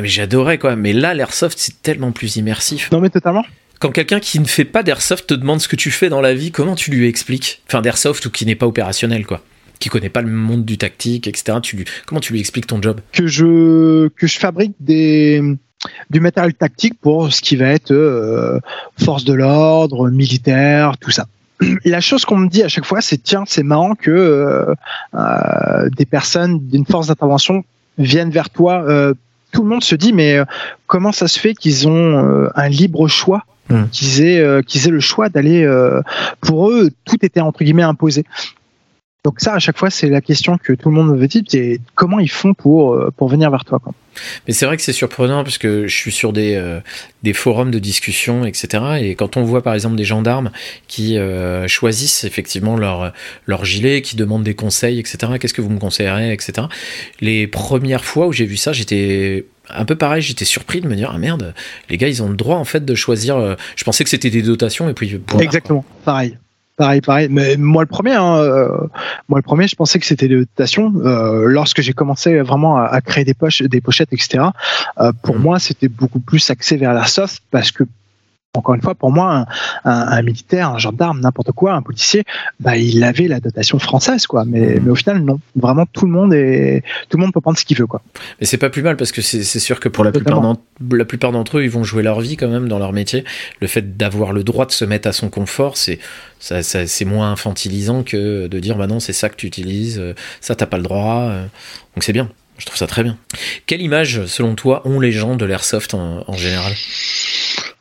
mais 0.02 0.08
j'adorais 0.08 0.58
quoi. 0.58 0.74
Mais 0.74 0.92
là, 0.92 1.14
l'airsoft 1.14 1.58
c'est 1.58 1.80
tellement 1.80 2.10
plus 2.10 2.36
immersif. 2.36 2.90
Non 2.90 3.00
mais 3.00 3.10
totalement 3.10 3.44
quand 3.80 3.90
quelqu'un 3.90 4.20
qui 4.20 4.38
ne 4.38 4.46
fait 4.46 4.64
pas 4.64 4.82
d'airsoft 4.82 5.26
te 5.26 5.34
demande 5.34 5.60
ce 5.60 5.68
que 5.68 5.76
tu 5.76 5.90
fais 5.90 6.08
dans 6.08 6.22
la 6.22 6.32
vie, 6.32 6.52
comment 6.52 6.74
tu 6.74 6.90
lui 6.90 7.06
expliques? 7.06 7.60
Enfin, 7.66 7.82
d'airsoft 7.82 8.24
ou 8.24 8.30
qui 8.30 8.46
n'est 8.46 8.54
pas 8.54 8.66
opérationnel, 8.66 9.26
quoi 9.26 9.42
qui 9.80 9.88
connaît 9.90 10.08
pas 10.08 10.22
le 10.22 10.30
monde 10.30 10.64
du 10.64 10.78
tactique, 10.78 11.26
etc. 11.26 11.58
Tu 11.62 11.76
lui, 11.76 11.84
comment 12.06 12.20
tu 12.20 12.32
lui 12.32 12.40
expliques 12.40 12.66
ton 12.66 12.80
job? 12.80 13.00
Que 13.12 13.26
je 13.26 14.08
que 14.08 14.26
je 14.26 14.38
fabrique 14.38 14.74
des 14.80 15.42
du 16.10 16.20
matériel 16.20 16.54
tactique 16.54 16.94
pour 17.00 17.32
ce 17.32 17.40
qui 17.40 17.56
va 17.56 17.66
être 17.66 17.90
euh, 17.90 18.60
force 19.02 19.24
de 19.24 19.32
l'ordre, 19.32 20.10
militaire, 20.10 20.96
tout 20.98 21.10
ça. 21.10 21.26
La 21.84 22.00
chose 22.00 22.24
qu'on 22.24 22.36
me 22.36 22.48
dit 22.48 22.62
à 22.62 22.68
chaque 22.68 22.84
fois, 22.84 23.00
c'est 23.00 23.18
tiens, 23.18 23.44
c'est 23.46 23.62
marrant 23.62 23.94
que 23.94 24.10
euh, 24.10 24.74
euh, 25.14 25.88
des 25.96 26.06
personnes 26.06 26.60
d'une 26.60 26.86
force 26.86 27.08
d'intervention 27.08 27.64
viennent 27.98 28.30
vers 28.30 28.50
toi. 28.50 28.84
tout 29.52 29.62
le 29.62 29.68
monde 29.68 29.84
se 29.84 29.94
dit 29.94 30.12
mais 30.12 30.40
comment 30.88 31.12
ça 31.12 31.28
se 31.28 31.38
fait 31.38 31.54
qu'ils 31.54 31.86
ont 31.86 32.48
un 32.52 32.68
libre 32.68 33.06
choix? 33.06 33.44
Qu'ils 33.92 34.20
aient, 34.20 34.62
qu'ils 34.64 34.88
aient 34.88 34.90
le 34.90 34.98
choix 34.98 35.28
d'aller. 35.28 35.64
pour 36.40 36.70
eux, 36.70 36.90
tout 37.04 37.24
était 37.24 37.40
entre 37.40 37.62
guillemets 37.62 37.84
imposé. 37.84 38.24
Donc 39.24 39.40
ça, 39.40 39.54
à 39.54 39.58
chaque 39.58 39.78
fois, 39.78 39.88
c'est 39.88 40.10
la 40.10 40.20
question 40.20 40.58
que 40.58 40.74
tout 40.74 40.90
le 40.90 40.96
monde 40.96 41.08
me 41.08 41.16
veut 41.16 41.28
dire, 41.28 41.42
c'est 41.48 41.80
comment 41.94 42.18
ils 42.18 42.30
font 42.30 42.52
pour, 42.52 42.92
euh, 42.92 43.10
pour 43.16 43.28
venir 43.28 43.50
vers 43.50 43.64
toi. 43.64 43.78
Quoi. 43.78 43.94
Mais 44.46 44.52
c'est 44.52 44.66
vrai 44.66 44.76
que 44.76 44.82
c'est 44.82 44.92
surprenant 44.92 45.42
parce 45.44 45.56
que 45.56 45.86
je 45.86 45.96
suis 45.96 46.12
sur 46.12 46.34
des, 46.34 46.56
euh, 46.56 46.80
des 47.22 47.32
forums 47.32 47.70
de 47.70 47.78
discussion, 47.78 48.44
etc. 48.44 48.84
Et 49.00 49.14
quand 49.14 49.38
on 49.38 49.42
voit 49.42 49.62
par 49.62 49.72
exemple 49.72 49.96
des 49.96 50.04
gendarmes 50.04 50.50
qui 50.88 51.16
euh, 51.16 51.66
choisissent 51.68 52.24
effectivement 52.24 52.76
leur, 52.76 53.14
leur 53.46 53.64
gilet, 53.64 54.02
qui 54.02 54.16
demandent 54.16 54.44
des 54.44 54.54
conseils, 54.54 54.98
etc. 54.98 55.32
Qu'est-ce 55.40 55.54
que 55.54 55.62
vous 55.62 55.70
me 55.70 55.80
conseillerez, 55.80 56.30
etc. 56.30 56.68
Les 57.22 57.46
premières 57.46 58.04
fois 58.04 58.26
où 58.26 58.32
j'ai 58.32 58.44
vu 58.44 58.58
ça, 58.58 58.74
j'étais 58.74 59.46
un 59.70 59.86
peu 59.86 59.96
pareil, 59.96 60.20
j'étais 60.20 60.44
surpris 60.44 60.82
de 60.82 60.86
me 60.86 60.96
dire 60.96 61.10
ah 61.14 61.18
merde, 61.18 61.54
les 61.88 61.96
gars 61.96 62.08
ils 62.08 62.22
ont 62.22 62.28
le 62.28 62.36
droit 62.36 62.56
en 62.56 62.64
fait 62.64 62.84
de 62.84 62.94
choisir. 62.94 63.56
je 63.74 63.84
pensais 63.84 64.04
que 64.04 64.10
c'était 64.10 64.28
des 64.28 64.42
dotations 64.42 64.90
et 64.90 64.92
puis. 64.92 65.18
Exactement, 65.40 65.82
pareil. 66.04 66.36
Pareil, 66.76 67.00
pareil. 67.00 67.28
Mais 67.30 67.56
moi 67.56 67.84
le 67.84 67.88
premier, 67.88 68.14
hein, 68.14 68.36
euh, 68.38 68.68
moi 69.28 69.38
le 69.38 69.42
premier, 69.42 69.68
je 69.68 69.76
pensais 69.76 70.00
que 70.00 70.06
c'était 70.06 70.26
des 70.26 70.38
dotations. 70.38 70.92
Euh, 71.04 71.44
lorsque 71.46 71.82
j'ai 71.82 71.92
commencé 71.92 72.40
vraiment 72.40 72.76
à, 72.76 73.00
créer 73.00 73.24
des 73.24 73.34
poches, 73.34 73.62
des 73.62 73.80
pochettes, 73.80 74.12
etc. 74.12 74.46
Euh, 74.98 75.12
pour 75.22 75.36
mmh. 75.36 75.42
moi, 75.42 75.58
c'était 75.60 75.88
beaucoup 75.88 76.18
plus 76.18 76.50
axé 76.50 76.76
vers 76.76 76.92
la 76.92 77.06
soft 77.06 77.42
parce 77.52 77.70
que 77.70 77.84
encore 78.56 78.74
une 78.74 78.82
fois, 78.82 78.94
pour 78.94 79.10
moi, 79.10 79.46
un, 79.84 80.22
militaire, 80.22 80.70
un 80.70 80.78
gendarme, 80.78 81.20
n'importe 81.20 81.52
quoi, 81.52 81.74
un 81.74 81.82
policier, 81.82 82.24
bah, 82.60 82.76
il 82.76 83.02
avait 83.02 83.26
la 83.26 83.40
dotation 83.40 83.78
française, 83.78 84.26
quoi. 84.26 84.44
Mais, 84.44 84.78
mais 84.80 84.90
au 84.90 84.94
final, 84.94 85.18
non. 85.22 85.40
Vraiment, 85.56 85.86
tout 85.86 86.06
le 86.06 86.12
monde 86.12 86.32
est, 86.32 86.82
tout 87.08 87.16
le 87.16 87.22
monde 87.22 87.32
peut 87.32 87.40
prendre 87.40 87.58
ce 87.58 87.64
qu'il 87.64 87.76
veut, 87.76 87.86
quoi. 87.86 88.00
Mais 88.40 88.46
c'est 88.46 88.58
pas 88.58 88.70
plus 88.70 88.82
mal 88.82 88.96
parce 88.96 89.12
que 89.12 89.22
c'est 89.22 89.42
sûr 89.42 89.80
que 89.80 89.88
pour 89.88 90.04
la 90.04 90.12
plupart, 90.12 90.40
la 90.90 91.04
plupart 91.04 91.32
d'entre 91.32 91.58
eux, 91.58 91.64
ils 91.64 91.70
vont 91.70 91.84
jouer 91.84 92.02
leur 92.02 92.20
vie 92.20 92.36
quand 92.36 92.48
même 92.48 92.68
dans 92.68 92.78
leur 92.78 92.92
métier. 92.92 93.24
Le 93.60 93.66
fait 93.66 93.96
d'avoir 93.96 94.32
le 94.32 94.44
droit 94.44 94.66
de 94.66 94.72
se 94.72 94.84
mettre 94.84 95.08
à 95.08 95.12
son 95.12 95.30
confort, 95.30 95.76
c'est 95.76 95.98
ça, 96.38 96.62
c'est 96.62 97.04
moins 97.04 97.32
infantilisant 97.32 98.02
que 98.02 98.46
de 98.46 98.60
dire 98.60 98.76
bah 98.76 98.86
non, 98.86 99.00
c'est 99.00 99.12
ça 99.14 99.28
que 99.30 99.36
tu 99.36 99.46
utilises, 99.46 100.02
ça 100.40 100.54
t'as 100.54 100.66
pas 100.66 100.76
le 100.76 100.82
droit. 100.82 101.30
Donc 101.94 102.02
c'est 102.02 102.12
bien. 102.12 102.28
Je 102.58 102.66
trouve 102.66 102.78
ça 102.78 102.86
très 102.86 103.02
bien. 103.02 103.16
Quelle 103.66 103.82
image, 103.82 104.26
selon 104.26 104.54
toi, 104.54 104.82
ont 104.84 105.00
les 105.00 105.10
gens 105.10 105.34
de 105.34 105.44
l'airsoft 105.44 105.94
en 105.94 106.36
général? 106.36 106.72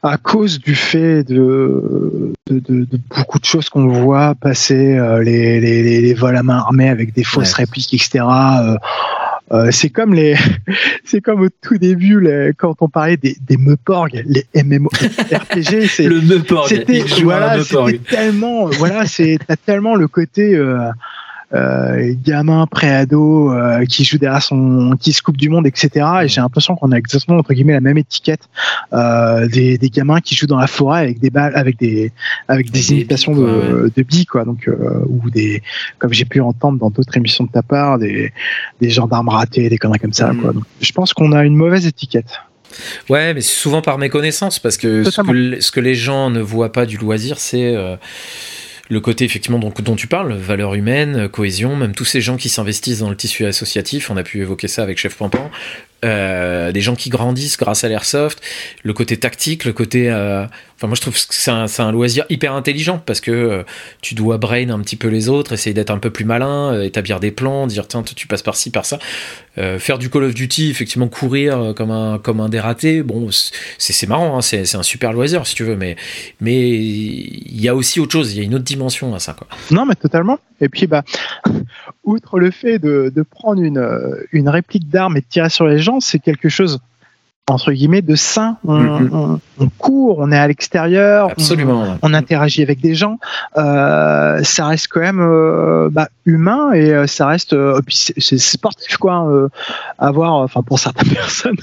À 0.04 0.18
cause 0.18 0.60
du 0.60 0.76
fait 0.76 1.24
de, 1.24 2.34
de, 2.48 2.60
de, 2.60 2.84
de 2.84 3.00
beaucoup 3.10 3.40
de 3.40 3.46
choses 3.46 3.70
qu'on 3.70 3.88
voit 3.88 4.36
passer, 4.36 4.98
euh, 4.98 5.24
les, 5.24 5.62
les, 5.62 6.02
les, 6.02 6.14
vols 6.14 6.36
à 6.36 6.44
main 6.44 6.58
armée 6.58 6.90
avec 6.90 7.14
des 7.14 7.24
fausses 7.24 7.54
répliques, 7.54 7.94
etc. 7.94 8.26
Euh, 8.26 8.76
Euh, 9.52 9.70
c'est 9.72 9.90
comme 9.90 10.14
les, 10.14 10.36
c'est 11.06 11.22
comme 11.22 11.42
au 11.42 11.50
tout 11.50 11.78
début 11.78 12.20
les, 12.20 12.54
quand 12.58 12.76
on 12.82 12.90
parlait 12.90 13.18
des, 13.18 13.36
des 13.42 13.58
Meuporg, 13.58 14.24
les 14.26 14.46
MMORPG. 14.64 15.88
C'est 15.88 16.08
le 16.08 16.22
Meuporg. 16.22 16.68
C'était 16.68 17.04
voilà, 17.22 17.58
tellement, 18.10 18.66
voilà, 18.68 19.06
c'est 19.06 19.38
t'as 19.46 19.58
tellement 19.58 19.96
le 19.96 20.08
côté. 20.08 20.58
Euh, 21.54 22.16
gamin 22.24 22.66
préado 22.66 23.52
euh, 23.52 23.86
qui 23.86 24.04
joue 24.04 24.18
derrière 24.18 24.42
son 24.42 24.96
qui 25.00 25.14
se 25.14 25.22
coupe 25.22 25.38
du 25.38 25.50
monde 25.50 25.68
etc 25.68 26.06
et 26.24 26.28
j'ai 26.28 26.42
l'impression 26.42 26.76
qu'on 26.76 26.92
a 26.92 26.98
exactement 26.98 27.38
entre 27.38 27.54
guillemets 27.54 27.74
la 27.74 27.82
même 27.82 28.00
étiquette 28.00 28.50
euh, 28.92 29.48
des, 29.48 29.78
des, 29.78 29.90
gamins 29.92 30.20
qui 30.20 30.34
jouent 30.34 30.48
dans 30.48 30.58
la 30.58 30.66
forêt 30.66 31.02
avec 31.02 31.20
des 31.20 31.30
balles 31.30 31.56
avec 31.56 31.78
des 31.78 32.12
avec 32.48 32.72
des, 32.72 32.94
imitations 32.94 33.36
de, 33.36 33.92
de 33.96 34.04
billes 34.04 34.26
quoi. 34.26 34.46
Donc 34.46 34.68
euh, 34.68 35.06
ou 35.08 35.30
des 35.30 35.62
comme 36.00 36.12
j'ai 36.12 36.26
pu 36.26 36.40
entendre 36.42 36.80
dans 36.80 36.90
d'autres 36.90 37.16
émissions 37.18 37.44
de 37.44 37.52
ta 37.52 37.62
part 37.62 38.00
des 38.00 38.34
des 38.82 38.90
gendarmes 38.90 39.30
ratés 39.30 39.70
des 39.70 39.78
conneries 39.78 40.00
comme 40.00 40.14
ça 40.14 40.32
quoi. 40.42 40.54
Donc, 40.54 40.64
je 40.82 40.92
pense 40.92 41.14
qu'on 41.14 41.34
a 41.34 41.44
une 41.44 41.56
mauvaise 41.56 41.86
étiquette. 41.86 42.40
Ouais, 43.10 43.34
mais 43.34 43.42
souvent 43.42 43.82
par 43.82 43.98
méconnaissance, 43.98 44.60
parce 44.60 44.78
que 44.78 45.04
ce, 45.04 45.22
que 45.22 45.62
ce 45.62 45.72
que, 45.72 45.80
les 45.80 45.96
gens 45.96 46.30
ne 46.30 46.42
voient 46.42 46.72
pas 46.72 46.86
du 46.86 46.98
loisir, 46.98 47.40
c'est 47.40 47.76
euh, 47.76 47.98
le 48.90 49.00
côté 49.00 49.24
effectivement 49.26 49.60
dont, 49.60 49.74
dont 49.80 49.96
tu 49.96 50.08
parles, 50.08 50.34
valeur 50.34 50.74
humaine, 50.74 51.30
cohésion, 51.30 51.76
même 51.76 51.96
tous 51.96 52.06
ces 52.06 52.22
gens 52.22 52.38
qui 52.38 52.50
s'investissent 52.50 53.00
dans 53.00 53.10
le 53.10 53.16
tissu 53.16 53.46
associatif, 53.46 54.10
on 54.10 54.18
a 54.18 54.24
pu 54.24 54.42
évoquer 54.42 54.68
ça 54.68 54.84
avec 54.84 54.98
Chef 54.98 55.16
Pampan, 55.16 55.50
euh, 56.04 56.74
des 56.74 56.82
gens 56.82 56.96
qui 56.96 57.10
grandissent 57.10 57.58
grâce 57.58 57.86
à 57.86 57.88
l'airsoft, 57.88 58.42
le 58.84 58.94
côté 58.94 59.16
tactique, 59.18 59.64
le 59.66 59.74
côté 59.74 60.10
euh, 60.10 60.46
Enfin, 60.78 60.88
moi, 60.88 60.96
je 60.96 61.02
trouve 61.02 61.14
que 61.14 61.34
c'est 61.34 61.52
un, 61.52 61.66
un, 61.78 61.92
loisir 61.94 62.26
hyper 62.30 62.54
intelligent 62.54 63.02
parce 63.06 63.22
que 63.22 63.32
euh, 63.32 63.64
tu 64.02 64.16
dois 64.16 64.38
brain 64.38 64.70
un 64.70 64.80
petit 64.82 64.98
peu 64.98 65.08
les 65.08 65.30
autres, 65.30 65.54
essayer 65.54 65.74
d'être 65.74 65.92
un 65.92 65.98
peu 65.98 66.10
plus 66.10 66.26
malin, 66.26 66.82
établir 66.82 67.22
des 67.22 67.32
plans, 67.32 67.68
dire 67.68 67.88
tiens, 67.88 68.04
tu 68.04 68.28
passes 68.28 68.42
par 68.42 68.58
ci, 68.58 68.70
par 68.70 68.86
ça. 68.86 69.00
Euh, 69.58 69.80
faire 69.80 69.98
du 69.98 70.10
Call 70.10 70.24
of 70.24 70.34
Duty, 70.34 70.70
effectivement, 70.70 71.08
courir 71.08 71.74
comme 71.76 71.92
un, 71.92 72.18
comme 72.18 72.40
un 72.40 72.50
dératé, 72.50 73.04
bon, 73.04 73.30
c'est 73.78 74.08
marrant, 74.08 74.38
hein, 74.38 74.42
c'est 74.42 74.76
un 74.76 74.84
super 74.84 75.14
loisir 75.14 75.46
si 75.46 75.56
tu 75.56 75.64
veux, 75.64 75.76
mais 75.76 75.96
mais 76.42 76.70
il 76.70 77.62
y 77.62 77.68
a 77.68 77.76
aussi 77.76 78.00
autre 78.00 78.12
chose, 78.14 78.34
il 78.34 78.40
y 78.40 78.42
a 78.42 78.44
une 78.44 78.56
autre 78.56 78.64
dimension 78.64 79.14
à 79.14 79.20
ça. 79.20 79.34
Quoi. 79.34 79.48
Non, 79.72 79.86
mais 79.86 79.96
totalement. 79.96 80.40
Et 80.62 80.70
puis, 80.70 80.88
bah, 80.88 81.04
outre 82.04 82.40
le 82.40 82.52
fait 82.52 82.80
de, 82.80 83.12
de 83.14 83.22
prendre 83.22 83.62
une, 83.62 83.86
une 84.32 84.50
réplique 84.50 84.90
d'arme 84.90 85.18
et 85.18 85.22
de 85.22 85.26
tirer 85.28 85.50
sur 85.50 85.68
les 85.68 85.80
gens, 85.80 86.00
c'est 86.00 86.20
quelque 86.20 86.50
chose 86.50 86.80
entre 87.48 87.72
guillemets 87.72 88.02
de 88.02 88.16
sain. 88.16 88.58
On, 88.66 89.40
on, 89.60 89.70
court, 89.78 90.20
on 90.20 90.32
est 90.32 90.38
à 90.38 90.48
l'extérieur. 90.48 91.32
On, 92.02 92.14
interagit 92.14 92.62
avec 92.62 92.80
des 92.80 92.96
gens. 92.96 93.20
Euh, 93.58 94.42
ça 94.44 94.68
reste 94.68 94.88
quand 94.90 95.02
même 95.02 95.20
euh, 95.20 95.90
bah, 95.92 96.08
humain 96.26 96.72
et 96.74 96.92
euh, 96.92 97.08
ça 97.08 97.28
reste. 97.28 97.54
Euh, 97.54 97.82
c'est 97.90 98.38
sportif 98.38 98.98
quoi. 98.98 99.14
Hein, 99.14 99.48
avoir, 99.98 100.34
enfin 100.36 100.62
pour 100.64 100.80
certaines 100.80 101.10
personnes, 101.14 101.58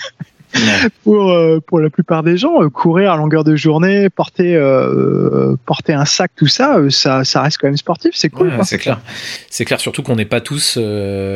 pour, 1.05 1.31
euh, 1.31 1.61
pour 1.61 1.81
la 1.81 1.91
plupart 1.91 2.23
des 2.23 2.37
gens, 2.37 2.63
euh, 2.63 2.69
courir 2.69 3.13
à 3.13 3.17
longueur 3.17 3.45
de 3.45 3.57
journée, 3.57 4.11
porter, 4.11 4.55
euh, 4.55 5.57
porter 5.65 5.93
un 5.93 6.05
sac, 6.05 6.33
tout 6.37 6.47
ça, 6.47 6.79
ça, 6.91 7.25
ça 7.25 7.43
reste 7.43 7.59
quand 7.59 7.69
même 7.69 7.77
sportif, 7.77 8.13
c'est 8.15 8.31
cool. 8.31 8.53
c'est 8.65 8.79
clair. 8.79 9.01
C'est 9.49 9.65
clair, 9.65 9.81
surtout 9.81 10.03
qu'on 10.03 10.17
n'est 10.17 10.25
pas 10.25 10.41
tous, 10.41 10.75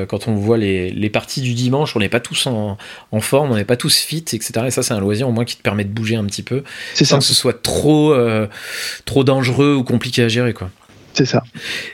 quand 0.09 0.29
on 0.29 0.35
voit 0.35 0.59
les, 0.59 0.91
les, 0.91 1.11
parties 1.11 1.41
du 1.41 1.55
dimanche, 1.55 1.95
on 1.97 2.01
n'est 2.01 2.09
pas 2.09 2.21
tous 2.21 2.47
en, 2.47 2.77
en 3.13 3.21
forme, 3.21 3.53
on 3.53 3.57
n'est 3.57 3.65
pas 3.65 3.77
tous 3.77 3.99
fit, 3.99 4.25
etc. 4.33 4.53
Et 4.67 4.71
ça, 4.71 4.83
c'est 4.83 4.95
un 4.95 5.01
loisir 5.01 5.29
au 5.29 5.33
moins 5.33 5.45
qui 5.45 5.57
te 5.57 5.63
permet 5.63 5.85
de 5.85 5.93
bouger 5.93 6.17
un 6.17 6.25
petit 6.25 6.43
peu, 6.43 6.63
sans 6.95 7.05
ça. 7.05 7.19
que 7.19 7.25
ce 7.25 7.35
soit 7.35 7.63
trop, 7.63 8.15
trop 9.05 9.25
dangereux 9.25 9.75
ou 9.75 9.85
compliqué 9.85 10.23
à 10.23 10.29
gérer. 10.29 10.55
quoi. 10.55 10.71
C'est 11.13 11.27
ça. 11.27 11.45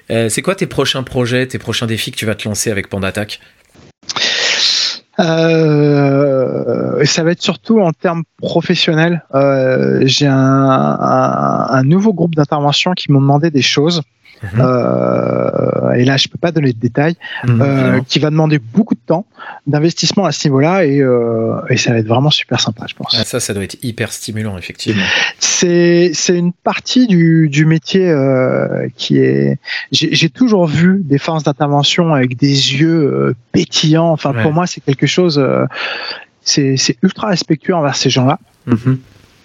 c'est 0.08 0.42
quoi 0.42 0.54
tes 0.54 0.66
prochains 0.66 1.02
projets, 1.02 1.46
tes 1.46 1.58
prochains 1.58 1.86
défis 1.86 2.10
que 2.10 2.16
tu 2.16 2.26
vas 2.26 2.34
te 2.34 2.48
lancer 2.48 2.70
avec 2.70 2.88
Panda 2.88 3.08
Attack? 3.08 3.40
Euh, 5.18 7.04
ça 7.04 7.24
va 7.24 7.32
être 7.32 7.42
surtout 7.42 7.80
en 7.80 7.92
termes 7.92 8.22
professionnels. 8.38 9.24
Euh, 9.34 10.02
J'ai 10.04 10.26
un, 10.28 11.82
nouveau 11.84 12.12
groupe 12.12 12.34
d'intervention 12.34 12.92
qui 12.92 13.10
m'ont 13.10 13.20
demandé 13.20 13.50
des 13.50 13.62
choses. 13.62 14.02
Mhm. 14.42 14.60
Euh, 14.60 15.92
et 15.92 16.04
là, 16.04 16.16
je 16.16 16.28
peux 16.28 16.38
pas 16.38 16.52
donner 16.52 16.72
de 16.72 16.78
détails, 16.78 17.16
mhm. 17.44 17.60
euh, 17.60 18.00
qui 18.08 18.18
va 18.18 18.30
demander 18.30 18.58
beaucoup 18.58 18.94
de 18.94 19.00
temps, 19.04 19.26
d'investissement 19.66 20.24
à 20.24 20.32
ce 20.32 20.48
niveau-là, 20.48 20.84
et, 20.84 21.00
euh, 21.00 21.60
et, 21.68 21.76
ça 21.76 21.92
va 21.92 21.98
être 21.98 22.06
vraiment 22.06 22.30
super 22.30 22.60
sympa, 22.60 22.86
je 22.88 22.94
pense. 22.94 23.14
Ah, 23.18 23.24
ça, 23.24 23.40
ça 23.40 23.52
doit 23.52 23.64
être 23.64 23.76
hyper 23.82 24.12
stimulant, 24.12 24.56
effectivement. 24.56 25.02
C'est 25.38 26.10
c'est 26.14 26.36
une 26.36 26.52
partie 26.52 27.06
du, 27.06 27.48
du 27.48 27.66
métier 27.66 28.14
qui 28.96 29.18
est. 29.18 29.58
J'ai 29.92 30.30
toujours 30.30 30.66
vu 30.66 31.00
des 31.04 31.18
forces 31.18 31.42
d'intervention 31.42 32.14
avec 32.14 32.36
des 32.36 32.48
yeux 32.48 33.34
pétillants. 33.52 34.10
Enfin, 34.10 34.32
pour 34.32 34.52
moi, 34.52 34.66
c'est 34.66 34.80
quelque 34.80 35.06
chose. 35.06 35.42
C'est 36.42 36.96
ultra 37.02 37.28
respectueux 37.28 37.74
envers 37.74 37.96
ces 37.96 38.10
gens-là. 38.10 38.38
Mhm. 38.66 38.98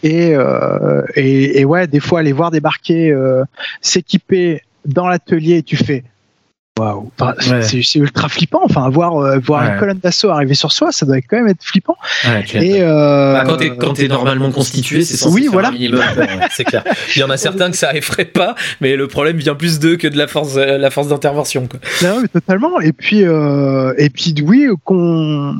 Et, 0.06 0.36
euh, 0.36 1.02
et, 1.16 1.62
et, 1.62 1.66
ouais, 1.66 1.88
des 1.88 2.00
fois, 2.00 2.20
aller 2.20 2.32
voir 2.32 2.52
débarquer, 2.52 3.12
euh, 3.12 3.44
s'équiper 3.82 4.62
dans 4.86 5.08
l'atelier, 5.08 5.64
tu 5.64 5.78
fais 5.78 6.04
waouh, 6.80 7.12
c'est 7.62 7.96
ultra 7.96 8.28
flippant. 8.28 8.62
Enfin, 8.64 8.90
voir, 8.90 9.18
euh, 9.18 9.40
voir 9.40 9.64
une 9.64 9.80
colonne 9.80 10.00
d'assaut 10.00 10.30
arriver 10.30 10.56
sur 10.56 10.72
soi, 10.72 10.92
ça 10.92 11.06
doit 11.06 11.18
quand 11.18 11.38
même 11.38 11.48
être 11.48 11.64
flippant. 11.64 11.98
et 12.54 12.82
euh, 12.82 13.34
bah, 13.34 13.44
quand 13.80 13.94
tu 13.94 14.06
es, 14.06 14.08
normalement 14.08 14.52
constitué, 14.52 15.04
c'est 15.04 15.26
oui, 15.28 15.48
voilà. 15.52 15.72
c'est 16.52 16.64
clair. 16.64 16.84
Il 17.16 17.20
y 17.20 17.24
en 17.24 17.30
a 17.30 17.38
certains 17.38 17.72
que 17.72 17.78
ça 17.78 17.96
effraie 17.96 18.26
pas, 18.26 18.56
mais 18.82 18.96
le 18.96 19.08
problème 19.08 19.38
vient 19.38 19.56
plus 19.56 19.80
d'eux 19.80 19.96
que 19.96 20.08
de 20.08 20.18
la 20.18 20.28
force, 20.28 20.56
euh, 20.58 20.78
la 20.78 20.92
force 20.92 21.08
d'intervention. 21.08 21.68
Non, 22.02 22.22
mais 22.22 22.28
totalement. 22.28 22.80
Et 22.82 22.92
puis, 22.92 23.24
euh, 23.24 23.94
et 23.98 24.10
puis, 24.10 24.36
oui, 24.44 24.68
qu'on 24.84 25.56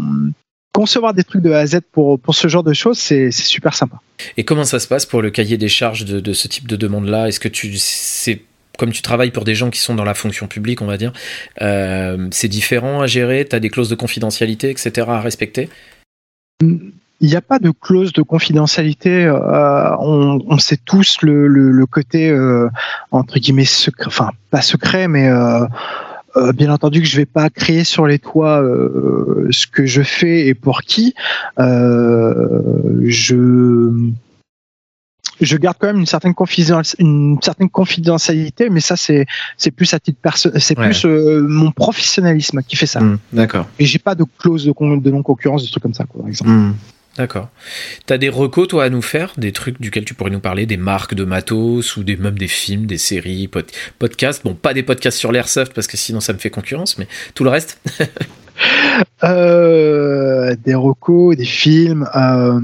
concevoir 0.74 1.14
des 1.14 1.24
trucs 1.24 1.42
de 1.42 1.54
A 1.54 1.60
à 1.60 1.66
Z 1.66 1.80
pour, 1.94 2.20
pour 2.20 2.36
ce 2.36 2.50
genre 2.50 2.64
de 2.64 2.74
choses, 2.74 2.98
c'est 2.98 3.32
super 3.32 3.74
sympa. 3.74 4.02
Et 4.36 4.44
comment 4.44 4.66
ça 4.66 4.80
se 4.80 4.90
passe 4.90 5.06
pour 5.06 5.22
le 5.22 5.30
cahier 5.30 5.56
des 5.56 5.70
charges 5.70 6.04
de, 6.04 6.20
de 6.20 6.34
ce 6.34 6.50
type 6.50 6.68
de 6.68 6.76
demande-là? 6.76 7.30
Est-ce 7.30 7.40
que 7.40 7.48
tu 7.48 7.74
c'est 7.78 8.42
comme 8.78 8.92
tu 8.92 9.02
travailles 9.02 9.32
pour 9.32 9.46
des 9.46 9.56
gens 9.56 9.70
qui 9.70 9.80
sont 9.80 9.96
dans 9.96 10.04
la 10.04 10.14
fonction 10.14 10.48
publique, 10.48 10.82
on 10.82 10.86
va 10.86 10.98
dire, 10.98 11.14
euh, 11.62 12.28
c'est 12.32 12.48
différent 12.48 13.02
à 13.02 13.08
gérer 13.08 13.46
Tu 13.48 13.56
as 13.56 13.60
des 13.60 13.70
clauses 13.70 13.90
de 13.90 13.96
confidentialité, 13.96 14.70
etc. 14.70 15.08
à 15.10 15.22
respecter? 15.22 15.70
Il 16.62 17.30
n'y 17.30 17.36
a 17.36 17.42
pas 17.42 17.60
de 17.60 17.72
clause 17.72 18.14
de 18.14 18.22
confidentialité. 18.22 19.26
Euh, 19.26 19.96
on, 20.00 20.58
sait 20.58 20.78
tous 20.84 21.18
le, 21.22 21.86
côté 21.86 22.30
euh, 22.30 22.70
entre 23.12 23.40
guillemets 23.40 23.66
secret, 23.66 24.06
enfin 24.08 24.32
pas 24.52 24.62
secret, 24.62 25.08
mais 25.08 25.30
bien 26.54 26.72
entendu 26.72 27.02
que 27.02 27.08
je 27.08 27.16
vais 27.16 27.26
pas 27.26 27.50
créer 27.50 27.86
sur 27.86 28.06
les 28.06 28.20
toits 28.20 28.62
ce 29.52 29.68
que 29.68 29.86
je 29.86 30.02
fais 30.02 30.48
et 30.48 30.54
pour 30.54 30.82
qui. 30.82 31.14
je 31.58 34.12
je 35.42 35.58
garde 35.58 35.78
quand 35.80 35.88
même 35.88 36.00
une 36.00 36.06
certaine 36.06 36.34
une 37.00 37.38
certaine 37.42 37.70
confidentialité, 37.70 38.70
mais 38.70 38.80
ça 38.80 38.96
c'est 38.96 39.26
c'est 39.58 39.72
plus 39.72 39.94
à 39.94 40.00
titre 40.00 40.20
personnel, 40.22 40.62
c'est 40.62 40.76
plus 40.76 41.06
euh, 41.06 41.46
mon 41.48 41.72
professionnalisme 41.72 42.62
qui 42.64 42.76
fait 42.76 42.86
ça. 42.86 43.02
Mmh, 43.02 43.20
d'accord. 43.34 43.68
Et 43.80 43.86
j'ai 43.86 44.00
pas 44.00 44.16
de 44.16 44.26
clause 44.38 44.66
de, 44.66 44.74
de 45.00 45.12
non 45.12 45.24
concurrence, 45.24 45.64
des 45.64 45.70
trucs 45.70 45.84
comme 45.84 45.94
ça, 45.94 46.06
quoi, 46.06 46.22
par 46.22 46.30
exemple. 46.30 46.52
Mmh. 46.52 46.76
D'accord. 47.18 47.48
T'as 48.06 48.18
des 48.18 48.28
recos, 48.28 48.68
toi, 48.68 48.84
à 48.84 48.90
nous 48.90 49.02
faire? 49.02 49.34
Des 49.38 49.54
trucs 49.54 49.80
duquel 49.80 50.04
tu 50.04 50.14
pourrais 50.14 50.32
nous 50.32 50.42
parler? 50.42 50.66
Des 50.66 50.76
marques 50.76 51.14
de 51.14 51.24
matos 51.24 51.96
ou 51.96 52.04
des, 52.04 52.18
même 52.18 52.38
des 52.38 52.50
films, 52.50 52.88
des 52.88 52.98
séries, 52.98 53.50
podcasts? 54.00 54.44
Bon, 54.44 54.54
pas 54.54 54.74
des 54.74 54.84
podcasts 54.84 55.18
sur 55.18 55.32
l'airsoft 55.32 55.74
parce 55.74 55.88
que 55.88 55.96
sinon 55.96 56.20
ça 56.20 56.34
me 56.34 56.40
fait 56.40 56.50
concurrence, 56.50 56.98
mais 56.98 57.08
tout 57.34 57.44
le 57.44 57.50
reste? 57.50 57.80
Euh, 59.26 60.56
Des 60.64 60.76
recos, 60.76 61.36
des 61.36 61.44
films. 61.44 62.08
Euh, 62.16 62.60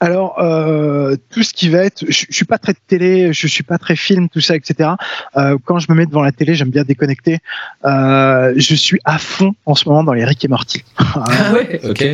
alors, 0.00 0.38
euh, 0.38 1.16
tout 1.30 1.42
ce 1.42 1.54
qui 1.54 1.68
va 1.68 1.78
être, 1.78 2.04
je, 2.06 2.26
je 2.28 2.34
suis 2.34 2.44
pas 2.44 2.58
très 2.58 2.74
télé, 2.74 3.32
je 3.32 3.46
suis 3.46 3.62
pas 3.62 3.78
très 3.78 3.96
film, 3.96 4.28
tout 4.28 4.40
ça, 4.40 4.56
etc. 4.56 4.90
Euh, 5.36 5.56
quand 5.64 5.78
je 5.78 5.86
me 5.90 5.96
mets 5.96 6.06
devant 6.06 6.22
la 6.22 6.32
télé, 6.32 6.54
j'aime 6.54 6.70
bien 6.70 6.82
déconnecter. 6.82 7.38
Euh, 7.84 8.52
je 8.56 8.74
suis 8.74 8.98
à 9.04 9.18
fond 9.18 9.54
en 9.66 9.74
ce 9.74 9.88
moment 9.88 10.04
dans 10.04 10.12
les 10.12 10.24
Rick 10.24 10.44
et 10.44 10.48
Morty. 10.48 10.84
Ah 11.16 11.52
ouais, 11.52 11.80
ok. 11.84 12.04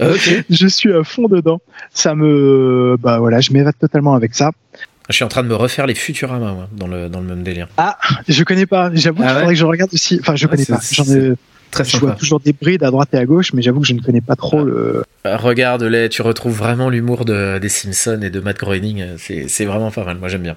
okay. 0.00 0.42
Je 0.50 0.66
suis 0.66 0.90
à 0.92 1.04
fond 1.04 1.28
dedans. 1.28 1.60
Ça 1.92 2.14
me, 2.14 2.96
bah 2.98 3.18
voilà, 3.18 3.40
je 3.40 3.52
m'évade 3.52 3.76
totalement 3.78 4.14
avec 4.14 4.34
ça. 4.34 4.52
Je 5.10 5.14
suis 5.14 5.24
en 5.24 5.28
train 5.28 5.42
de 5.42 5.48
me 5.48 5.54
refaire 5.54 5.86
les 5.86 5.94
Futurama 5.94 6.52
moi, 6.52 6.68
dans 6.72 6.86
le 6.86 7.10
dans 7.10 7.20
le 7.20 7.26
même 7.26 7.42
délire. 7.42 7.68
Ah, 7.76 7.98
je 8.26 8.42
connais 8.42 8.64
pas. 8.64 8.90
J'avoue, 8.94 9.22
ah 9.22 9.34
faudrait 9.34 9.52
que 9.52 9.58
je 9.58 9.66
regarde 9.66 9.92
aussi. 9.92 10.18
Enfin, 10.20 10.34
je 10.34 10.46
ah, 10.46 10.48
connais 10.48 10.64
pas. 10.64 10.80
J'en 10.92 11.04
ai 11.04 11.34
Très 11.72 11.84
je 11.84 11.96
vois 11.96 12.12
toujours 12.12 12.38
des 12.38 12.52
brides 12.52 12.84
à 12.84 12.90
droite 12.90 13.08
et 13.14 13.16
à 13.16 13.24
gauche, 13.24 13.52
mais 13.54 13.62
j'avoue 13.62 13.80
que 13.80 13.86
je 13.86 13.94
ne 13.94 14.00
connais 14.00 14.20
pas 14.20 14.36
trop 14.36 14.62
le. 14.62 15.02
Euh, 15.26 15.36
regarde, 15.36 15.82
les, 15.82 16.08
tu 16.08 16.22
retrouves 16.22 16.56
vraiment 16.56 16.90
l'humour 16.90 17.24
de, 17.24 17.58
des 17.58 17.68
Simpsons 17.68 18.20
et 18.22 18.30
de 18.30 18.40
Matt 18.40 18.58
Groening. 18.58 19.04
C'est 19.16 19.64
vraiment 19.64 19.90
pas 19.90 20.04
mal. 20.04 20.18
Moi, 20.18 20.28
j'aime 20.28 20.42
bien. 20.42 20.56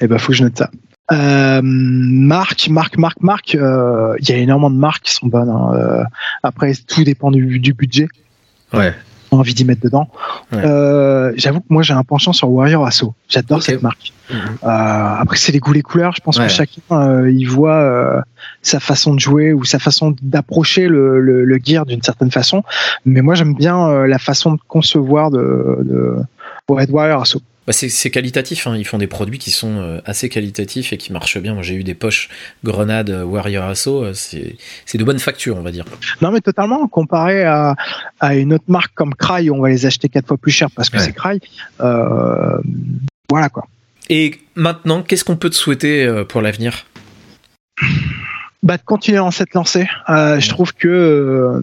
Eh 0.00 0.06
ben, 0.06 0.18
faut 0.18 0.32
que 0.32 0.38
je 0.38 0.44
note 0.44 0.58
ça. 0.58 0.70
Euh, 1.10 1.60
marque, 1.62 2.68
marque, 2.68 2.98
marque, 2.98 3.22
marque. 3.22 3.54
Euh, 3.54 4.14
il 4.20 4.28
y 4.28 4.32
a 4.32 4.36
énormément 4.36 4.70
de 4.70 4.76
marques 4.76 5.04
qui 5.04 5.14
sont 5.14 5.26
bonnes. 5.26 5.48
Hein. 5.48 5.70
Euh, 5.74 6.04
après, 6.42 6.72
tout 6.86 7.04
dépend 7.04 7.30
du, 7.30 7.60
du 7.60 7.72
budget. 7.72 8.08
Ouais. 8.72 8.94
Envie 9.30 9.54
d'y 9.54 9.64
mettre 9.64 9.82
dedans. 9.82 10.08
euh, 10.54 11.32
j'avoue 11.36 11.60
que 11.60 11.66
moi 11.68 11.82
j'ai 11.82 11.92
un 11.92 12.02
penchant 12.02 12.32
sur 12.32 12.50
Warrior 12.50 12.86
Assault. 12.86 13.14
J'adore 13.28 13.62
cette 13.62 13.82
marque. 13.82 14.12
Mhm. 14.30 14.36
Euh, 14.36 14.66
après 14.66 15.36
c'est 15.36 15.52
les 15.52 15.58
goûts 15.58 15.72
les 15.72 15.82
couleurs. 15.82 16.12
Je 16.16 16.20
pense 16.20 16.38
que 16.38 16.48
chacun 16.48 16.80
euh, 16.92 17.30
il 17.30 17.44
voit 17.44 18.24
sa 18.62 18.80
façon 18.80 19.14
de 19.14 19.20
jouer 19.20 19.52
ou 19.52 19.64
sa 19.64 19.78
façon 19.78 20.14
d'approcher 20.22 20.88
le, 20.88 21.20
le, 21.20 21.58
gear 21.62 21.84
d'une 21.84 22.02
certaine 22.02 22.30
façon. 22.30 22.62
Mais 23.04 23.20
moi 23.20 23.34
j'aime 23.34 23.54
bien 23.54 24.06
la 24.06 24.18
façon 24.18 24.52
de 24.52 24.60
concevoir 24.66 25.30
de, 25.30 25.78
de 25.82 26.16
Warrior 26.68 27.22
Assault. 27.22 27.42
Bah, 27.68 27.74
c'est 27.74 28.10
qualitatif, 28.10 28.66
hein. 28.66 28.76
ils 28.78 28.86
font 28.86 28.96
des 28.96 29.06
produits 29.06 29.36
qui 29.36 29.50
sont 29.50 29.76
euh, 29.76 30.00
assez 30.06 30.30
qualitatifs 30.30 30.94
et 30.94 30.96
qui 30.96 31.12
marchent 31.12 31.36
bien. 31.36 31.52
Moi 31.52 31.62
j'ai 31.62 31.74
eu 31.74 31.84
des 31.84 31.92
poches 31.92 32.30
Grenade 32.64 33.10
euh, 33.10 33.24
Warrior 33.24 33.62
Asso, 33.62 33.88
euh, 33.88 34.12
c'est 34.14 34.96
de 34.96 35.04
bonne 35.04 35.18
facture 35.18 35.58
on 35.58 35.60
va 35.60 35.70
dire. 35.70 35.84
Non 36.22 36.30
mais 36.30 36.40
totalement, 36.40 36.88
comparé 36.88 37.44
à, 37.44 37.76
une 38.22 38.54
autre 38.54 38.64
marque 38.68 38.94
comme 38.94 39.14
Cry, 39.14 39.50
on 39.50 39.60
va 39.60 39.68
les 39.68 39.84
acheter 39.84 40.08
quatre 40.08 40.28
fois 40.28 40.38
plus 40.38 40.50
cher 40.50 40.70
parce 40.74 40.88
que 40.88 40.98
c'est 40.98 41.12
Cry. 41.12 41.40
voilà 41.78 43.50
quoi. 43.52 43.66
Et 44.08 44.40
maintenant, 44.54 45.02
qu'est-ce 45.02 45.24
qu'on 45.24 45.36
peut 45.36 45.50
te 45.50 45.54
souhaiter 45.54 46.24
pour 46.26 46.40
l'avenir? 46.40 46.86
Bah, 48.62 48.78
de 48.78 48.82
continuer 48.82 49.18
dans 49.18 49.30
cette 49.30 49.52
lancée. 49.52 49.86
je 50.08 50.48
trouve 50.48 50.72
que 50.72 51.62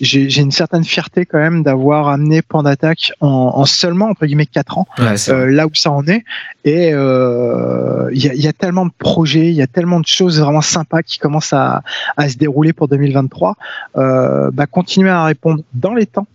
j'ai 0.00 0.40
une 0.40 0.50
certaine 0.50 0.84
fierté 0.84 1.24
quand 1.24 1.38
même 1.38 1.62
d'avoir 1.62 2.08
amené 2.08 2.42
Pandattack 2.42 3.12
en, 3.20 3.28
en 3.54 3.64
seulement 3.64 4.10
entre 4.10 4.26
guillemets 4.26 4.46
4 4.46 4.78
ans, 4.78 4.86
euh, 4.98 5.46
là 5.46 5.66
où 5.66 5.74
ça 5.74 5.90
en 5.90 6.06
est. 6.06 6.24
Et 6.64 6.90
euh, 6.92 8.10
il 8.12 8.24
y, 8.24 8.28
a, 8.28 8.34
y, 8.34 8.46
a, 8.46 8.52
tellement 8.52 8.86
de 8.86 8.92
projets, 8.98 9.48
il 9.48 9.54
y 9.54 9.62
a 9.62 9.66
tellement 9.66 10.00
de 10.00 10.06
choses 10.06 10.40
vraiment 10.40 10.60
sympas 10.60 11.02
qui 11.02 11.18
commencent 11.18 11.52
à, 11.52 11.82
à 12.16 12.28
se 12.28 12.36
dérouler 12.36 12.72
pour 12.72 12.88
2023. 12.88 13.56
Euh, 13.96 14.50
bah, 14.52 14.66
continuer 14.66 15.10
à 15.10 15.24
répondre 15.24 15.62
dans 15.72 15.94
les 15.94 16.06
temps 16.06 16.26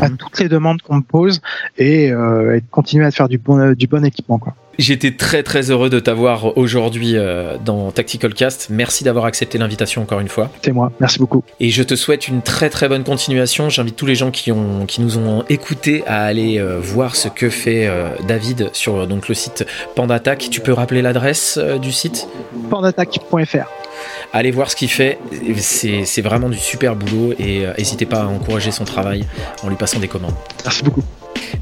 à 0.00 0.08
mhm. 0.08 0.16
toutes 0.16 0.38
les 0.38 0.48
demandes 0.48 0.82
qu'on 0.82 0.96
me 0.96 1.02
pose 1.02 1.40
et, 1.76 2.12
euh, 2.12 2.56
et 2.56 2.62
continuer 2.70 3.06
à 3.06 3.10
faire 3.10 3.28
du 3.28 3.38
bon, 3.38 3.72
du 3.72 3.86
bon 3.86 4.04
équipement. 4.04 4.38
Quoi. 4.38 4.54
J'étais 4.78 5.10
très 5.10 5.42
très 5.42 5.72
heureux 5.72 5.90
de 5.90 5.98
t'avoir 5.98 6.56
aujourd'hui 6.56 7.16
euh, 7.16 7.56
dans 7.64 7.90
Tactical 7.90 8.32
Cast. 8.32 8.68
Merci 8.70 9.02
d'avoir 9.02 9.24
accepté 9.24 9.58
l'invitation 9.58 10.02
encore 10.02 10.20
une 10.20 10.28
fois. 10.28 10.52
C'est 10.62 10.70
moi, 10.70 10.92
merci 11.00 11.18
beaucoup. 11.18 11.42
Et 11.58 11.70
je 11.70 11.82
te 11.82 11.96
souhaite 11.96 12.28
une 12.28 12.42
très 12.42 12.70
très 12.70 12.88
bonne 12.88 13.02
continuation. 13.02 13.70
J'invite 13.70 13.96
tous 13.96 14.06
les 14.06 14.14
gens 14.14 14.30
qui, 14.30 14.52
ont, 14.52 14.86
qui 14.86 15.00
nous 15.00 15.18
ont 15.18 15.44
écoutés 15.48 16.04
à 16.06 16.22
aller 16.22 16.60
euh, 16.60 16.78
voir 16.78 17.16
ce 17.16 17.26
que 17.26 17.50
fait 17.50 17.88
euh, 17.88 18.10
David 18.28 18.70
sur 18.72 19.08
donc, 19.08 19.28
le 19.28 19.34
site 19.34 19.66
Pandattack. 19.96 20.46
Tu 20.48 20.60
peux 20.60 20.72
rappeler 20.72 21.02
l'adresse 21.02 21.58
du 21.82 21.90
site? 21.90 22.28
Pandattack.fr. 22.70 23.87
Allez 24.32 24.50
voir 24.50 24.70
ce 24.70 24.76
qu'il 24.76 24.90
fait, 24.90 25.18
c'est 25.56 26.22
vraiment 26.22 26.48
du 26.48 26.58
super 26.58 26.96
boulot 26.96 27.34
et 27.38 27.64
n'hésitez 27.78 28.06
pas 28.06 28.22
à 28.22 28.26
encourager 28.26 28.70
son 28.70 28.84
travail 28.84 29.24
en 29.62 29.68
lui 29.68 29.76
passant 29.76 30.00
des 30.00 30.08
commandes. 30.08 30.34
Merci 30.64 30.84
beaucoup. 30.84 31.02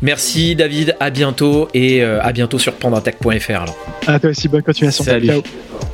Merci 0.02 0.54
David, 0.56 0.96
à 1.00 1.10
bientôt 1.10 1.68
et 1.72 2.02
euh, 2.02 2.22
à 2.22 2.32
bientôt 2.32 2.58
sur 2.58 2.74
pandattack.fr 2.74 3.50
alors. 3.50 3.76
À 4.06 4.18
toi 4.18 4.30
aussi, 4.30 4.48
bonne 4.48 4.62
continuation. 4.62 5.04
Salut. 5.04 5.30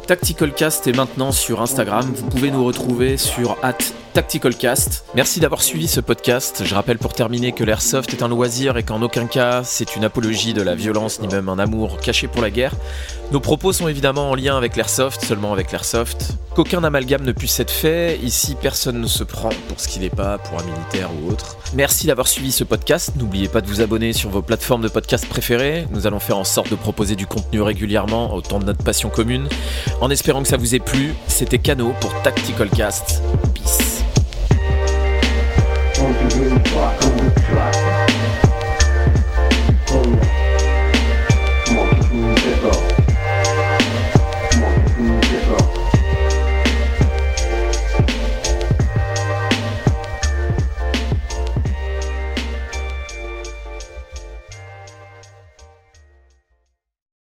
Tactical 0.06 0.52
Cast 0.52 0.86
est 0.86 0.96
maintenant 0.96 1.32
sur 1.32 1.62
Instagram. 1.62 2.10
Vous 2.14 2.28
pouvez 2.28 2.50
nous 2.50 2.64
retrouver 2.64 3.16
sur 3.16 3.58
TacticalCast. 4.12 5.04
Merci 5.14 5.40
d'avoir 5.40 5.62
suivi 5.62 5.88
ce 5.88 6.00
podcast. 6.00 6.62
Je 6.66 6.74
rappelle 6.74 6.98
pour 6.98 7.14
terminer 7.14 7.52
que 7.52 7.64
l'airsoft 7.64 8.12
est 8.12 8.22
un 8.22 8.28
loisir 8.28 8.76
et 8.76 8.82
qu'en 8.82 9.00
aucun 9.00 9.26
cas 9.26 9.62
c'est 9.64 9.96
une 9.96 10.04
apologie 10.04 10.52
de 10.52 10.60
la 10.60 10.74
violence 10.74 11.20
ni 11.20 11.28
même 11.28 11.48
un 11.48 11.58
amour 11.58 11.98
caché 11.98 12.28
pour 12.28 12.42
la 12.42 12.50
guerre. 12.50 12.74
Nos 13.32 13.40
propos 13.40 13.72
sont 13.72 13.88
évidemment 13.88 14.30
en 14.30 14.34
lien 14.34 14.56
avec 14.56 14.76
l'airsoft, 14.76 15.24
seulement 15.24 15.54
avec 15.54 15.72
l'airsoft. 15.72 16.36
Qu'aucun 16.54 16.84
amalgame 16.84 17.22
ne 17.22 17.32
puisse 17.32 17.58
être 17.60 17.70
fait. 17.70 18.18
Ici, 18.22 18.54
personne 18.60 19.00
ne 19.00 19.06
se 19.06 19.24
prend 19.24 19.48
pour 19.68 19.80
ce 19.80 19.88
qu'il 19.88 20.02
n'est 20.02 20.10
pas, 20.10 20.36
pour 20.36 20.60
un 20.60 20.64
militaire 20.64 21.08
ou 21.14 21.30
autre. 21.32 21.56
Merci 21.72 22.06
d'avoir 22.06 22.28
suivi 22.28 22.52
ce 22.52 22.64
podcast. 22.64 23.12
N'oubliez 23.16 23.48
pas 23.48 23.62
de 23.62 23.66
vous 23.66 23.80
abonner 23.80 24.12
sur 24.12 24.28
vos 24.28 24.42
plateformes 24.42 24.82
de 24.82 24.88
podcast 24.88 25.26
préférées. 25.26 25.86
Nous 25.92 26.06
allons 26.06 26.20
faire 26.20 26.36
en 26.36 26.44
sorte 26.44 26.70
de 26.70 26.76
proposer 26.76 27.16
du 27.16 27.26
contenu 27.26 27.62
régulièrement, 27.62 28.34
autant 28.34 28.58
de 28.58 28.66
notre 28.66 28.84
passion 28.84 29.08
commune. 29.08 29.48
En 30.02 30.10
espérant 30.10 30.42
que 30.42 30.48
ça 30.48 30.58
vous 30.58 30.74
ait 30.74 30.80
plu, 30.80 31.14
c'était 31.26 31.58
Cano 31.58 31.94
pour 32.00 32.12
Tactical 32.20 32.68
Cast. 32.68 33.22
smoking 36.02 36.28
green 36.30 36.64
fuck. 36.64 37.11